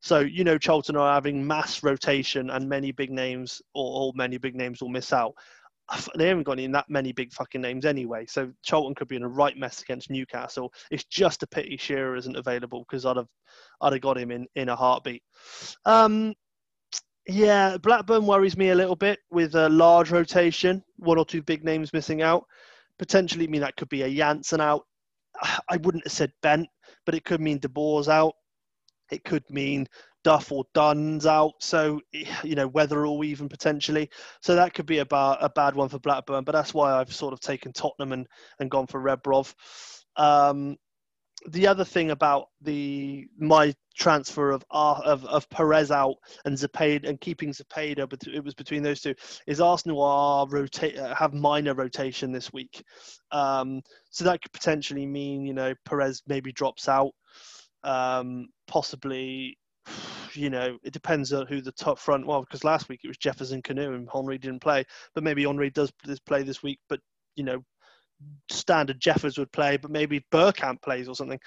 So 0.00 0.20
you 0.20 0.44
know, 0.44 0.58
Charlton 0.58 0.96
are 0.96 1.14
having 1.14 1.46
mass 1.46 1.82
rotation, 1.82 2.50
and 2.50 2.68
many 2.68 2.92
big 2.92 3.10
names 3.10 3.60
or 3.74 3.84
all 3.84 4.12
many 4.14 4.38
big 4.38 4.54
names 4.54 4.80
will 4.80 4.88
miss 4.88 5.12
out 5.12 5.34
they 6.16 6.28
haven't 6.28 6.44
got 6.44 6.60
in 6.60 6.72
that 6.72 6.90
many 6.90 7.12
big 7.12 7.32
fucking 7.32 7.60
names 7.60 7.86
anyway. 7.86 8.26
So 8.26 8.52
Charlton 8.62 8.94
could 8.94 9.08
be 9.08 9.16
in 9.16 9.22
a 9.22 9.28
right 9.28 9.56
mess 9.56 9.80
against 9.80 10.10
Newcastle. 10.10 10.72
It's 10.90 11.04
just 11.04 11.42
a 11.42 11.46
pity 11.46 11.76
Shearer 11.76 12.16
isn't 12.16 12.36
available 12.36 12.84
because 12.88 13.06
I'd 13.06 13.16
have 13.16 13.28
I'd 13.80 13.94
have 13.94 14.02
got 14.02 14.18
him 14.18 14.30
in 14.30 14.46
in 14.54 14.68
a 14.68 14.76
heartbeat. 14.76 15.22
Um, 15.84 16.34
yeah, 17.26 17.76
Blackburn 17.78 18.26
worries 18.26 18.56
me 18.56 18.70
a 18.70 18.74
little 18.74 18.96
bit 18.96 19.18
with 19.30 19.54
a 19.54 19.68
large 19.68 20.10
rotation, 20.10 20.82
one 20.96 21.18
or 21.18 21.24
two 21.24 21.42
big 21.42 21.64
names 21.64 21.92
missing 21.92 22.22
out. 22.22 22.44
Potentially 22.98 23.44
I 23.44 23.48
mean 23.48 23.60
that 23.62 23.76
could 23.76 23.88
be 23.88 24.02
a 24.02 24.14
Jansen 24.14 24.60
out. 24.60 24.82
I 25.68 25.78
wouldn't 25.78 26.04
have 26.04 26.12
said 26.12 26.32
Bent, 26.42 26.68
but 27.06 27.14
it 27.14 27.24
could 27.24 27.40
mean 27.40 27.58
De 27.58 27.68
Boer's 27.68 28.08
out. 28.08 28.34
It 29.10 29.24
could 29.24 29.48
mean 29.50 29.86
Duff 30.24 30.52
or 30.52 30.64
Dunn's 30.74 31.26
out, 31.26 31.54
so 31.60 32.00
you 32.42 32.54
know 32.54 32.68
Wetherell 32.68 33.24
even 33.24 33.48
potentially. 33.48 34.10
So 34.42 34.54
that 34.54 34.74
could 34.74 34.86
be 34.86 34.98
a, 34.98 35.06
bar, 35.06 35.38
a 35.40 35.48
bad 35.48 35.74
one 35.74 35.88
for 35.88 35.98
Blackburn, 35.98 36.44
but 36.44 36.52
that's 36.52 36.74
why 36.74 36.92
I've 36.92 37.12
sort 37.14 37.32
of 37.32 37.40
taken 37.40 37.72
Tottenham 37.72 38.12
and, 38.12 38.26
and 38.60 38.70
gone 38.70 38.86
for 38.86 39.00
Rebrov. 39.00 39.54
Um, 40.16 40.76
the 41.46 41.66
other 41.66 41.84
thing 41.84 42.10
about 42.10 42.48
the 42.62 43.26
my 43.38 43.74
transfer 43.96 44.50
of 44.50 44.64
of, 44.70 45.24
of 45.24 45.48
Perez 45.50 45.90
out 45.90 46.16
and 46.44 46.56
Zepeda 46.56 47.08
and 47.08 47.20
keeping 47.20 47.52
Zepeda, 47.52 48.08
but 48.08 48.22
it 48.26 48.42
was 48.42 48.54
between 48.54 48.82
those 48.82 49.00
two, 49.00 49.14
is 49.46 49.60
Arsenal 49.60 50.02
are 50.02 50.46
have 51.14 51.34
minor 51.34 51.74
rotation 51.74 52.32
this 52.32 52.52
week, 52.52 52.82
um, 53.30 53.82
so 54.10 54.24
that 54.24 54.42
could 54.42 54.52
potentially 54.52 55.06
mean 55.06 55.44
you 55.44 55.54
know 55.54 55.74
Perez 55.84 56.22
maybe 56.26 56.52
drops 56.52 56.88
out, 56.88 57.12
um, 57.84 58.48
possibly 58.66 59.56
you 60.34 60.50
know, 60.50 60.78
it 60.84 60.92
depends 60.92 61.32
on 61.32 61.46
who 61.46 61.60
the 61.60 61.72
top 61.72 61.98
front. 61.98 62.26
Well, 62.26 62.42
because 62.42 62.64
last 62.64 62.88
week 62.88 63.00
it 63.04 63.08
was 63.08 63.16
Jeffers 63.16 63.52
and 63.52 63.64
Kanu 63.64 63.94
and 63.94 64.08
Henry 64.12 64.38
didn't 64.38 64.60
play, 64.60 64.84
but 65.14 65.24
maybe 65.24 65.44
Henry 65.44 65.70
does 65.70 65.92
play 66.26 66.42
this 66.42 66.62
week. 66.62 66.78
But 66.88 67.00
you 67.36 67.44
know, 67.44 67.62
standard 68.50 69.00
Jeffers 69.00 69.38
would 69.38 69.52
play, 69.52 69.76
but 69.76 69.90
maybe 69.90 70.24
Bergkamp 70.32 70.82
plays 70.82 71.08
or 71.08 71.14
something, 71.14 71.40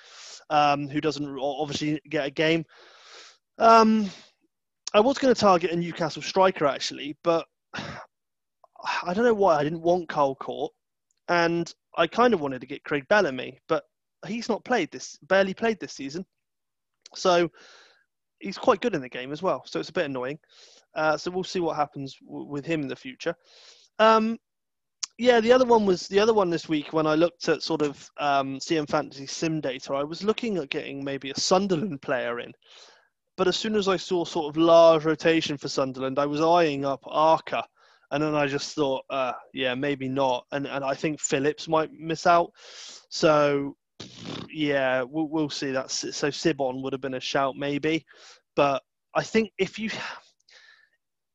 um, 0.50 0.88
who 0.88 1.02
doesn't 1.02 1.38
obviously 1.40 2.00
get 2.10 2.26
a 2.26 2.32
game. 2.32 2.66
Um, 3.58 4.10
I 4.94 5.00
was 5.00 5.18
going 5.18 5.34
to 5.34 5.40
target 5.40 5.72
a 5.72 5.76
Newcastle 5.76 6.22
striker 6.22 6.66
actually, 6.66 7.18
but 7.24 7.46
I 7.76 9.14
don't 9.14 9.26
know 9.26 9.34
why 9.34 9.58
I 9.58 9.64
didn't 9.64 9.82
want 9.82 10.10
Carl 10.10 10.36
Cort, 10.36 10.72
and 11.28 11.72
I 11.98 12.08
kind 12.08 12.34
of 12.34 12.42
wanted 12.42 12.62
to 12.62 12.68
get 12.68 12.84
Craig 12.84 13.06
Bellamy, 13.10 13.60
but 13.68 13.84
he's 14.26 14.50
not 14.50 14.64
played 14.64 14.92
this, 14.92 15.18
barely 15.24 15.54
played 15.54 15.80
this 15.80 15.94
season. 15.94 16.26
So 17.16 17.50
he's 18.40 18.58
quite 18.58 18.82
good 18.82 18.96
in 18.96 19.02
the 19.02 19.10
game 19.10 19.32
as 19.32 19.42
well, 19.42 19.64
so 19.66 19.80
it's 19.80 19.90
a 19.90 19.94
bit 19.94 20.06
annoying. 20.06 20.40
Uh, 20.96 21.18
so 21.18 21.32
we'll 21.32 21.44
see 21.44 21.60
what 21.60 21.76
happens 21.76 22.16
w- 22.26 22.48
with 22.48 22.66
him 22.66 22.82
in 22.82 22.88
the 22.88 22.96
future. 22.96 23.36
Um, 24.00 24.38
yeah, 25.18 25.40
the 25.40 25.52
other 25.52 25.66
one 25.66 25.86
was 25.86 26.08
the 26.08 26.20
other 26.20 26.34
one 26.34 26.50
this 26.50 26.68
week 26.68 26.94
when 26.94 27.06
I 27.06 27.16
looked 27.16 27.48
at 27.48 27.62
sort 27.62 27.82
of 27.82 28.10
um, 28.18 28.58
CM 28.58 28.90
Fantasy 28.90 29.28
Sim 29.28 29.62
data. 29.62 29.94
I 29.94 30.04
was 30.04 30.24
looking 30.24 30.58
at 30.58 30.70
getting 30.70 31.04
maybe 31.04 31.30
a 31.30 31.40
Sunderland 31.40 32.02
player 32.02 32.40
in, 32.40 32.52
but 33.38 33.48
as 33.48 33.56
soon 33.56 33.76
as 33.76 33.88
I 33.88 33.98
saw 33.98 34.26
sort 34.26 34.50
of 34.50 34.58
large 34.58 35.06
rotation 35.06 35.58
for 35.58 35.68
Sunderland, 35.68 36.18
I 36.18 36.26
was 36.26 36.42
eyeing 36.42 36.86
up 36.86 37.02
Arca, 37.06 37.64
and 38.10 38.24
then 38.24 38.36
I 38.36 38.48
just 38.48 38.74
thought, 38.76 39.06
uh, 39.10 39.34
yeah, 39.54 39.76
maybe 39.76 40.10
not. 40.10 40.46
And 40.52 40.66
and 40.66 40.84
I 40.84 40.96
think 40.96 41.20
Phillips 41.20 41.68
might 41.68 41.92
miss 41.94 42.26
out. 42.26 42.52
So 43.10 43.76
yeah, 44.52 45.04
we'll, 45.04 45.28
we'll 45.28 45.50
see. 45.50 45.72
That 45.72 45.92
so 45.92 46.28
Sibon 46.30 46.82
would 46.82 46.94
have 46.94 47.02
been 47.02 47.14
a 47.14 47.20
shout 47.20 47.56
maybe, 47.56 48.06
but 48.56 48.84
I 49.16 49.24
think 49.24 49.52
if 49.58 49.80
you 49.80 49.90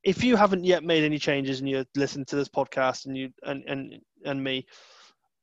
if 0.05 0.23
you 0.23 0.37
haven't 0.37 0.65
yet 0.65 0.85
made 0.85 1.05
any 1.05 1.19
changes 1.19 1.61
and 1.61 1.69
you 1.69 1.85
listen 1.97 2.25
to 2.27 2.37
this 2.37 2.49
podcast 2.49 3.07
and 3.07 3.17
you 3.17 3.31
and 3.43 3.65
and 3.67 4.01
and 4.25 4.43
me, 4.43 4.67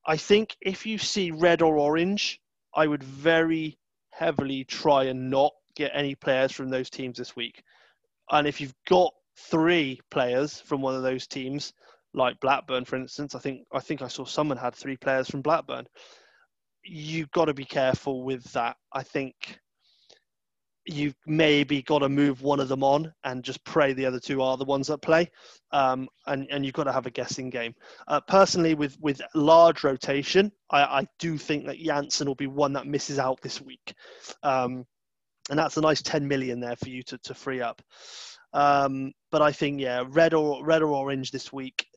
I 0.05 0.17
think 0.17 0.55
if 0.61 0.85
you 0.85 0.97
see 0.97 1.31
red 1.31 1.61
or 1.61 1.77
orange, 1.77 2.39
I 2.75 2.87
would 2.87 3.03
very 3.03 3.77
heavily 4.11 4.63
try 4.63 5.05
and 5.05 5.29
not 5.29 5.51
get 5.75 5.91
any 5.93 6.15
players 6.15 6.51
from 6.51 6.69
those 6.69 6.89
teams 6.89 7.17
this 7.17 7.35
week. 7.35 7.63
And 8.31 8.47
if 8.47 8.61
you've 8.61 8.75
got 8.87 9.13
three 9.37 9.99
players 10.11 10.61
from 10.61 10.81
one 10.81 10.95
of 10.95 11.03
those 11.03 11.27
teams, 11.27 11.73
like 12.13 12.39
Blackburn, 12.39 12.85
for 12.85 12.95
instance, 12.95 13.33
I 13.35 13.39
think 13.39 13.65
I 13.73 13.79
think 13.79 14.01
I 14.01 14.07
saw 14.07 14.25
someone 14.25 14.57
had 14.57 14.75
three 14.75 14.97
players 14.97 15.29
from 15.29 15.41
Blackburn 15.41 15.87
you've 16.83 17.31
got 17.31 17.45
to 17.45 17.53
be 17.53 17.65
careful 17.65 18.23
with 18.23 18.43
that. 18.53 18.77
I 18.91 19.03
think 19.03 19.59
you've 20.85 21.15
maybe 21.25 21.81
got 21.81 21.99
to 21.99 22.09
move 22.09 22.41
one 22.41 22.59
of 22.59 22.67
them 22.67 22.83
on 22.83 23.13
and 23.23 23.43
just 23.43 23.63
pray 23.63 23.93
the 23.93 24.05
other 24.05 24.19
two 24.19 24.41
are 24.41 24.57
the 24.57 24.65
ones 24.65 24.87
that 24.87 24.97
play. 24.97 25.29
Um, 25.71 26.09
and, 26.27 26.47
and 26.51 26.65
you've 26.65 26.73
got 26.73 26.83
to 26.85 26.91
have 26.91 27.05
a 27.05 27.11
guessing 27.11 27.49
game. 27.49 27.73
Uh, 28.07 28.19
personally, 28.21 28.75
with, 28.75 28.97
with 28.99 29.21
large 29.33 29.83
rotation, 29.83 30.51
I, 30.71 30.83
I 30.83 31.07
do 31.19 31.37
think 31.37 31.65
that 31.67 31.79
Jansen 31.79 32.27
will 32.27 32.35
be 32.35 32.47
one 32.47 32.73
that 32.73 32.87
misses 32.87 33.17
out 33.17 33.39
this 33.41 33.61
week. 33.61 33.93
Um, 34.43 34.85
and 35.49 35.57
that's 35.57 35.77
a 35.77 35.81
nice 35.81 36.01
10 36.01 36.27
million 36.27 36.59
there 36.59 36.75
for 36.75 36.89
you 36.89 37.03
to, 37.03 37.17
to 37.19 37.33
free 37.33 37.61
up. 37.61 37.81
Um, 38.53 39.13
but 39.31 39.41
I 39.41 39.51
think, 39.51 39.79
yeah, 39.79 40.03
red 40.07 40.33
or 40.33 40.63
red 40.65 40.81
or 40.81 40.93
orange 40.93 41.31
this 41.31 41.51
week 41.51 41.87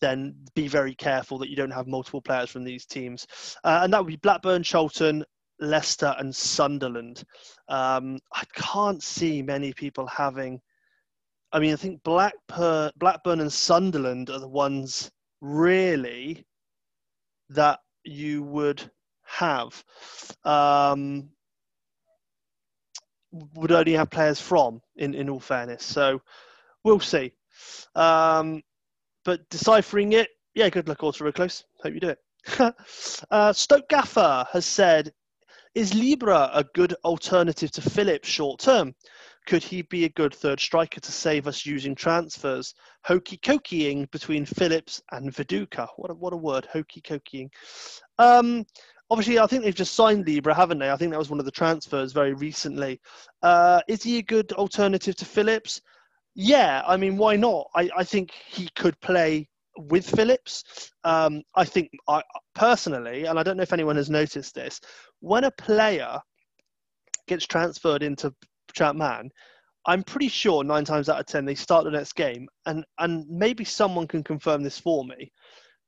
then 0.00 0.34
be 0.54 0.68
very 0.68 0.94
careful 0.94 1.38
that 1.38 1.50
you 1.50 1.56
don't 1.56 1.70
have 1.70 1.86
multiple 1.86 2.20
players 2.20 2.50
from 2.50 2.64
these 2.64 2.86
teams. 2.86 3.26
Uh, 3.64 3.80
and 3.82 3.92
that 3.92 4.02
would 4.02 4.10
be 4.10 4.16
Blackburn, 4.16 4.62
Charlton, 4.62 5.24
Leicester, 5.60 6.14
and 6.18 6.34
Sunderland. 6.34 7.22
Um, 7.68 8.18
I 8.32 8.44
can't 8.54 9.02
see 9.02 9.42
many 9.42 9.72
people 9.72 10.06
having. 10.06 10.60
I 11.52 11.58
mean, 11.58 11.72
I 11.72 11.76
think 11.76 12.02
Blackburn, 12.02 12.92
Blackburn 12.96 13.40
and 13.40 13.52
Sunderland 13.52 14.30
are 14.30 14.38
the 14.38 14.48
ones 14.48 15.10
really 15.40 16.46
that 17.50 17.80
you 18.04 18.42
would 18.44 18.90
have. 19.24 19.84
Um, 20.44 21.30
would 23.54 23.72
only 23.72 23.92
have 23.92 24.10
players 24.10 24.40
from, 24.40 24.80
in, 24.96 25.14
in 25.14 25.28
all 25.28 25.40
fairness. 25.40 25.84
So 25.84 26.20
we'll 26.84 27.00
see. 27.00 27.32
Um, 27.94 28.62
but 29.24 29.48
deciphering 29.50 30.12
it, 30.12 30.28
yeah, 30.54 30.68
good 30.68 30.88
luck, 30.88 31.02
Ultra 31.02 31.32
Close. 31.32 31.64
Hope 31.82 31.94
you 31.94 32.00
do 32.00 32.08
it. 32.08 32.18
uh, 33.30 33.52
Stoke 33.52 33.88
Gaffer 33.88 34.46
has 34.52 34.66
said, 34.66 35.12
is 35.74 35.94
Libra 35.94 36.50
a 36.52 36.64
good 36.74 36.94
alternative 37.04 37.70
to 37.72 37.82
Phillips 37.82 38.28
short 38.28 38.60
term? 38.60 38.94
Could 39.46 39.62
he 39.62 39.82
be 39.82 40.04
a 40.04 40.10
good 40.10 40.34
third 40.34 40.60
striker 40.60 41.00
to 41.00 41.12
save 41.12 41.46
us 41.46 41.64
using 41.64 41.94
transfers? 41.94 42.74
Hokey 43.04 43.38
cokeying 43.38 44.10
between 44.10 44.44
Phillips 44.44 45.00
and 45.12 45.32
Viduka. 45.32 45.88
What 45.96 46.10
a, 46.10 46.14
what 46.14 46.32
a 46.32 46.36
word, 46.36 46.66
hokey 46.66 47.00
cokeying. 47.00 47.50
Um, 48.18 48.66
obviously, 49.10 49.38
I 49.38 49.46
think 49.46 49.62
they've 49.62 49.74
just 49.74 49.94
signed 49.94 50.26
Libra, 50.26 50.54
haven't 50.54 50.78
they? 50.78 50.90
I 50.90 50.96
think 50.96 51.12
that 51.12 51.18
was 51.18 51.30
one 51.30 51.38
of 51.38 51.44
the 51.44 51.50
transfers 51.52 52.12
very 52.12 52.34
recently. 52.34 53.00
Uh, 53.42 53.80
is 53.88 54.02
he 54.02 54.18
a 54.18 54.22
good 54.22 54.52
alternative 54.52 55.16
to 55.16 55.24
Phillips? 55.24 55.80
Yeah, 56.34 56.82
I 56.86 56.96
mean, 56.96 57.16
why 57.16 57.36
not? 57.36 57.68
I, 57.74 57.90
I 57.96 58.04
think 58.04 58.30
he 58.30 58.68
could 58.76 58.98
play 59.00 59.48
with 59.76 60.08
Phillips. 60.08 60.90
Um, 61.04 61.42
I 61.54 61.64
think 61.64 61.90
I 62.08 62.22
personally, 62.54 63.24
and 63.24 63.38
I 63.38 63.42
don't 63.42 63.56
know 63.56 63.62
if 63.62 63.72
anyone 63.72 63.96
has 63.96 64.10
noticed 64.10 64.54
this, 64.54 64.80
when 65.20 65.44
a 65.44 65.50
player 65.50 66.18
gets 67.26 67.46
transferred 67.46 68.02
into 68.02 68.32
Man, 68.94 69.28
I'm 69.86 70.04
pretty 70.04 70.28
sure 70.28 70.62
nine 70.62 70.84
times 70.84 71.08
out 71.08 71.18
of 71.18 71.26
ten 71.26 71.44
they 71.44 71.56
start 71.56 71.84
the 71.84 71.90
next 71.90 72.14
game, 72.14 72.48
and 72.66 72.84
and 72.98 73.26
maybe 73.28 73.64
someone 73.64 74.06
can 74.06 74.22
confirm 74.22 74.62
this 74.62 74.78
for 74.78 75.04
me, 75.04 75.32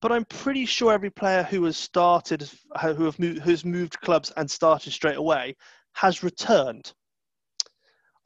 but 0.00 0.10
I'm 0.10 0.24
pretty 0.24 0.66
sure 0.66 0.92
every 0.92 1.10
player 1.10 1.44
who 1.44 1.62
has 1.64 1.76
started, 1.76 2.50
who 2.80 3.04
have 3.04 3.18
moved, 3.20 3.42
who's 3.42 3.64
moved 3.64 4.00
clubs 4.00 4.32
and 4.36 4.50
started 4.50 4.92
straight 4.92 5.16
away, 5.16 5.54
has 5.94 6.24
returned. 6.24 6.92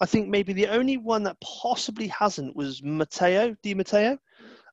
I 0.01 0.07
think 0.07 0.29
maybe 0.29 0.53
the 0.53 0.69
only 0.69 0.97
one 0.97 1.23
that 1.25 1.41
possibly 1.41 2.09
hasn't 2.09 2.55
was 2.55 2.83
Matteo 2.83 3.57
Di 3.63 3.75
Matteo. 3.75 4.19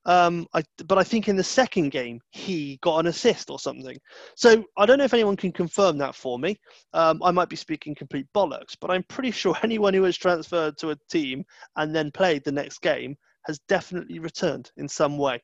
Um, 0.05 0.47
I, 0.53 0.63
but 0.85 0.97
I 0.97 1.03
think 1.03 1.29
in 1.29 1.37
the 1.37 1.43
second 1.43 1.89
game 1.91 2.19
he 2.31 2.77
got 2.81 2.99
an 2.99 3.07
assist 3.07 3.49
or 3.49 3.57
something. 3.57 3.97
So 4.35 4.65
I 4.77 4.85
don't 4.85 4.97
know 4.97 5.05
if 5.05 5.13
anyone 5.13 5.37
can 5.37 5.53
confirm 5.53 5.97
that 5.99 6.13
for 6.13 6.37
me. 6.37 6.57
Um, 6.93 7.23
I 7.23 7.31
might 7.31 7.47
be 7.47 7.55
speaking 7.55 7.95
complete 7.95 8.27
bollocks, 8.35 8.75
but 8.79 8.91
I'm 8.91 9.03
pretty 9.03 9.31
sure 9.41 9.55
anyone 9.63 9.93
who 9.93 10.03
has 10.03 10.17
transferred 10.17 10.77
to 10.79 10.91
a 10.91 10.97
team 11.09 11.45
and 11.77 11.95
then 11.95 12.11
played 12.11 12.43
the 12.43 12.51
next 12.51 12.81
game 12.81 13.15
has 13.45 13.59
definitely 13.67 14.19
returned 14.19 14.71
in 14.77 14.87
some 14.87 15.17
way. 15.17 15.41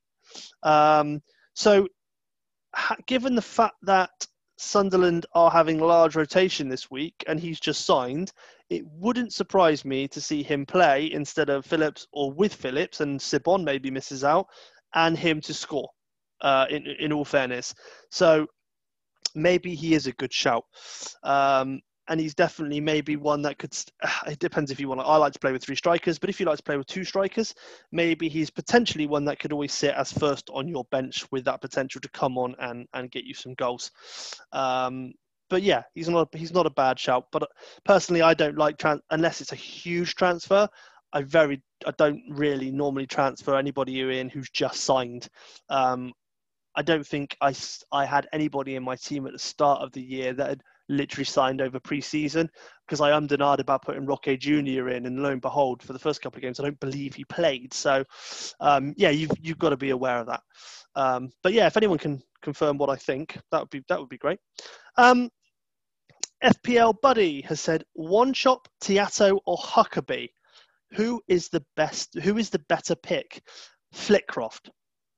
Um, 0.63 1.21
so, 1.53 1.87
ha- 2.75 2.97
given 3.07 3.35
the 3.35 3.41
fact 3.41 3.75
that 3.83 4.11
Sunderland 4.61 5.25
are 5.33 5.49
having 5.49 5.79
large 5.79 6.17
rotation 6.17 6.67
this 6.67 6.91
week 6.91 7.23
and 7.27 7.39
he's 7.39 7.59
just 7.59 7.85
signed, 7.85 8.33
it 8.69 8.85
wouldn't 8.85 9.33
surprise 9.33 9.85
me 9.85 10.07
to 10.09 10.19
see 10.19 10.43
him 10.43 10.65
play 10.65 11.11
instead 11.13 11.49
of 11.49 11.65
Phillips 11.65 12.07
or 12.11 12.31
with 12.31 12.53
Phillips 12.53 12.99
and 12.99 13.19
Sibon 13.19 13.63
maybe 13.63 13.89
misses 13.89 14.23
out 14.23 14.47
and 14.93 15.17
him 15.17 15.39
to 15.41 15.53
score. 15.53 15.89
Uh, 16.41 16.65
in 16.69 16.87
in 16.87 17.11
all 17.11 17.25
fairness, 17.25 17.75
so 18.11 18.47
maybe 19.35 19.75
he 19.75 19.93
is 19.93 20.07
a 20.07 20.13
good 20.13 20.31
shout. 20.31 20.63
Um, 21.21 21.81
and 22.09 22.19
he's 22.19 22.33
definitely 22.33 22.81
maybe 22.81 23.15
one 23.15 23.41
that 23.43 23.57
could. 23.57 23.75
It 24.27 24.39
depends 24.39 24.71
if 24.71 24.79
you 24.79 24.89
want. 24.89 24.99
To, 24.99 25.05
I 25.05 25.17
like 25.17 25.33
to 25.33 25.39
play 25.39 25.51
with 25.51 25.63
three 25.63 25.75
strikers, 25.75 26.19
but 26.19 26.29
if 26.29 26.39
you 26.39 26.45
like 26.45 26.57
to 26.57 26.63
play 26.63 26.77
with 26.77 26.87
two 26.87 27.03
strikers, 27.03 27.53
maybe 27.91 28.27
he's 28.27 28.49
potentially 28.49 29.07
one 29.07 29.25
that 29.25 29.39
could 29.39 29.53
always 29.53 29.73
sit 29.73 29.95
as 29.95 30.11
first 30.11 30.49
on 30.53 30.67
your 30.67 30.85
bench 30.91 31.25
with 31.31 31.45
that 31.45 31.61
potential 31.61 32.01
to 32.01 32.09
come 32.09 32.37
on 32.37 32.55
and 32.59 32.87
and 32.93 33.11
get 33.11 33.23
you 33.23 33.33
some 33.33 33.53
goals. 33.53 33.91
Um, 34.51 35.13
but 35.49 35.63
yeah, 35.63 35.83
he's 35.93 36.09
not 36.09 36.27
he's 36.35 36.53
not 36.53 36.65
a 36.65 36.71
bad 36.71 36.99
shout. 36.99 37.27
But 37.31 37.47
personally, 37.85 38.21
I 38.21 38.33
don't 38.33 38.57
like 38.57 38.77
trans- 38.77 39.01
unless 39.11 39.41
it's 39.41 39.53
a 39.53 39.55
huge 39.55 40.15
transfer. 40.15 40.67
I 41.13 41.23
very 41.23 41.61
I 41.85 41.91
don't 41.97 42.21
really 42.29 42.71
normally 42.71 43.07
transfer 43.07 43.55
anybody 43.57 44.19
in 44.19 44.29
who's 44.29 44.49
just 44.49 44.81
signed. 44.81 45.27
Um, 45.69 46.13
I 46.75 46.81
don't 46.81 47.05
think 47.05 47.35
I, 47.41 47.53
I 47.91 48.05
had 48.05 48.27
anybody 48.31 48.75
in 48.75 48.83
my 48.83 48.95
team 48.95 49.25
at 49.25 49.33
the 49.33 49.39
start 49.39 49.81
of 49.81 49.91
the 49.91 50.01
year 50.01 50.33
that 50.33 50.49
had 50.49 50.63
literally 50.89 51.25
signed 51.25 51.61
over 51.61 51.79
pre-season 51.79 52.49
because 52.85 52.99
I 52.99 53.15
am 53.15 53.27
denied 53.27 53.59
about 53.59 53.83
putting 53.83 54.05
Roque 54.05 54.37
Junior 54.39 54.89
in, 54.89 55.05
and 55.05 55.21
lo 55.21 55.29
and 55.29 55.41
behold, 55.41 55.81
for 55.83 55.93
the 55.93 55.99
first 55.99 56.21
couple 56.21 56.37
of 56.37 56.41
games, 56.41 56.59
I 56.59 56.63
don't 56.63 56.79
believe 56.79 57.15
he 57.15 57.23
played. 57.25 57.73
So, 57.73 58.03
um, 58.59 58.93
yeah, 58.97 59.09
you've 59.11 59.31
you've 59.39 59.59
got 59.59 59.69
to 59.69 59.77
be 59.77 59.91
aware 59.91 60.17
of 60.17 60.27
that. 60.27 60.41
Um, 60.95 61.31
but 61.43 61.53
yeah, 61.53 61.67
if 61.67 61.77
anyone 61.77 61.99
can 61.99 62.21
confirm 62.41 62.77
what 62.77 62.89
I 62.89 62.95
think, 62.95 63.37
that 63.51 63.61
would 63.61 63.69
be 63.69 63.83
that 63.87 63.99
would 63.99 64.09
be 64.09 64.17
great. 64.17 64.39
Um, 64.97 65.29
FPL 66.43 66.99
Buddy 67.01 67.41
has 67.41 67.59
said 67.59 67.83
one 67.93 68.33
chop, 68.33 68.67
Tiatto, 68.81 69.39
or 69.45 69.57
Huckerby. 69.57 70.29
Who 70.93 71.21
is 71.27 71.49
the 71.49 71.63
best? 71.75 72.17
Who 72.19 72.37
is 72.37 72.49
the 72.49 72.59
better 72.69 72.95
pick? 72.95 73.41
Flitcroft. 73.93 74.69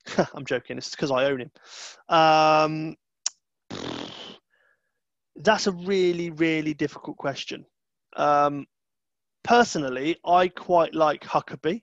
I'm 0.36 0.46
joking. 0.46 0.78
It's 0.78 0.92
because 0.92 1.12
I 1.12 1.26
own 1.26 1.42
him. 1.42 1.52
Um, 2.10 2.96
that's 5.36 5.68
a 5.68 5.72
really, 5.72 6.30
really 6.32 6.74
difficult 6.74 7.18
question. 7.18 7.66
Um, 8.16 8.66
personally, 9.44 10.18
I 10.26 10.48
quite 10.48 10.94
like 10.94 11.24
Huckerby, 11.24 11.82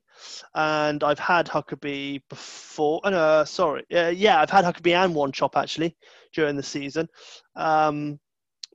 and 0.54 1.02
I've 1.02 1.18
had 1.18 1.46
Huckerby 1.46 2.22
before. 2.28 3.00
Uh, 3.04 3.44
sorry, 3.44 3.84
uh, 3.94 4.08
yeah, 4.08 4.40
I've 4.40 4.50
had 4.50 4.64
Huckerby 4.64 4.94
and 4.94 5.14
Wanchope 5.14 5.60
actually 5.60 5.96
during 6.32 6.56
the 6.56 6.62
season. 6.62 7.08
Um, 7.56 8.18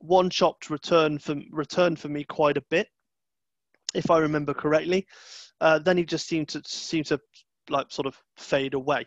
Wanchope 0.02 0.70
returned 0.70 1.22
for 1.22 1.36
returned 1.50 1.98
for 1.98 2.08
me 2.08 2.24
quite 2.24 2.56
a 2.56 2.64
bit, 2.70 2.88
if 3.94 4.10
I 4.10 4.18
remember 4.18 4.54
correctly. 4.54 5.06
Uh, 5.60 5.78
then 5.78 5.96
he 5.96 6.04
just 6.04 6.26
seemed 6.26 6.48
to 6.48 6.62
seem 6.66 7.04
to 7.04 7.20
like 7.70 7.90
sort 7.90 8.06
of 8.06 8.20
fade 8.36 8.74
away. 8.74 9.06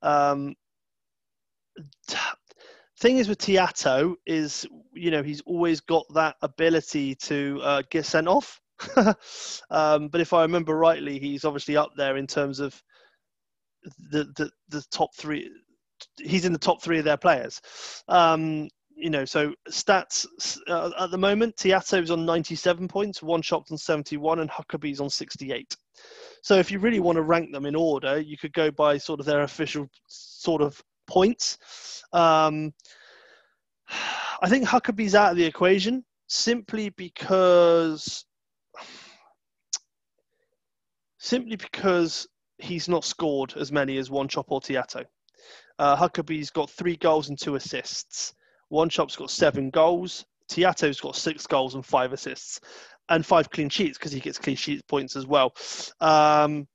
Um, 0.00 0.54
thing 3.02 3.18
is 3.18 3.28
with 3.28 3.38
Tiatto 3.38 4.14
is 4.26 4.66
you 4.94 5.10
know 5.10 5.22
he's 5.22 5.42
always 5.42 5.80
got 5.80 6.06
that 6.14 6.36
ability 6.40 7.16
to 7.16 7.60
uh, 7.62 7.82
get 7.90 8.06
sent 8.06 8.28
off. 8.28 8.60
um, 9.70 10.08
but 10.08 10.20
if 10.20 10.32
I 10.32 10.42
remember 10.42 10.76
rightly, 10.76 11.18
he's 11.18 11.44
obviously 11.44 11.76
up 11.76 11.90
there 11.96 12.16
in 12.16 12.26
terms 12.26 12.60
of 12.60 12.80
the 14.10 14.24
the, 14.36 14.50
the 14.68 14.82
top 14.92 15.14
three. 15.16 15.50
He's 16.18 16.44
in 16.44 16.52
the 16.52 16.58
top 16.58 16.80
three 16.80 16.98
of 16.98 17.04
their 17.04 17.16
players. 17.16 17.60
Um, 18.08 18.68
you 18.94 19.10
know, 19.10 19.24
so 19.24 19.52
stats 19.68 20.26
uh, 20.68 20.90
at 20.98 21.10
the 21.10 21.18
moment, 21.18 21.56
Tiatto's 21.56 22.10
on 22.10 22.24
97 22.24 22.86
points, 22.88 23.20
Wanchope 23.20 23.70
on 23.72 23.78
71, 23.78 24.40
and 24.40 24.50
Huckerby's 24.50 25.00
on 25.00 25.10
68. 25.10 25.76
So 26.42 26.56
if 26.56 26.70
you 26.70 26.78
really 26.78 27.00
want 27.00 27.16
to 27.16 27.22
rank 27.22 27.52
them 27.52 27.66
in 27.66 27.74
order, 27.74 28.20
you 28.20 28.36
could 28.36 28.52
go 28.52 28.70
by 28.70 28.98
sort 28.98 29.18
of 29.18 29.26
their 29.26 29.42
official 29.42 29.88
sort 30.08 30.60
of 30.60 30.80
points. 31.06 31.58
Um, 32.12 32.72
I 34.42 34.48
think 34.48 34.66
Huckerby's 34.66 35.14
out 35.14 35.32
of 35.32 35.36
the 35.36 35.44
equation 35.44 36.04
simply 36.26 36.88
because 36.90 38.24
simply 41.18 41.56
because 41.56 42.26
he's 42.58 42.88
not 42.88 43.04
scored 43.04 43.54
as 43.56 43.70
many 43.70 43.96
as 43.98 44.08
Wanchope 44.10 44.46
or 44.48 44.60
Tiatto. 44.60 45.04
Uh, 45.78 45.96
Huckerby's 45.96 46.50
got 46.50 46.70
three 46.70 46.96
goals 46.96 47.28
and 47.28 47.38
two 47.38 47.54
assists. 47.54 48.34
Wanchope's 48.72 49.16
got 49.16 49.30
seven 49.30 49.70
goals. 49.70 50.24
Tiatto's 50.50 51.00
got 51.00 51.16
six 51.16 51.46
goals 51.46 51.74
and 51.74 51.84
five 51.84 52.12
assists, 52.12 52.60
and 53.08 53.24
five 53.24 53.50
clean 53.50 53.68
sheets 53.68 53.98
because 53.98 54.12
he 54.12 54.20
gets 54.20 54.38
clean 54.38 54.56
sheet 54.56 54.86
points 54.86 55.16
as 55.16 55.26
well. 55.26 55.54
Um, 56.00 56.66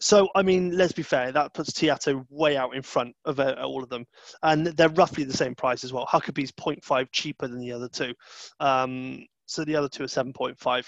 so, 0.00 0.28
I 0.34 0.42
mean, 0.42 0.76
let's 0.76 0.92
be 0.92 1.02
fair, 1.02 1.32
that 1.32 1.54
puts 1.54 1.72
Tiatto 1.72 2.26
way 2.28 2.56
out 2.56 2.74
in 2.74 2.82
front 2.82 3.14
of 3.24 3.40
uh, 3.40 3.56
all 3.62 3.82
of 3.82 3.88
them. 3.88 4.04
And 4.42 4.66
they're 4.66 4.88
roughly 4.90 5.24
the 5.24 5.36
same 5.36 5.54
price 5.54 5.84
as 5.84 5.92
well. 5.92 6.06
Huckerby's 6.06 6.52
0.5 6.52 7.08
cheaper 7.12 7.48
than 7.48 7.60
the 7.60 7.72
other 7.72 7.88
two. 7.88 8.12
Um, 8.60 9.24
so 9.46 9.64
the 9.64 9.76
other 9.76 9.88
two 9.88 10.04
are 10.04 10.08
7.5. 10.08 10.86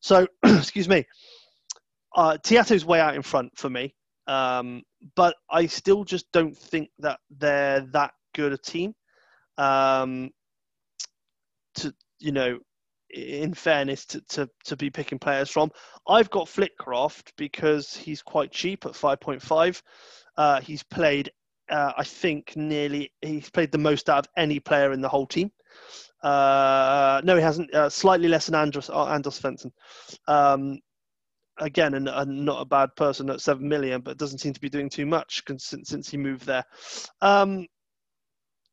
So, 0.00 0.26
excuse 0.44 0.88
me, 0.88 1.04
uh, 2.14 2.38
Tiatto's 2.42 2.84
way 2.84 3.00
out 3.00 3.16
in 3.16 3.22
front 3.22 3.56
for 3.56 3.68
me. 3.68 3.94
Um, 4.26 4.82
but 5.14 5.36
I 5.50 5.66
still 5.66 6.04
just 6.04 6.26
don't 6.32 6.56
think 6.56 6.88
that 6.98 7.20
they're 7.30 7.86
that 7.92 8.12
good 8.34 8.52
a 8.52 8.58
team. 8.58 8.94
Um, 9.58 10.30
to, 11.76 11.92
you 12.18 12.32
know, 12.32 12.58
in 13.16 13.54
fairness 13.54 14.04
to, 14.06 14.20
to, 14.22 14.48
to 14.64 14.76
be 14.76 14.90
picking 14.90 15.18
players 15.18 15.50
from. 15.50 15.70
I've 16.06 16.30
got 16.30 16.48
Flitcroft 16.48 17.32
because 17.36 17.96
he's 17.96 18.22
quite 18.22 18.52
cheap 18.52 18.86
at 18.86 18.92
5.5. 18.92 19.82
Uh, 20.36 20.60
he's 20.60 20.82
played, 20.82 21.30
uh, 21.70 21.92
I 21.96 22.04
think, 22.04 22.54
nearly, 22.56 23.12
he's 23.22 23.50
played 23.50 23.72
the 23.72 23.78
most 23.78 24.10
out 24.10 24.26
of 24.26 24.32
any 24.36 24.60
player 24.60 24.92
in 24.92 25.00
the 25.00 25.08
whole 25.08 25.26
team. 25.26 25.50
Uh, 26.22 27.20
no, 27.24 27.36
he 27.36 27.42
hasn't. 27.42 27.72
Uh, 27.74 27.88
slightly 27.88 28.28
less 28.28 28.46
than 28.46 28.54
Andros, 28.54 28.90
uh, 28.90 29.06
Anders 29.06 29.40
Svensson. 29.40 29.70
Um, 30.26 30.78
again, 31.58 31.94
and, 31.94 32.08
and, 32.08 32.44
not 32.44 32.60
a 32.60 32.66
bad 32.66 32.94
person 32.96 33.30
at 33.30 33.40
7 33.40 33.66
million, 33.66 34.00
but 34.00 34.18
doesn't 34.18 34.38
seem 34.38 34.52
to 34.52 34.60
be 34.60 34.68
doing 34.68 34.90
too 34.90 35.06
much 35.06 35.42
since, 35.46 35.88
since 35.88 36.10
he 36.10 36.16
moved 36.16 36.46
there. 36.46 36.64
Um, 37.22 37.66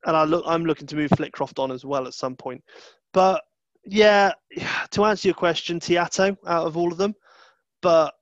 and 0.05 0.17
I 0.17 0.23
look, 0.25 0.43
I'm 0.45 0.65
looking 0.65 0.87
to 0.87 0.95
move 0.95 1.11
Flitcroft 1.11 1.59
on 1.59 1.71
as 1.71 1.85
well 1.85 2.07
at 2.07 2.13
some 2.13 2.35
point. 2.35 2.61
But 3.13 3.41
yeah, 3.85 4.31
to 4.91 5.05
answer 5.05 5.27
your 5.27 5.35
question, 5.35 5.79
Tiatto 5.79 6.37
out 6.47 6.67
of 6.67 6.77
all 6.77 6.91
of 6.91 6.97
them, 6.97 7.15
but 7.81 8.13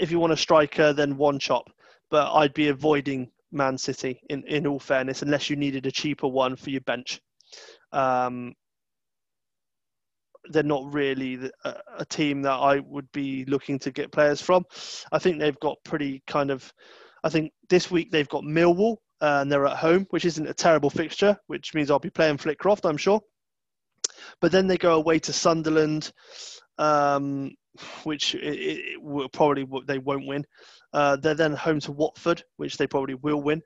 if 0.00 0.10
you 0.10 0.18
want 0.18 0.32
a 0.32 0.36
striker, 0.36 0.92
then 0.92 1.16
Wanchope. 1.16 1.68
But 2.10 2.32
I'd 2.34 2.54
be 2.54 2.68
avoiding 2.68 3.30
Man 3.52 3.78
City 3.78 4.20
in, 4.28 4.42
in 4.44 4.66
all 4.66 4.78
fairness, 4.78 5.22
unless 5.22 5.48
you 5.48 5.56
needed 5.56 5.86
a 5.86 5.90
cheaper 5.90 6.28
one 6.28 6.56
for 6.56 6.70
your 6.70 6.80
bench. 6.82 7.20
Um, 7.92 8.54
they're 10.50 10.62
not 10.62 10.92
really 10.92 11.50
a, 11.64 11.74
a, 11.98 12.04
team 12.04 12.42
that 12.42 12.52
I 12.52 12.80
would 12.80 13.10
be 13.12 13.44
looking 13.46 13.78
to 13.78 13.90
get 13.90 14.12
players 14.12 14.42
from. 14.42 14.64
I 15.10 15.18
think 15.18 15.38
they've 15.38 15.58
got 15.60 15.78
pretty 15.84 16.22
kind 16.26 16.50
of. 16.50 16.70
I 17.22 17.30
think 17.30 17.52
this 17.70 17.90
week 17.90 18.10
they've 18.10 18.28
got 18.28 18.42
Millwall 18.42 18.96
uh, 19.22 19.38
and 19.40 19.50
they're 19.50 19.66
at 19.66 19.78
home, 19.78 20.06
which 20.10 20.26
isn't 20.26 20.46
a 20.46 20.52
terrible 20.52 20.90
fixture, 20.90 21.38
which 21.46 21.72
means 21.72 21.90
I'll 21.90 21.98
be 21.98 22.10
playing 22.10 22.36
Flitcroft, 22.36 22.84
I'm 22.84 22.98
sure. 22.98 23.22
But 24.40 24.52
then 24.52 24.66
they 24.66 24.76
go 24.76 24.94
away 24.94 25.18
to 25.20 25.32
Sunderland, 25.32 26.12
um, 26.78 27.52
which 28.04 28.34
it, 28.34 28.40
it 28.42 29.02
will 29.02 29.28
probably 29.28 29.66
they 29.86 29.98
won't 29.98 30.26
win. 30.26 30.44
Uh, 30.92 31.16
they're 31.16 31.34
then 31.34 31.52
home 31.52 31.80
to 31.80 31.92
Watford, 31.92 32.42
which 32.56 32.76
they 32.76 32.86
probably 32.86 33.14
will 33.14 33.42
win. 33.42 33.62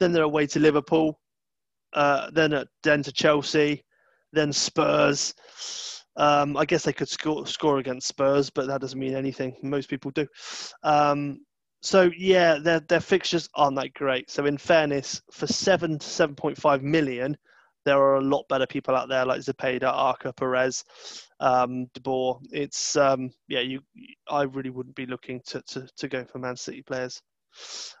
Then 0.00 0.12
they're 0.12 0.22
away 0.24 0.46
to 0.48 0.60
Liverpool. 0.60 1.18
Uh, 1.92 2.30
then 2.32 2.52
at, 2.52 2.68
then 2.82 3.02
to 3.04 3.12
Chelsea, 3.12 3.84
then 4.32 4.52
Spurs. 4.52 5.34
Um, 6.16 6.56
I 6.56 6.64
guess 6.64 6.84
they 6.84 6.92
could 6.92 7.08
score 7.08 7.46
score 7.46 7.78
against 7.78 8.08
Spurs, 8.08 8.50
but 8.50 8.66
that 8.66 8.80
doesn't 8.80 8.98
mean 8.98 9.14
anything. 9.14 9.56
Most 9.62 9.88
people 9.88 10.10
do. 10.10 10.26
Um, 10.82 11.40
so 11.82 12.10
yeah, 12.16 12.58
their 12.58 12.80
their 12.80 13.00
fixtures 13.00 13.48
aren't 13.54 13.76
that 13.76 13.94
great. 13.94 14.30
So 14.30 14.46
in 14.46 14.58
fairness, 14.58 15.20
for 15.32 15.46
seven 15.46 15.98
to 15.98 16.06
seven 16.06 16.34
point 16.34 16.56
five 16.56 16.82
million, 16.82 17.36
there 17.84 17.98
are 17.98 18.16
a 18.16 18.20
lot 18.20 18.44
better 18.48 18.66
people 18.66 18.94
out 18.94 19.08
there 19.08 19.24
like 19.24 19.40
Zepeda, 19.40 19.84
Arca, 19.84 20.32
Perez, 20.32 20.84
um, 21.40 21.86
De 21.94 22.00
Boer. 22.00 22.40
It's 22.50 22.96
um, 22.96 23.30
yeah, 23.48 23.60
you. 23.60 23.80
I 24.28 24.42
really 24.42 24.70
wouldn't 24.70 24.96
be 24.96 25.06
looking 25.06 25.40
to 25.46 25.62
to, 25.68 25.88
to 25.96 26.08
go 26.08 26.24
for 26.24 26.38
Man 26.38 26.56
City 26.56 26.82
players. 26.82 27.20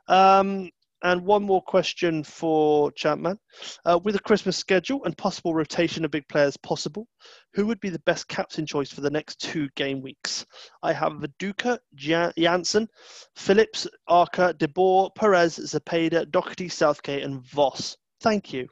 Um, 0.08 0.70
and 1.04 1.20
one 1.20 1.42
more 1.42 1.62
question 1.62 2.24
for 2.24 2.90
Champman. 2.92 3.38
Uh, 3.84 4.00
with 4.02 4.16
a 4.16 4.20
Christmas 4.20 4.56
schedule 4.56 5.04
and 5.04 5.16
possible 5.18 5.54
rotation 5.54 6.02
of 6.04 6.10
big 6.10 6.26
players 6.28 6.56
possible, 6.56 7.06
who 7.52 7.66
would 7.66 7.78
be 7.80 7.90
the 7.90 7.98
best 8.00 8.26
captain 8.26 8.64
choice 8.64 8.90
for 8.90 9.02
the 9.02 9.10
next 9.10 9.38
two 9.38 9.68
game 9.76 10.00
weeks? 10.00 10.46
I 10.82 10.94
have 10.94 11.12
Viduka, 11.12 11.78
Jansen, 11.94 12.88
Phillips, 13.36 13.86
Arca, 14.08 14.54
De 14.54 14.66
Boer, 14.66 15.10
Perez, 15.14 15.58
Zepeda, 15.58 16.28
Doherty, 16.30 16.70
Southgate, 16.70 17.22
and 17.22 17.42
Voss. 17.42 17.98
Thank 18.22 18.54
you. 18.54 18.66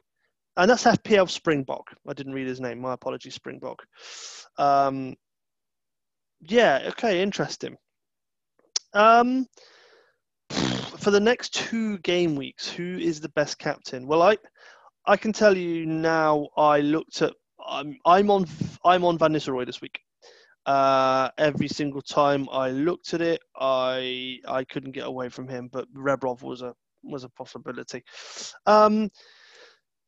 And 0.55 0.69
that's 0.69 0.83
FPL 0.83 1.29
Springbok. 1.29 1.95
I 2.07 2.13
didn't 2.13 2.33
read 2.33 2.47
his 2.47 2.61
name. 2.61 2.79
My 2.79 2.93
apologies, 2.93 3.33
Springbok. 3.33 3.83
Um, 4.57 5.15
yeah, 6.41 6.83
okay, 6.89 7.21
interesting. 7.21 7.75
Um, 8.93 9.47
for 10.49 11.11
the 11.11 11.19
next 11.19 11.53
two 11.53 11.97
game 11.99 12.35
weeks, 12.35 12.69
who 12.69 12.97
is 12.97 13.19
the 13.19 13.29
best 13.29 13.57
captain? 13.57 14.07
Well, 14.07 14.21
I 14.21 14.37
I 15.05 15.17
can 15.17 15.33
tell 15.33 15.57
you 15.57 15.85
now. 15.85 16.47
I 16.55 16.81
looked 16.81 17.21
at. 17.21 17.33
I'm 17.65 17.97
I'm 18.05 18.29
on 18.29 18.45
I'm 18.85 19.03
on 19.03 19.17
Van 19.17 19.33
Nistelrooy 19.33 19.65
this 19.65 19.81
week. 19.81 19.99
Uh, 20.65 21.29
every 21.37 21.67
single 21.67 22.01
time 22.01 22.47
I 22.51 22.69
looked 22.69 23.13
at 23.13 23.21
it, 23.21 23.41
I 23.59 24.39
I 24.47 24.63
couldn't 24.65 24.91
get 24.91 25.07
away 25.07 25.29
from 25.29 25.47
him. 25.47 25.69
But 25.71 25.91
Rebrov 25.93 26.41
was 26.43 26.61
a 26.61 26.73
was 27.03 27.23
a 27.23 27.29
possibility. 27.29 28.03
Um, 28.65 29.09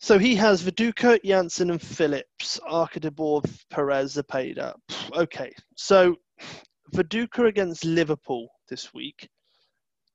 so 0.06 0.20
he 0.20 0.36
has 0.36 0.62
Viduka, 0.62 1.20
Jansen, 1.26 1.72
and 1.72 1.82
Phillips, 1.82 2.60
Arca 2.68 3.00
De 3.00 3.10
Boer, 3.10 3.42
Perez, 3.72 4.16
Zepeda. 4.16 4.76
Okay, 5.14 5.52
so 5.76 6.16
Viduka 6.94 7.48
against 7.48 7.84
Liverpool 7.84 8.48
this 8.70 8.94
week 8.94 9.28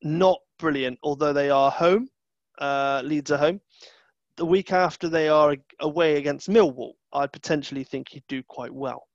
not 0.02 0.38
brilliant, 0.60 0.96
although 1.02 1.32
they 1.32 1.50
are 1.50 1.72
home. 1.72 2.08
Uh, 2.60 3.02
Leeds 3.04 3.32
are 3.32 3.38
home. 3.38 3.60
The 4.36 4.46
week 4.46 4.72
after 4.72 5.08
they 5.08 5.28
are 5.28 5.56
away 5.80 6.18
against 6.18 6.48
Millwall, 6.48 6.92
I 7.12 7.26
potentially 7.26 7.82
think 7.82 8.10
he'd 8.10 8.22
do 8.28 8.44
quite 8.44 8.72
well. 8.72 9.08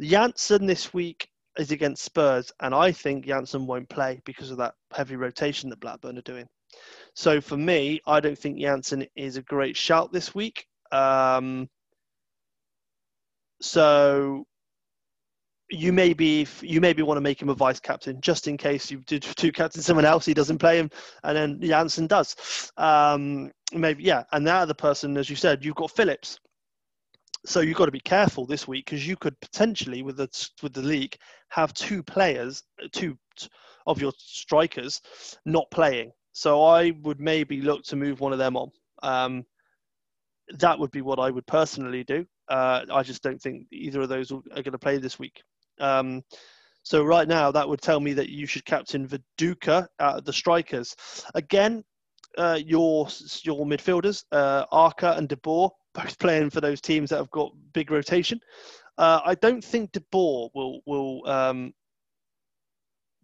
Jansen 0.00 0.64
this 0.64 0.94
week 0.94 1.28
is 1.58 1.70
against 1.70 2.02
Spurs, 2.02 2.50
and 2.60 2.74
I 2.74 2.92
think 2.92 3.26
Jansen 3.26 3.66
won't 3.66 3.90
play 3.90 4.22
because 4.24 4.50
of 4.50 4.56
that 4.56 4.74
heavy 4.90 5.16
rotation 5.16 5.68
that 5.68 5.80
Blackburn 5.80 6.16
are 6.16 6.22
doing. 6.22 6.48
So 7.14 7.40
for 7.40 7.56
me, 7.56 8.00
I 8.06 8.20
don't 8.20 8.38
think 8.38 8.58
Jansen 8.58 9.06
is 9.14 9.36
a 9.36 9.42
great 9.42 9.76
shout 9.76 10.12
this 10.12 10.34
week. 10.34 10.66
Um, 10.90 11.68
so 13.60 14.46
you 15.70 15.92
maybe 15.92 16.46
you 16.60 16.80
maybe 16.80 17.02
want 17.02 17.16
to 17.16 17.22
make 17.22 17.40
him 17.40 17.48
a 17.48 17.54
vice 17.54 17.80
captain 17.80 18.20
just 18.20 18.46
in 18.46 18.56
case 18.56 18.90
you 18.90 18.98
do 19.06 19.18
two 19.18 19.50
captain 19.50 19.80
someone 19.80 20.04
else 20.04 20.26
he 20.26 20.34
doesn't 20.34 20.58
play 20.58 20.78
him 20.78 20.90
and 21.22 21.36
then 21.36 21.60
Jansen 21.60 22.06
does. 22.06 22.70
Um, 22.76 23.50
maybe 23.72 24.02
yeah 24.02 24.24
and 24.32 24.46
that 24.46 24.62
other 24.62 24.74
person 24.74 25.16
as 25.16 25.30
you 25.30 25.36
said 25.36 25.64
you've 25.64 25.74
got 25.76 25.90
Phillips. 25.90 26.38
So 27.46 27.60
you've 27.60 27.76
got 27.76 27.86
to 27.86 27.92
be 27.92 28.00
careful 28.00 28.46
this 28.46 28.66
week 28.66 28.86
because 28.86 29.06
you 29.06 29.16
could 29.16 29.38
potentially 29.40 30.02
with 30.02 30.16
the 30.16 30.28
with 30.62 30.72
the 30.72 30.82
league 30.82 31.16
have 31.48 31.72
two 31.74 32.02
players 32.02 32.62
two 32.92 33.16
of 33.86 34.00
your 34.00 34.12
strikers 34.18 35.00
not 35.44 35.70
playing 35.70 36.12
so 36.34 36.62
I 36.62 36.90
would 37.02 37.20
maybe 37.20 37.62
look 37.62 37.84
to 37.84 37.96
move 37.96 38.20
one 38.20 38.32
of 38.32 38.38
them 38.38 38.56
on 38.56 38.70
um, 39.02 39.44
that 40.58 40.78
would 40.78 40.90
be 40.90 41.00
what 41.00 41.18
I 41.18 41.30
would 41.30 41.46
personally 41.46 42.04
do 42.04 42.26
uh, 42.48 42.84
I 42.92 43.02
just 43.02 43.22
don't 43.22 43.40
think 43.40 43.66
either 43.72 44.02
of 44.02 44.08
those 44.08 44.30
are 44.30 44.42
going 44.50 44.72
to 44.72 44.78
play 44.78 44.98
this 44.98 45.18
week. 45.18 45.42
Um, 45.80 46.22
so 46.82 47.02
right 47.02 47.26
now, 47.26 47.50
that 47.50 47.68
would 47.68 47.80
tell 47.80 48.00
me 48.00 48.12
that 48.14 48.28
you 48.28 48.46
should 48.46 48.64
captain 48.64 49.08
Viduka 49.08 49.86
out 50.00 50.18
of 50.18 50.24
the 50.24 50.32
strikers. 50.32 50.94
Again, 51.34 51.82
uh, 52.36 52.58
your 52.64 53.08
your 53.42 53.64
midfielders, 53.64 54.24
uh, 54.32 54.66
Arca 54.70 55.14
and 55.16 55.28
De 55.28 55.36
Boer, 55.38 55.70
both 55.94 56.18
playing 56.18 56.50
for 56.50 56.60
those 56.60 56.80
teams 56.80 57.10
that 57.10 57.16
have 57.16 57.30
got 57.30 57.52
big 57.72 57.90
rotation. 57.90 58.38
Uh, 58.98 59.20
I 59.24 59.34
don't 59.36 59.64
think 59.64 59.92
De 59.92 60.02
Boer 60.12 60.50
will 60.54 60.80
will 60.84 61.26
um, 61.26 61.72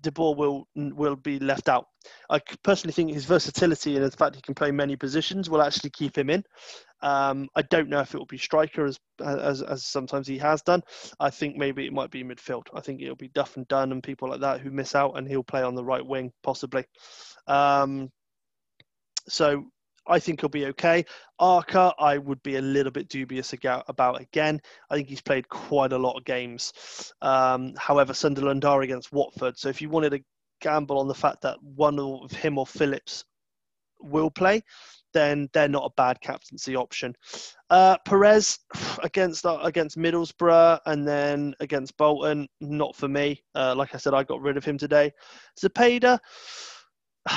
De 0.01 0.11
Boer 0.11 0.35
will 0.35 0.67
will 0.75 1.17
be 1.17 1.39
left 1.39 1.69
out. 1.69 1.87
I 2.29 2.41
personally 2.63 2.93
think 2.93 3.13
his 3.13 3.25
versatility 3.25 3.97
and 3.97 4.05
the 4.05 4.11
fact 4.11 4.37
he 4.37 4.43
can 4.43 4.55
play 4.55 4.71
many 4.71 4.97
positions 4.97 5.51
will 5.51 5.63
actually 5.63 5.91
keep 5.91 6.17
him 6.17 6.31
in. 6.31 6.45
Um, 7.03 7.49
I 7.55 7.63
don't 7.63 7.89
know 7.89 8.01
if 8.01 8.15
it 8.15 8.19
will 8.19 8.27
be 8.27 8.39
striker 8.39 8.87
as, 8.87 8.99
as 9.21 9.63
as 9.63 9.85
sometimes 9.85 10.27
he 10.27 10.39
has 10.39 10.63
done. 10.63 10.83
I 11.19 11.31
think 11.31 11.57
maybe 11.57 11.87
it 11.87 11.93
might 11.93 12.11
be 12.11 12.25
midfield. 12.25 12.65
I 12.75 12.81
think 12.81 13.01
it'll 13.01 13.17
be 13.17 13.29
Duff 13.29 13.57
and 13.57 13.67
Dunn 13.69 13.93
and 13.93 14.03
people 14.03 14.29
like 14.29 14.41
that 14.41 14.61
who 14.61 14.71
miss 14.71 14.95
out, 14.95 15.17
and 15.17 15.27
he'll 15.27 15.43
play 15.43 15.63
on 15.63 15.75
the 15.75 15.85
right 15.85 16.05
wing 16.05 16.33
possibly. 16.43 16.85
Um, 17.47 18.11
so 19.29 19.65
I 20.07 20.19
think 20.19 20.41
he'll 20.41 20.49
be 20.49 20.67
okay. 20.67 21.05
Arca, 21.39 21.95
I 21.99 22.19
would 22.19 22.43
be 22.43 22.57
a 22.57 22.63
little 22.63 22.93
bit 22.93 23.09
dubious 23.09 23.55
about 23.55 24.21
again. 24.21 24.61
I 24.91 24.97
think 24.97 25.09
he's 25.09 25.21
played 25.21 25.49
quite 25.49 25.93
a 25.93 25.99
lot 25.99 26.17
of 26.19 26.25
games. 26.25 26.73
Um, 27.23 27.75
however, 27.79 28.13
Sunderland 28.13 28.65
are 28.65 28.83
against 28.83 29.13
Watford, 29.13 29.59
so 29.59 29.69
if 29.69 29.81
you 29.81 29.89
wanted 29.89 30.11
to 30.11 30.21
gamble 30.61 30.99
on 30.99 31.09
the 31.09 31.15
fact 31.15 31.43
that 31.43 31.63
one 31.63 31.99
of 31.99 32.31
him 32.33 32.59
or 32.59 32.67
Phillips 32.67 33.25
will 34.01 34.31
play, 34.31 34.63
then 35.13 35.49
they're 35.53 35.69
not 35.69 35.85
a 35.85 35.95
bad 35.97 36.21
captaincy 36.21 36.77
option. 36.77 37.15
Uh, 37.69 37.97
Perez 38.05 38.59
against 39.03 39.45
uh, 39.47 39.59
against 39.63 39.99
Middlesbrough 39.99 40.81
and 40.87 41.07
then 41.07 41.55
against 41.61 41.97
Bolton, 41.97 42.49
not 42.61 42.95
for 42.97 43.09
me. 43.09 43.43
Uh, 43.55 43.75
like 43.77 43.95
I 43.95 43.99
said, 43.99 44.15
I 44.15 44.25
got 44.25 44.41
rid 44.41 44.57
of 44.57 44.65
him 44.65 44.79
today. 44.79 45.13
Zepeda, 45.61 46.19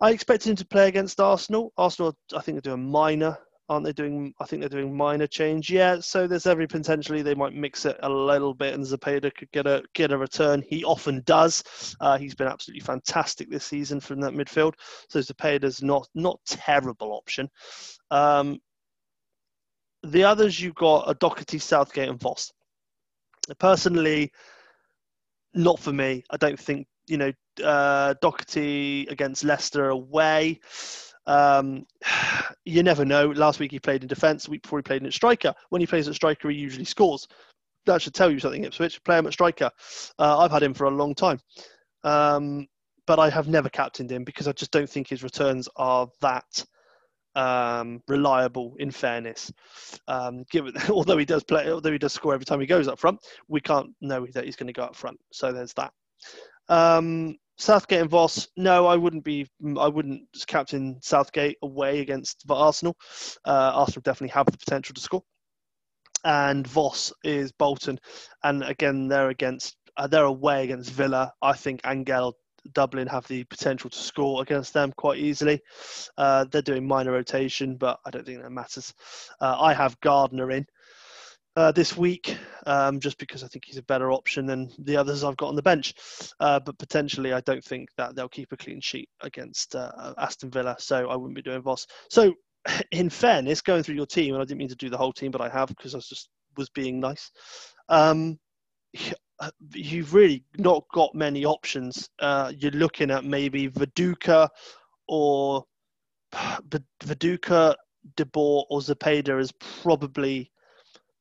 I 0.00 0.10
expected 0.10 0.50
him 0.50 0.56
to 0.56 0.66
play 0.66 0.88
against 0.88 1.20
Arsenal. 1.20 1.72
Arsenal, 1.76 2.16
I 2.34 2.40
think, 2.40 2.58
are 2.58 2.62
doing 2.62 2.90
minor, 2.90 3.38
aren't 3.68 3.84
they? 3.84 3.92
Doing, 3.92 4.34
I 4.40 4.44
think 4.44 4.60
they're 4.60 4.68
doing 4.68 4.96
minor 4.96 5.26
change. 5.26 5.70
Yeah, 5.70 6.00
so 6.00 6.26
there's 6.26 6.46
every 6.46 6.66
potentially 6.66 7.22
they 7.22 7.34
might 7.34 7.54
mix 7.54 7.84
it 7.84 7.96
a 8.02 8.08
little 8.08 8.54
bit, 8.54 8.74
and 8.74 8.84
Zepeda 8.84 9.34
could 9.34 9.50
get 9.52 9.66
a 9.66 9.82
get 9.94 10.12
a 10.12 10.18
return. 10.18 10.62
He 10.66 10.84
often 10.84 11.22
does. 11.24 11.64
Uh, 12.00 12.18
he's 12.18 12.34
been 12.34 12.48
absolutely 12.48 12.84
fantastic 12.84 13.50
this 13.50 13.64
season 13.64 14.00
from 14.00 14.20
that 14.20 14.32
midfield. 14.32 14.74
So 15.08 15.20
Zepeda's 15.20 15.82
not 15.82 16.08
not 16.14 16.40
terrible 16.46 17.12
option. 17.12 17.48
Um, 18.10 18.60
the 20.02 20.24
others 20.24 20.60
you've 20.60 20.74
got 20.74 21.06
are 21.06 21.14
Doherty, 21.14 21.58
Southgate, 21.58 22.08
and 22.08 22.20
Voss. 22.20 22.52
Personally, 23.58 24.32
not 25.54 25.78
for 25.78 25.92
me. 25.92 26.24
I 26.30 26.36
don't 26.36 26.58
think 26.58 26.86
you 27.06 27.16
know 27.16 27.32
uh, 27.64 28.14
Doherty 28.20 29.06
against 29.08 29.44
Leicester 29.44 29.88
away. 29.88 30.60
Um, 31.26 31.86
you 32.64 32.82
never 32.82 33.04
know. 33.04 33.28
Last 33.28 33.60
week 33.60 33.70
he 33.70 33.78
played 33.78 34.02
in 34.02 34.08
defence. 34.08 34.48
week 34.48 34.62
before 34.62 34.78
he 34.78 34.82
played 34.82 35.02
in 35.02 35.10
striker. 35.12 35.54
When 35.70 35.80
he 35.80 35.86
plays 35.86 36.08
at 36.08 36.14
striker, 36.14 36.50
he 36.50 36.56
usually 36.56 36.84
scores. 36.84 37.26
That 37.86 38.00
should 38.00 38.14
tell 38.14 38.30
you 38.30 38.38
something, 38.38 38.64
Ipswich. 38.64 39.02
Play 39.04 39.18
him 39.18 39.26
at 39.26 39.32
striker. 39.32 39.70
Uh, 40.18 40.38
I've 40.38 40.52
had 40.52 40.62
him 40.62 40.74
for 40.74 40.84
a 40.84 40.90
long 40.90 41.14
time. 41.14 41.40
Um, 42.04 42.66
but 43.06 43.18
I 43.18 43.30
have 43.30 43.48
never 43.48 43.68
captained 43.68 44.10
him 44.10 44.24
because 44.24 44.46
I 44.46 44.52
just 44.52 44.70
don't 44.70 44.88
think 44.88 45.08
his 45.08 45.24
returns 45.24 45.68
are 45.76 46.08
that 46.20 46.64
um, 47.34 48.00
reliable. 48.08 48.74
In 48.78 48.90
fairness, 48.90 49.52
um, 50.06 50.44
given 50.50 50.74
although 50.90 51.18
he 51.18 51.24
does 51.24 51.42
play, 51.42 51.70
although 51.70 51.92
he 51.92 51.98
does 51.98 52.12
score 52.12 52.34
every 52.34 52.44
time 52.44 52.60
he 52.60 52.66
goes 52.66 52.88
up 52.88 52.98
front, 52.98 53.18
we 53.48 53.60
can't 53.60 53.90
know 54.00 54.26
that 54.34 54.44
he's 54.44 54.56
going 54.56 54.68
to 54.68 54.72
go 54.72 54.84
up 54.84 54.96
front. 54.96 55.18
So 55.32 55.52
there's 55.52 55.74
that. 55.74 55.92
Southgate 57.62 58.00
and 58.00 58.10
Voss, 58.10 58.48
no, 58.56 58.86
I 58.86 58.96
wouldn't 58.96 59.22
be. 59.22 59.46
I 59.78 59.86
wouldn't 59.86 60.22
captain 60.48 60.98
Southgate 61.00 61.58
away 61.62 62.00
against 62.00 62.42
Arsenal. 62.50 62.96
Uh, 63.46 63.70
Arsenal 63.74 64.02
definitely 64.02 64.32
have 64.32 64.46
the 64.46 64.58
potential 64.58 64.94
to 64.94 65.00
score. 65.00 65.22
And 66.24 66.66
Voss 66.66 67.12
is 67.22 67.52
Bolton, 67.52 68.00
and 68.42 68.64
again 68.64 69.06
they're 69.06 69.28
against. 69.28 69.76
Uh, 69.96 70.08
they're 70.08 70.24
away 70.24 70.64
against 70.64 70.90
Villa. 70.90 71.32
I 71.40 71.52
think 71.52 71.82
Angel 71.86 72.36
Dublin 72.72 73.06
have 73.06 73.28
the 73.28 73.44
potential 73.44 73.90
to 73.90 73.98
score 73.98 74.42
against 74.42 74.74
them 74.74 74.92
quite 74.96 75.18
easily. 75.18 75.60
Uh, 76.18 76.44
they're 76.50 76.62
doing 76.62 76.86
minor 76.86 77.12
rotation, 77.12 77.76
but 77.76 78.00
I 78.04 78.10
don't 78.10 78.26
think 78.26 78.42
that 78.42 78.50
matters. 78.50 78.92
Uh, 79.40 79.56
I 79.60 79.72
have 79.72 80.00
Gardner 80.00 80.50
in 80.50 80.66
uh, 81.56 81.72
this 81.72 81.96
week, 81.96 82.36
um, 82.66 83.00
just 83.00 83.18
because 83.18 83.44
I 83.44 83.48
think 83.48 83.64
he's 83.66 83.76
a 83.76 83.82
better 83.82 84.12
option 84.12 84.46
than 84.46 84.70
the 84.78 84.96
others 84.96 85.24
I've 85.24 85.36
got 85.36 85.48
on 85.48 85.56
the 85.56 85.62
bench. 85.62 85.94
Uh, 86.40 86.60
but 86.60 86.78
potentially, 86.78 87.32
I 87.32 87.40
don't 87.40 87.64
think 87.64 87.88
that 87.96 88.14
they'll 88.14 88.28
keep 88.28 88.52
a 88.52 88.56
clean 88.56 88.80
sheet 88.80 89.08
against 89.20 89.74
uh, 89.74 90.14
Aston 90.18 90.50
Villa, 90.50 90.76
so 90.78 91.08
I 91.08 91.16
wouldn't 91.16 91.36
be 91.36 91.42
doing 91.42 91.62
Voss. 91.62 91.86
So, 92.08 92.34
in 92.90 93.10
fairness, 93.10 93.60
going 93.60 93.82
through 93.82 93.96
your 93.96 94.06
team, 94.06 94.34
and 94.34 94.42
I 94.42 94.46
didn't 94.46 94.58
mean 94.58 94.68
to 94.68 94.76
do 94.76 94.90
the 94.90 94.98
whole 94.98 95.12
team, 95.12 95.30
but 95.30 95.40
I 95.40 95.48
have 95.48 95.68
because 95.68 95.94
I 95.94 95.98
was 95.98 96.08
just 96.08 96.28
was 96.56 96.70
being 96.70 97.00
nice. 97.00 97.30
Um, 97.88 98.38
you've 99.74 100.14
really 100.14 100.44
not 100.56 100.84
got 100.94 101.14
many 101.14 101.44
options. 101.44 102.08
Uh, 102.18 102.52
you're 102.56 102.70
looking 102.72 103.10
at 103.10 103.24
maybe 103.24 103.68
Viduka 103.68 104.48
or 105.08 105.64
Viduka 106.32 107.74
De 108.16 108.24
Boer 108.24 108.64
or 108.70 108.80
Zepeda 108.80 109.40
is 109.40 109.52
probably 109.82 110.50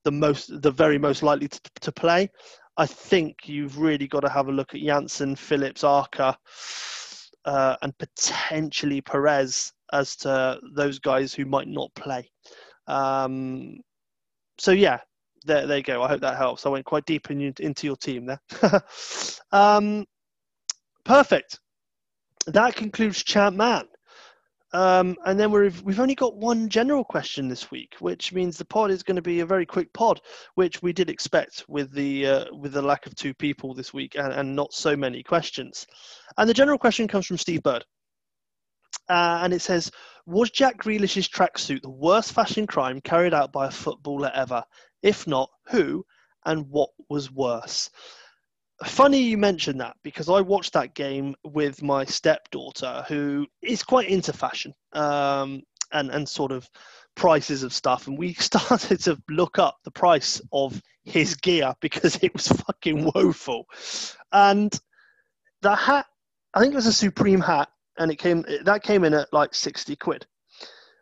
the 0.03 0.11
most, 0.11 0.61
the 0.61 0.71
very 0.71 0.97
most 0.97 1.23
likely 1.23 1.47
to, 1.47 1.59
to 1.81 1.91
play. 1.91 2.29
I 2.77 2.85
think 2.85 3.47
you've 3.47 3.79
really 3.79 4.07
got 4.07 4.21
to 4.21 4.29
have 4.29 4.47
a 4.47 4.51
look 4.51 4.73
at 4.73 4.81
Jansen, 4.81 5.35
Phillips, 5.35 5.83
Arca, 5.83 6.37
uh, 7.45 7.75
and 7.81 7.97
potentially 7.97 9.01
Perez 9.01 9.73
as 9.93 10.15
to 10.17 10.59
those 10.73 10.99
guys 10.99 11.33
who 11.33 11.45
might 11.45 11.67
not 11.67 11.93
play. 11.95 12.29
Um, 12.87 13.79
so 14.57 14.71
yeah, 14.71 14.99
there, 15.45 15.67
there 15.67 15.77
you 15.77 15.83
go. 15.83 16.01
I 16.01 16.07
hope 16.07 16.21
that 16.21 16.37
helps. 16.37 16.65
I 16.65 16.69
went 16.69 16.85
quite 16.85 17.05
deep 17.05 17.29
in, 17.29 17.53
into 17.59 17.87
your 17.87 17.95
team 17.97 18.25
there. 18.25 18.41
um, 19.51 20.05
perfect. 21.03 21.59
That 22.47 22.75
concludes 22.75 23.23
Champ 23.23 23.55
Man. 23.55 23.85
Um, 24.73 25.17
and 25.25 25.37
then 25.37 25.51
we've 25.51 25.81
we've 25.81 25.99
only 25.99 26.15
got 26.15 26.37
one 26.37 26.69
general 26.69 27.03
question 27.03 27.49
this 27.49 27.71
week, 27.71 27.95
which 27.99 28.31
means 28.31 28.57
the 28.57 28.65
pod 28.65 28.89
is 28.89 29.03
going 29.03 29.17
to 29.17 29.21
be 29.21 29.41
a 29.41 29.45
very 29.45 29.65
quick 29.65 29.91
pod, 29.91 30.21
which 30.55 30.81
we 30.81 30.93
did 30.93 31.09
expect 31.09 31.65
with 31.67 31.91
the 31.91 32.25
uh, 32.25 32.45
with 32.55 32.71
the 32.71 32.81
lack 32.81 33.05
of 33.05 33.15
two 33.15 33.33
people 33.33 33.73
this 33.73 33.93
week 33.93 34.15
and, 34.15 34.31
and 34.31 34.55
not 34.55 34.73
so 34.73 34.95
many 34.95 35.23
questions. 35.23 35.85
And 36.37 36.49
the 36.49 36.53
general 36.53 36.77
question 36.77 37.07
comes 37.07 37.27
from 37.27 37.37
Steve 37.37 37.63
Bird, 37.63 37.83
uh, 39.09 39.41
and 39.43 39.53
it 39.53 39.61
says, 39.61 39.91
"Was 40.25 40.51
Jack 40.51 40.77
Grealish's 40.77 41.27
tracksuit 41.27 41.81
the 41.81 41.89
worst 41.89 42.31
fashion 42.31 42.65
crime 42.65 43.01
carried 43.01 43.33
out 43.33 43.51
by 43.51 43.67
a 43.67 43.71
footballer 43.71 44.31
ever? 44.33 44.63
If 45.01 45.27
not, 45.27 45.49
who 45.67 46.05
and 46.45 46.69
what 46.69 46.91
was 47.09 47.29
worse?" 47.29 47.89
Funny 48.85 49.21
you 49.21 49.37
mentioned 49.37 49.79
that 49.81 49.95
because 50.03 50.29
I 50.29 50.41
watched 50.41 50.73
that 50.73 50.93
game 50.93 51.35
with 51.43 51.81
my 51.81 52.05
stepdaughter, 52.05 53.05
who 53.07 53.47
is 53.61 53.83
quite 53.83 54.09
into 54.09 54.33
fashion 54.33 54.73
um, 54.93 55.61
and 55.91 56.09
and 56.11 56.27
sort 56.27 56.51
of 56.51 56.69
prices 57.15 57.63
of 57.63 57.73
stuff, 57.73 58.07
and 58.07 58.17
we 58.17 58.33
started 58.39 58.99
to 59.01 59.21
look 59.29 59.59
up 59.59 59.77
the 59.83 59.91
price 59.91 60.41
of 60.51 60.81
his 61.03 61.35
gear 61.35 61.73
because 61.81 62.17
it 62.21 62.33
was 62.33 62.47
fucking 62.47 63.11
woeful. 63.13 63.65
And 64.31 64.77
the 65.61 65.75
hat, 65.75 66.05
I 66.53 66.59
think 66.59 66.73
it 66.73 66.77
was 66.77 66.87
a 66.87 66.93
Supreme 66.93 67.41
hat, 67.41 67.69
and 67.97 68.11
it 68.11 68.17
came 68.17 68.45
that 68.63 68.83
came 68.83 69.03
in 69.03 69.13
at 69.13 69.31
like 69.33 69.53
sixty 69.53 69.95
quid. 69.95 70.25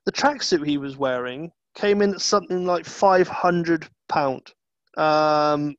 The 0.05 0.11
tracksuit 0.11 0.65
he 0.65 0.77
was 0.77 0.97
wearing 0.97 1.51
came 1.75 2.01
in 2.01 2.13
at 2.13 2.21
something 2.21 2.65
like 2.65 2.85
five 2.85 3.27
hundred 3.27 3.87
pound. 4.07 4.51
Um, 4.97 5.75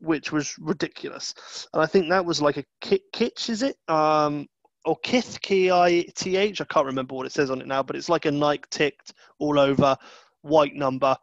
which 0.00 0.32
was 0.32 0.56
ridiculous. 0.58 1.34
And 1.72 1.82
I 1.82 1.86
think 1.86 2.08
that 2.08 2.24
was 2.24 2.42
like 2.42 2.56
a 2.56 2.64
kit, 2.80 3.02
kitsch, 3.12 3.48
is 3.48 3.62
it? 3.62 3.76
Um, 3.88 4.46
or 4.84 4.96
Kith, 5.02 5.40
K 5.40 5.70
I 5.70 6.06
T 6.14 6.36
H. 6.36 6.60
I 6.60 6.64
can't 6.64 6.86
remember 6.86 7.14
what 7.14 7.26
it 7.26 7.32
says 7.32 7.50
on 7.50 7.60
it 7.60 7.66
now, 7.66 7.82
but 7.82 7.96
it's 7.96 8.08
like 8.08 8.24
a 8.24 8.30
Nike 8.30 8.64
ticked 8.70 9.12
all 9.38 9.58
over, 9.58 9.96
white 10.42 10.74
number. 10.74 11.16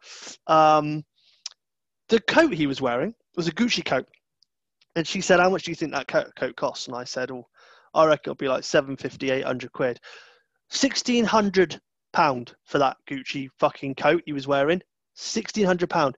Um, 0.46 1.04
the 2.08 2.20
coat 2.20 2.54
he 2.54 2.66
was 2.66 2.80
wearing 2.80 3.14
was 3.36 3.48
a 3.48 3.52
Gucci 3.52 3.84
coat. 3.84 4.06
And 4.96 5.06
she 5.06 5.20
said, 5.20 5.40
How 5.40 5.50
much 5.50 5.64
do 5.64 5.70
you 5.70 5.74
think 5.74 5.92
that 5.92 6.08
coat, 6.08 6.32
coat 6.36 6.56
costs? 6.56 6.86
And 6.86 6.96
I 6.96 7.04
said, 7.04 7.30
Well, 7.30 7.48
I 7.94 8.06
reckon 8.06 8.30
it'll 8.30 8.36
be 8.36 8.48
like 8.48 8.64
750, 8.64 9.30
800 9.30 9.72
quid. 9.72 10.00
1600 10.70 11.80
pound 12.12 12.54
for 12.64 12.78
that 12.78 12.96
Gucci 13.08 13.48
fucking 13.58 13.94
coat 13.96 14.22
he 14.24 14.32
was 14.32 14.46
wearing. 14.46 14.78
1600 15.16 15.90
pound. 15.90 16.16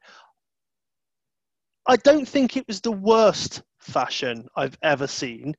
I 1.91 1.97
don't 1.97 2.27
think 2.29 2.57
it 2.57 2.69
was 2.69 2.81
the 2.81 2.93
worst 2.93 3.65
fashion 3.81 4.47
I've 4.55 4.79
ever 4.81 5.09
seen 5.09 5.57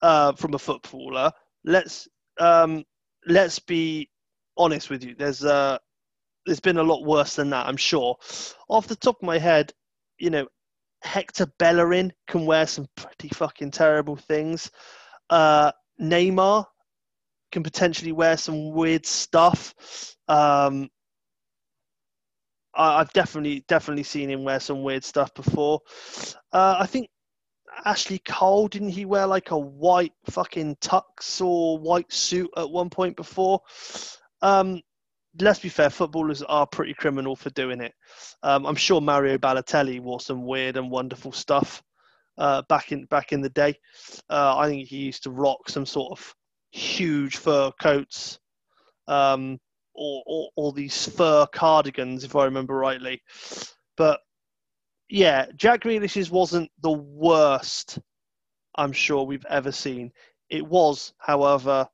uh, 0.00 0.32
from 0.32 0.54
a 0.54 0.58
footballer. 0.58 1.32
Let's 1.64 2.06
um, 2.38 2.84
let's 3.26 3.58
be 3.58 4.08
honest 4.56 4.90
with 4.90 5.02
you. 5.02 5.16
There's 5.18 5.44
uh, 5.44 5.78
there's 6.46 6.60
been 6.60 6.76
a 6.76 6.82
lot 6.84 7.04
worse 7.04 7.34
than 7.34 7.50
that, 7.50 7.66
I'm 7.66 7.76
sure. 7.76 8.16
Off 8.68 8.86
the 8.86 8.94
top 8.94 9.16
of 9.16 9.26
my 9.26 9.38
head, 9.38 9.72
you 10.18 10.30
know, 10.30 10.46
Hector 11.02 11.46
Bellerin 11.58 12.12
can 12.28 12.46
wear 12.46 12.68
some 12.68 12.86
pretty 12.96 13.30
fucking 13.30 13.72
terrible 13.72 14.14
things. 14.14 14.70
Uh, 15.30 15.72
Neymar 16.00 16.64
can 17.50 17.64
potentially 17.64 18.12
wear 18.12 18.36
some 18.36 18.70
weird 18.70 19.04
stuff. 19.04 19.74
Um, 20.28 20.90
I've 22.74 23.12
definitely 23.12 23.64
definitely 23.68 24.04
seen 24.04 24.30
him 24.30 24.44
wear 24.44 24.60
some 24.60 24.82
weird 24.82 25.04
stuff 25.04 25.34
before. 25.34 25.80
Uh, 26.52 26.76
I 26.78 26.86
think 26.86 27.08
Ashley 27.84 28.18
Cole 28.18 28.68
didn't 28.68 28.90
he 28.90 29.04
wear 29.04 29.26
like 29.26 29.50
a 29.50 29.58
white 29.58 30.12
fucking 30.30 30.76
tux 30.76 31.44
or 31.44 31.78
white 31.78 32.12
suit 32.12 32.50
at 32.56 32.70
one 32.70 32.90
point 32.90 33.16
before? 33.16 33.60
Um, 34.40 34.80
let's 35.40 35.60
be 35.60 35.68
fair, 35.68 35.90
footballers 35.90 36.42
are 36.42 36.66
pretty 36.66 36.94
criminal 36.94 37.36
for 37.36 37.50
doing 37.50 37.80
it. 37.80 37.94
Um, 38.42 38.66
I'm 38.66 38.76
sure 38.76 39.00
Mario 39.00 39.38
Balotelli 39.38 40.00
wore 40.00 40.20
some 40.20 40.46
weird 40.46 40.76
and 40.76 40.90
wonderful 40.90 41.32
stuff 41.32 41.82
uh, 42.38 42.62
back 42.68 42.92
in 42.92 43.04
back 43.06 43.32
in 43.32 43.40
the 43.40 43.50
day. 43.50 43.74
Uh, 44.28 44.56
I 44.56 44.68
think 44.68 44.88
he 44.88 44.98
used 44.98 45.24
to 45.24 45.30
rock 45.30 45.68
some 45.68 45.86
sort 45.86 46.12
of 46.12 46.34
huge 46.70 47.36
fur 47.36 47.70
coats. 47.80 48.38
Um, 49.08 49.58
or, 49.94 50.22
or, 50.26 50.48
or 50.56 50.72
these 50.72 51.08
fur 51.08 51.46
cardigans, 51.46 52.24
if 52.24 52.36
I 52.36 52.44
remember 52.44 52.74
rightly. 52.74 53.22
But 53.96 54.20
yeah, 55.08 55.46
Jack 55.56 55.82
Grealish's 55.82 56.30
wasn't 56.30 56.70
the 56.82 56.92
worst 56.92 57.98
I'm 58.74 58.92
sure 58.92 59.24
we've 59.24 59.46
ever 59.48 59.72
seen. 59.72 60.12
It 60.48 60.66
was, 60.66 61.12
however, 61.18 61.88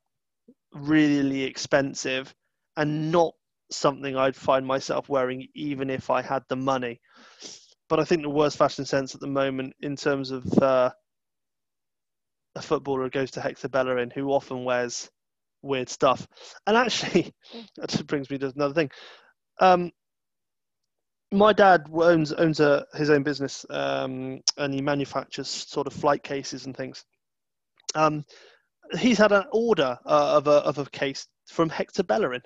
really 0.73 1.43
expensive 1.43 2.33
and 2.77 3.11
not 3.11 3.33
something 3.71 4.15
I'd 4.15 4.35
find 4.35 4.65
myself 4.65 5.09
wearing 5.09 5.47
even 5.53 5.89
if 5.89 6.09
I 6.09 6.21
had 6.21 6.43
the 6.47 6.55
money. 6.55 6.99
But 7.87 7.99
I 7.99 8.05
think 8.05 8.21
the 8.21 8.29
worst 8.29 8.57
fashion 8.57 8.85
sense 8.85 9.15
at 9.15 9.21
the 9.21 9.27
moment, 9.27 9.73
in 9.81 9.95
terms 9.95 10.31
of 10.31 10.45
uh, 10.59 10.91
a 12.55 12.61
footballer, 12.61 13.09
goes 13.09 13.31
to 13.31 13.41
Hector 13.41 13.67
Bellerin, 13.67 14.11
who 14.11 14.31
often 14.31 14.63
wears 14.63 15.09
weird 15.61 15.89
stuff. 15.89 16.27
And 16.67 16.77
actually, 16.77 17.33
that 17.77 17.89
just 17.89 18.07
brings 18.07 18.29
me 18.29 18.37
to 18.39 18.51
another 18.55 18.73
thing. 18.73 18.91
Um, 19.59 19.91
my 21.31 21.53
dad 21.53 21.87
owns 21.93 22.31
owns 22.33 22.59
a, 22.59 22.85
his 22.93 23.09
own 23.09 23.23
business, 23.23 23.65
um, 23.69 24.41
and 24.57 24.73
he 24.73 24.81
manufactures 24.81 25.47
sort 25.47 25.87
of 25.87 25.93
flight 25.93 26.23
cases 26.23 26.65
and 26.65 26.75
things. 26.75 27.05
Um, 27.95 28.25
he's 28.97 29.17
had 29.17 29.31
an 29.31 29.45
order 29.51 29.97
uh, 30.05 30.37
of 30.37 30.47
a 30.47 30.57
of 30.65 30.77
a 30.77 30.85
case 30.85 31.27
from 31.49 31.69
Hector 31.69 32.03
Bellerin 32.03 32.41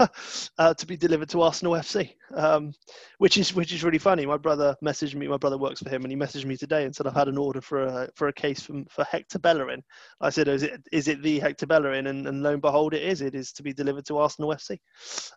uh, 0.58 0.74
to 0.74 0.86
be 0.86 0.96
delivered 0.96 1.28
to 1.30 1.42
Arsenal 1.42 1.74
FC, 1.74 2.12
um, 2.34 2.72
which 3.18 3.38
is 3.38 3.54
which 3.54 3.72
is 3.72 3.84
really 3.84 3.98
funny. 3.98 4.26
My 4.26 4.36
brother 4.36 4.76
messaged 4.84 5.14
me. 5.14 5.28
My 5.28 5.36
brother 5.36 5.58
works 5.58 5.80
for 5.80 5.88
him, 5.88 6.02
and 6.04 6.10
he 6.10 6.18
messaged 6.18 6.44
me 6.44 6.56
today 6.56 6.84
and 6.84 6.94
said 6.94 7.06
I've 7.06 7.14
had 7.14 7.28
an 7.28 7.38
order 7.38 7.60
for 7.60 7.84
a 7.84 8.08
for 8.14 8.28
a 8.28 8.32
case 8.32 8.60
from 8.60 8.84
for 8.86 9.04
Hector 9.04 9.38
Bellerin. 9.38 9.82
I 10.20 10.30
said, 10.30 10.48
is 10.48 10.62
it 10.62 10.82
is 10.92 11.08
it 11.08 11.22
the 11.22 11.38
Hector 11.38 11.66
Bellerin? 11.66 12.08
And, 12.08 12.26
and 12.26 12.42
lo 12.42 12.52
and 12.52 12.62
behold, 12.62 12.94
it 12.94 13.02
is. 13.02 13.20
It 13.20 13.34
is 13.34 13.52
to 13.52 13.62
be 13.62 13.72
delivered 13.72 14.06
to 14.06 14.18
Arsenal 14.18 14.50
FC. 14.50 14.78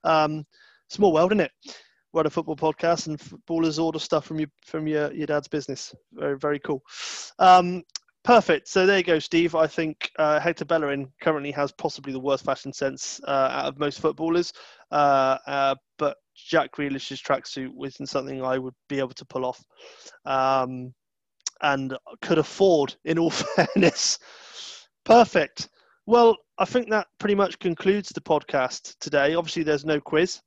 Um, 0.04 0.44
small 0.90 1.14
world, 1.14 1.32
isn't 1.32 1.42
it? 1.42 1.52
Run 2.14 2.26
a 2.26 2.30
football 2.30 2.58
podcast 2.58 3.08
and 3.08 3.20
footballers 3.20 3.80
order 3.80 4.00
stuff 4.00 4.26
from 4.26 4.40
your 4.40 4.50
from 4.66 4.88
your, 4.88 5.12
your 5.14 5.28
dad's 5.28 5.48
business. 5.48 5.94
Very 6.14 6.38
very 6.38 6.60
cool. 6.60 6.82
Um, 7.40 7.84
Perfect. 8.24 8.68
So 8.68 8.86
there 8.86 9.00
you 9.00 9.04
go, 9.04 9.18
Steve. 9.18 9.56
I 9.56 9.66
think 9.66 10.12
uh, 10.20 10.40
Hector 10.40 10.66
Bellerin 10.66 11.12
currently 11.22 11.52
has 11.52 11.72
possibly 11.72 12.14
the 12.14 12.20
worst 12.20 12.46
fashion 12.46 12.72
sense 12.72 13.20
uh, 13.28 13.50
out 13.52 13.66
of 13.66 13.80
most 13.80 14.00
footballers. 14.00 14.54
Uh, 14.92 15.38
uh 15.48 15.76
but 15.98 16.18
Jack 16.36 16.72
Grealish's 16.72 17.22
tracksuit 17.22 17.74
wasn't 17.74 18.10
something 18.10 18.44
I 18.44 18.58
would 18.58 18.76
be 18.90 19.00
able 19.00 19.14
to 19.14 19.26
pull 19.26 19.46
off, 19.46 19.64
um, 20.26 20.94
and 21.62 21.98
could 22.22 22.38
afford, 22.38 22.96
in 23.06 23.18
all 23.18 23.30
fairness. 23.30 24.20
Perfect. 25.04 25.70
Well, 26.06 26.38
I 26.58 26.66
think 26.66 26.90
that 26.90 27.08
pretty 27.20 27.36
much 27.36 27.60
concludes 27.60 28.10
the 28.10 28.22
podcast 28.22 28.96
today. 29.00 29.36
Obviously, 29.36 29.64
there's 29.64 29.86
no 29.86 30.00
quiz. 30.00 30.42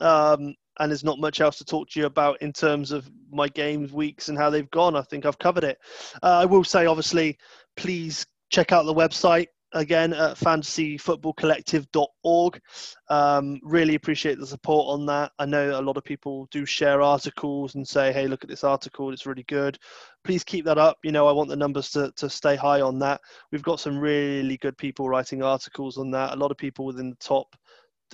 Um, 0.00 0.54
and 0.78 0.90
there's 0.90 1.04
not 1.04 1.18
much 1.18 1.40
else 1.40 1.58
to 1.58 1.64
talk 1.64 1.88
to 1.90 2.00
you 2.00 2.06
about 2.06 2.40
in 2.42 2.52
terms 2.52 2.92
of 2.92 3.10
my 3.30 3.48
games, 3.48 3.92
weeks, 3.92 4.28
and 4.28 4.38
how 4.38 4.50
they've 4.50 4.70
gone. 4.70 4.96
I 4.96 5.02
think 5.02 5.26
I've 5.26 5.38
covered 5.38 5.64
it. 5.64 5.78
Uh, 6.22 6.40
I 6.40 6.44
will 6.44 6.64
say, 6.64 6.86
obviously, 6.86 7.38
please 7.76 8.26
check 8.50 8.72
out 8.72 8.84
the 8.84 8.94
website 8.94 9.46
again 9.72 10.12
at 10.12 10.36
fantasyfootballcollective.org. 10.36 12.60
Um, 13.08 13.60
really 13.62 13.94
appreciate 13.94 14.38
the 14.38 14.46
support 14.46 14.88
on 14.88 15.06
that. 15.06 15.32
I 15.38 15.46
know 15.46 15.78
a 15.78 15.82
lot 15.82 15.96
of 15.96 16.04
people 16.04 16.48
do 16.50 16.64
share 16.64 17.02
articles 17.02 17.74
and 17.74 17.86
say, 17.86 18.12
hey, 18.12 18.26
look 18.26 18.44
at 18.44 18.50
this 18.50 18.64
article, 18.64 19.12
it's 19.12 19.26
really 19.26 19.44
good. 19.44 19.78
Please 20.24 20.44
keep 20.44 20.64
that 20.64 20.78
up. 20.78 20.98
You 21.02 21.12
know, 21.12 21.26
I 21.26 21.32
want 21.32 21.50
the 21.50 21.56
numbers 21.56 21.90
to, 21.90 22.12
to 22.16 22.30
stay 22.30 22.56
high 22.56 22.80
on 22.80 22.98
that. 23.00 23.20
We've 23.52 23.62
got 23.62 23.80
some 23.80 23.98
really 23.98 24.56
good 24.58 24.78
people 24.78 25.08
writing 25.08 25.42
articles 25.42 25.98
on 25.98 26.10
that. 26.12 26.32
A 26.32 26.36
lot 26.36 26.50
of 26.50 26.56
people 26.56 26.84
within 26.84 27.10
the 27.10 27.16
top 27.16 27.54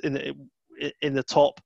in 0.03 0.49
in 1.01 1.15
the 1.15 1.23
top 1.23 1.61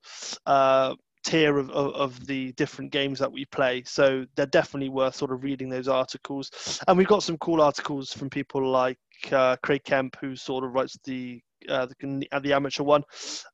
uh, 0.47 0.95
tier 1.25 1.59
of, 1.59 1.71
of, 1.71 1.95
of, 1.95 2.27
the 2.27 2.53
different 2.53 2.93
games 2.93 3.19
that 3.19 3.31
we 3.31 3.45
play. 3.47 3.83
So 3.85 4.25
they're 4.37 4.47
definitely 4.47 4.91
worth 4.91 5.17
sort 5.17 5.33
of 5.33 5.43
reading 5.43 5.69
those 5.69 5.89
articles. 5.89 6.81
And 6.87 6.97
we've 6.97 7.07
got 7.07 7.23
some 7.23 7.39
cool 7.39 7.61
articles 7.61 8.13
from 8.13 8.31
people 8.31 8.67
like 8.69 8.99
uh, 9.33 9.57
Craig 9.63 9.83
Kemp, 9.85 10.17
who 10.21 10.37
sort 10.37 10.65
of 10.65 10.73
writes 10.73 10.99
the 11.05 11.41
uh, 11.69 11.87
the, 12.01 12.29
the 12.43 12.53
amateur 12.53 12.85
one, 12.85 13.03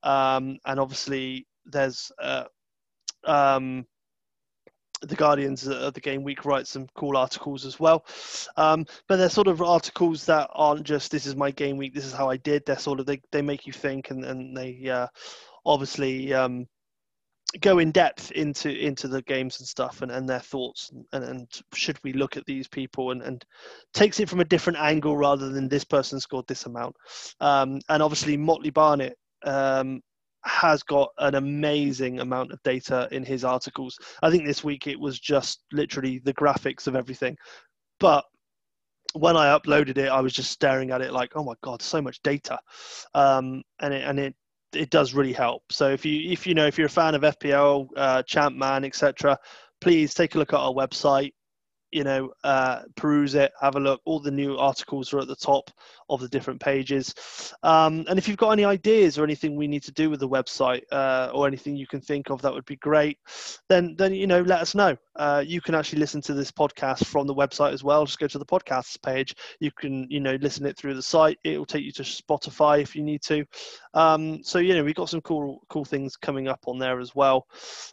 um, 0.03 0.57
and 0.65 0.79
obviously 0.79 1.47
there's 1.65 2.11
uh, 2.21 2.43
um, 3.25 3.85
the 5.07 5.15
Guardians 5.15 5.67
of 5.67 5.93
the 5.93 6.01
Game 6.01 6.23
Week 6.23 6.45
write 6.45 6.67
some 6.67 6.87
cool 6.95 7.17
articles 7.17 7.65
as 7.65 7.79
well. 7.79 8.05
Um, 8.57 8.85
but 9.07 9.17
they're 9.17 9.29
sort 9.29 9.47
of 9.47 9.61
articles 9.61 10.25
that 10.25 10.49
aren't 10.53 10.83
just 10.83 11.11
this 11.11 11.25
is 11.25 11.35
my 11.35 11.51
game 11.51 11.77
week, 11.77 11.93
this 11.93 12.05
is 12.05 12.13
how 12.13 12.29
I 12.29 12.37
did. 12.37 12.65
They're 12.65 12.77
sort 12.77 12.99
of 12.99 13.05
they, 13.05 13.21
they 13.31 13.41
make 13.41 13.67
you 13.67 13.73
think 13.73 14.11
and, 14.11 14.23
and 14.23 14.55
they 14.55 14.89
uh, 14.89 15.07
obviously 15.65 16.33
um, 16.33 16.67
go 17.61 17.79
in 17.79 17.91
depth 17.91 18.31
into 18.31 18.69
into 18.69 19.07
the 19.07 19.21
games 19.21 19.59
and 19.59 19.67
stuff 19.67 20.01
and, 20.01 20.11
and 20.11 20.27
their 20.27 20.39
thoughts 20.39 20.91
and, 21.11 21.23
and 21.23 21.47
should 21.73 21.99
we 22.03 22.13
look 22.13 22.35
at 22.35 22.45
these 22.45 22.67
people 22.67 23.11
and, 23.11 23.21
and 23.21 23.45
takes 23.93 24.19
it 24.19 24.29
from 24.29 24.39
a 24.39 24.45
different 24.45 24.79
angle 24.79 25.15
rather 25.15 25.49
than 25.49 25.69
this 25.69 25.83
person 25.83 26.19
scored 26.19 26.47
this 26.47 26.65
amount. 26.65 26.95
Um, 27.39 27.79
and 27.89 28.01
obviously 28.01 28.37
Motley 28.37 28.71
Barnett 28.71 29.15
um, 29.43 30.01
has 30.45 30.83
got 30.83 31.09
an 31.19 31.35
amazing 31.35 32.19
amount 32.19 32.51
of 32.51 32.61
data 32.63 33.07
in 33.11 33.23
his 33.23 33.43
articles. 33.43 33.97
I 34.21 34.29
think 34.29 34.45
this 34.45 34.63
week 34.63 34.87
it 34.87 34.99
was 34.99 35.19
just 35.19 35.63
literally 35.71 36.19
the 36.19 36.33
graphics 36.33 36.87
of 36.87 36.95
everything. 36.95 37.37
But 37.99 38.25
when 39.13 39.37
I 39.37 39.57
uploaded 39.57 39.97
it, 39.97 40.09
I 40.09 40.21
was 40.21 40.33
just 40.33 40.51
staring 40.51 40.91
at 40.91 41.01
it 41.01 41.13
like, 41.13 41.31
oh 41.35 41.43
my 41.43 41.53
god, 41.61 41.81
so 41.81 42.01
much 42.01 42.21
data, 42.23 42.59
um, 43.13 43.61
and 43.79 43.93
it 43.93 44.03
and 44.03 44.19
it 44.19 44.35
it 44.73 44.89
does 44.89 45.13
really 45.13 45.33
help. 45.33 45.63
So 45.71 45.89
if 45.89 46.05
you 46.05 46.31
if 46.31 46.47
you 46.47 46.55
know 46.55 46.65
if 46.67 46.77
you're 46.77 46.87
a 46.87 46.89
fan 46.89 47.15
of 47.15 47.21
FPL, 47.21 47.87
uh, 47.95 48.23
Champman, 48.23 48.85
etc., 48.85 49.37
please 49.81 50.13
take 50.13 50.35
a 50.35 50.39
look 50.39 50.53
at 50.53 50.59
our 50.59 50.73
website 50.73 51.33
you 51.93 52.03
know, 52.03 52.31
uh, 52.43 52.81
peruse 52.95 53.35
it, 53.35 53.51
have 53.61 53.75
a 53.75 53.79
look. 53.79 54.01
All 54.05 54.19
the 54.19 54.31
new 54.31 54.57
articles 54.57 55.13
are 55.13 55.19
at 55.19 55.27
the 55.27 55.35
top 55.35 55.69
of 56.09 56.19
the 56.19 56.27
different 56.27 56.59
pages. 56.59 57.13
Um, 57.63 58.05
and 58.09 58.17
if 58.17 58.27
you've 58.27 58.37
got 58.37 58.51
any 58.51 58.65
ideas 58.65 59.17
or 59.17 59.23
anything 59.23 59.55
we 59.55 59.67
need 59.67 59.83
to 59.83 59.91
do 59.91 60.09
with 60.09 60.19
the 60.19 60.27
website 60.27 60.81
uh, 60.91 61.31
or 61.33 61.47
anything 61.47 61.75
you 61.75 61.87
can 61.87 62.01
think 62.01 62.29
of 62.29 62.41
that 62.41 62.53
would 62.53 62.65
be 62.65 62.77
great, 62.77 63.19
then 63.69 63.95
then 63.97 64.13
you 64.13 64.27
know 64.27 64.41
let 64.41 64.61
us 64.61 64.75
know. 64.75 64.97
Uh, 65.15 65.43
you 65.45 65.61
can 65.61 65.75
actually 65.75 65.99
listen 65.99 66.21
to 66.21 66.33
this 66.33 66.51
podcast 66.51 67.05
from 67.05 67.27
the 67.27 67.33
website 67.33 67.73
as 67.73 67.83
well. 67.83 68.05
Just 68.05 68.19
go 68.19 68.27
to 68.27 68.39
the 68.39 68.45
podcasts 68.45 69.01
page. 69.01 69.35
You 69.59 69.71
can 69.71 70.07
you 70.09 70.19
know 70.19 70.37
listen 70.41 70.65
it 70.65 70.77
through 70.77 70.95
the 70.95 71.01
site. 71.01 71.37
It 71.43 71.57
will 71.57 71.65
take 71.65 71.83
you 71.83 71.91
to 71.93 72.03
Spotify 72.03 72.81
if 72.81 72.95
you 72.95 73.03
need 73.03 73.21
to. 73.23 73.45
Um, 73.93 74.43
so 74.43 74.59
you 74.59 74.75
know 74.75 74.83
we've 74.83 74.95
got 74.95 75.09
some 75.09 75.21
cool 75.21 75.61
cool 75.69 75.85
things 75.85 76.15
coming 76.15 76.47
up 76.47 76.63
on 76.67 76.79
there 76.79 76.99
as 76.99 77.15
well. 77.15 77.47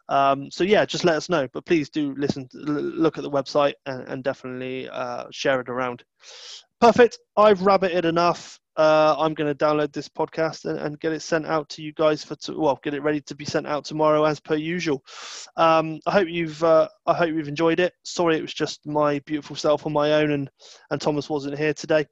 Um, 0.08 0.50
so 0.50 0.64
yeah, 0.64 0.84
just 0.84 1.04
let 1.04 1.16
us 1.16 1.28
know. 1.28 1.48
But 1.52 1.66
please 1.66 1.90
do 1.90 2.14
listen, 2.16 2.48
to, 2.48 2.58
look 2.58 3.18
at 3.18 3.22
the 3.22 3.30
website 3.30 3.74
and, 3.86 4.06
and 4.08 4.24
definitely 4.24 4.88
uh, 4.88 5.26
share 5.30 5.60
it 5.60 5.68
around. 5.68 6.04
Perfect. 6.80 7.18
I've 7.36 7.60
rabbited 7.60 8.04
enough. 8.04 8.59
Uh, 8.80 9.14
I'm 9.18 9.34
going 9.34 9.54
to 9.54 9.64
download 9.64 9.92
this 9.92 10.08
podcast 10.08 10.64
and, 10.64 10.78
and, 10.78 10.98
get 10.98 11.12
it 11.12 11.20
sent 11.20 11.44
out 11.44 11.68
to 11.68 11.82
you 11.82 11.92
guys 11.92 12.24
for 12.24 12.34
to, 12.36 12.58
well, 12.58 12.80
get 12.82 12.94
it 12.94 13.02
ready 13.02 13.20
to 13.20 13.34
be 13.34 13.44
sent 13.44 13.66
out 13.66 13.84
tomorrow 13.84 14.24
as 14.24 14.40
per 14.40 14.54
usual. 14.54 15.04
Um, 15.58 16.00
I 16.06 16.12
hope 16.12 16.28
you've 16.28 16.64
uh, 16.64 16.88
I 17.04 17.12
hope 17.12 17.28
you've 17.28 17.46
enjoyed 17.46 17.78
it. 17.78 17.92
Sorry, 18.04 18.38
it 18.38 18.40
was 18.40 18.54
just 18.54 18.86
my 18.86 19.18
beautiful 19.26 19.54
self 19.54 19.84
on 19.84 19.92
my 19.92 20.14
own, 20.14 20.30
and 20.30 20.50
and 20.90 20.98
Thomas 20.98 21.28
wasn't 21.28 21.58
here 21.58 21.74
today. 21.74 22.06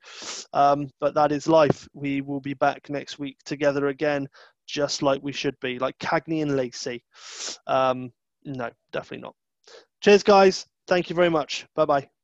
Um, 0.53 0.91
but 1.01 1.14
that 1.14 1.33
is 1.33 1.49
life. 1.49 1.89
We 1.95 2.21
will 2.21 2.41
be 2.41 2.53
back 2.53 2.91
next 2.91 3.19
week 3.19 3.39
together 3.47 3.87
again, 3.87 4.29
just 4.66 5.01
like 5.01 5.23
we 5.23 5.33
should 5.33 5.59
be, 5.61 5.79
like 5.79 5.99
Cagney 5.99 6.43
and 6.43 6.55
Lacey. 6.55 7.03
Um, 7.66 8.12
no, 8.45 8.69
definitely 8.93 9.23
not. 9.23 9.37
Cheers, 10.03 10.23
guys. 10.23 10.66
Thank 10.87 11.09
you 11.09 11.16
very 11.16 11.31
much. 11.31 11.66
Bye 11.75 11.87
bye. 11.87 12.18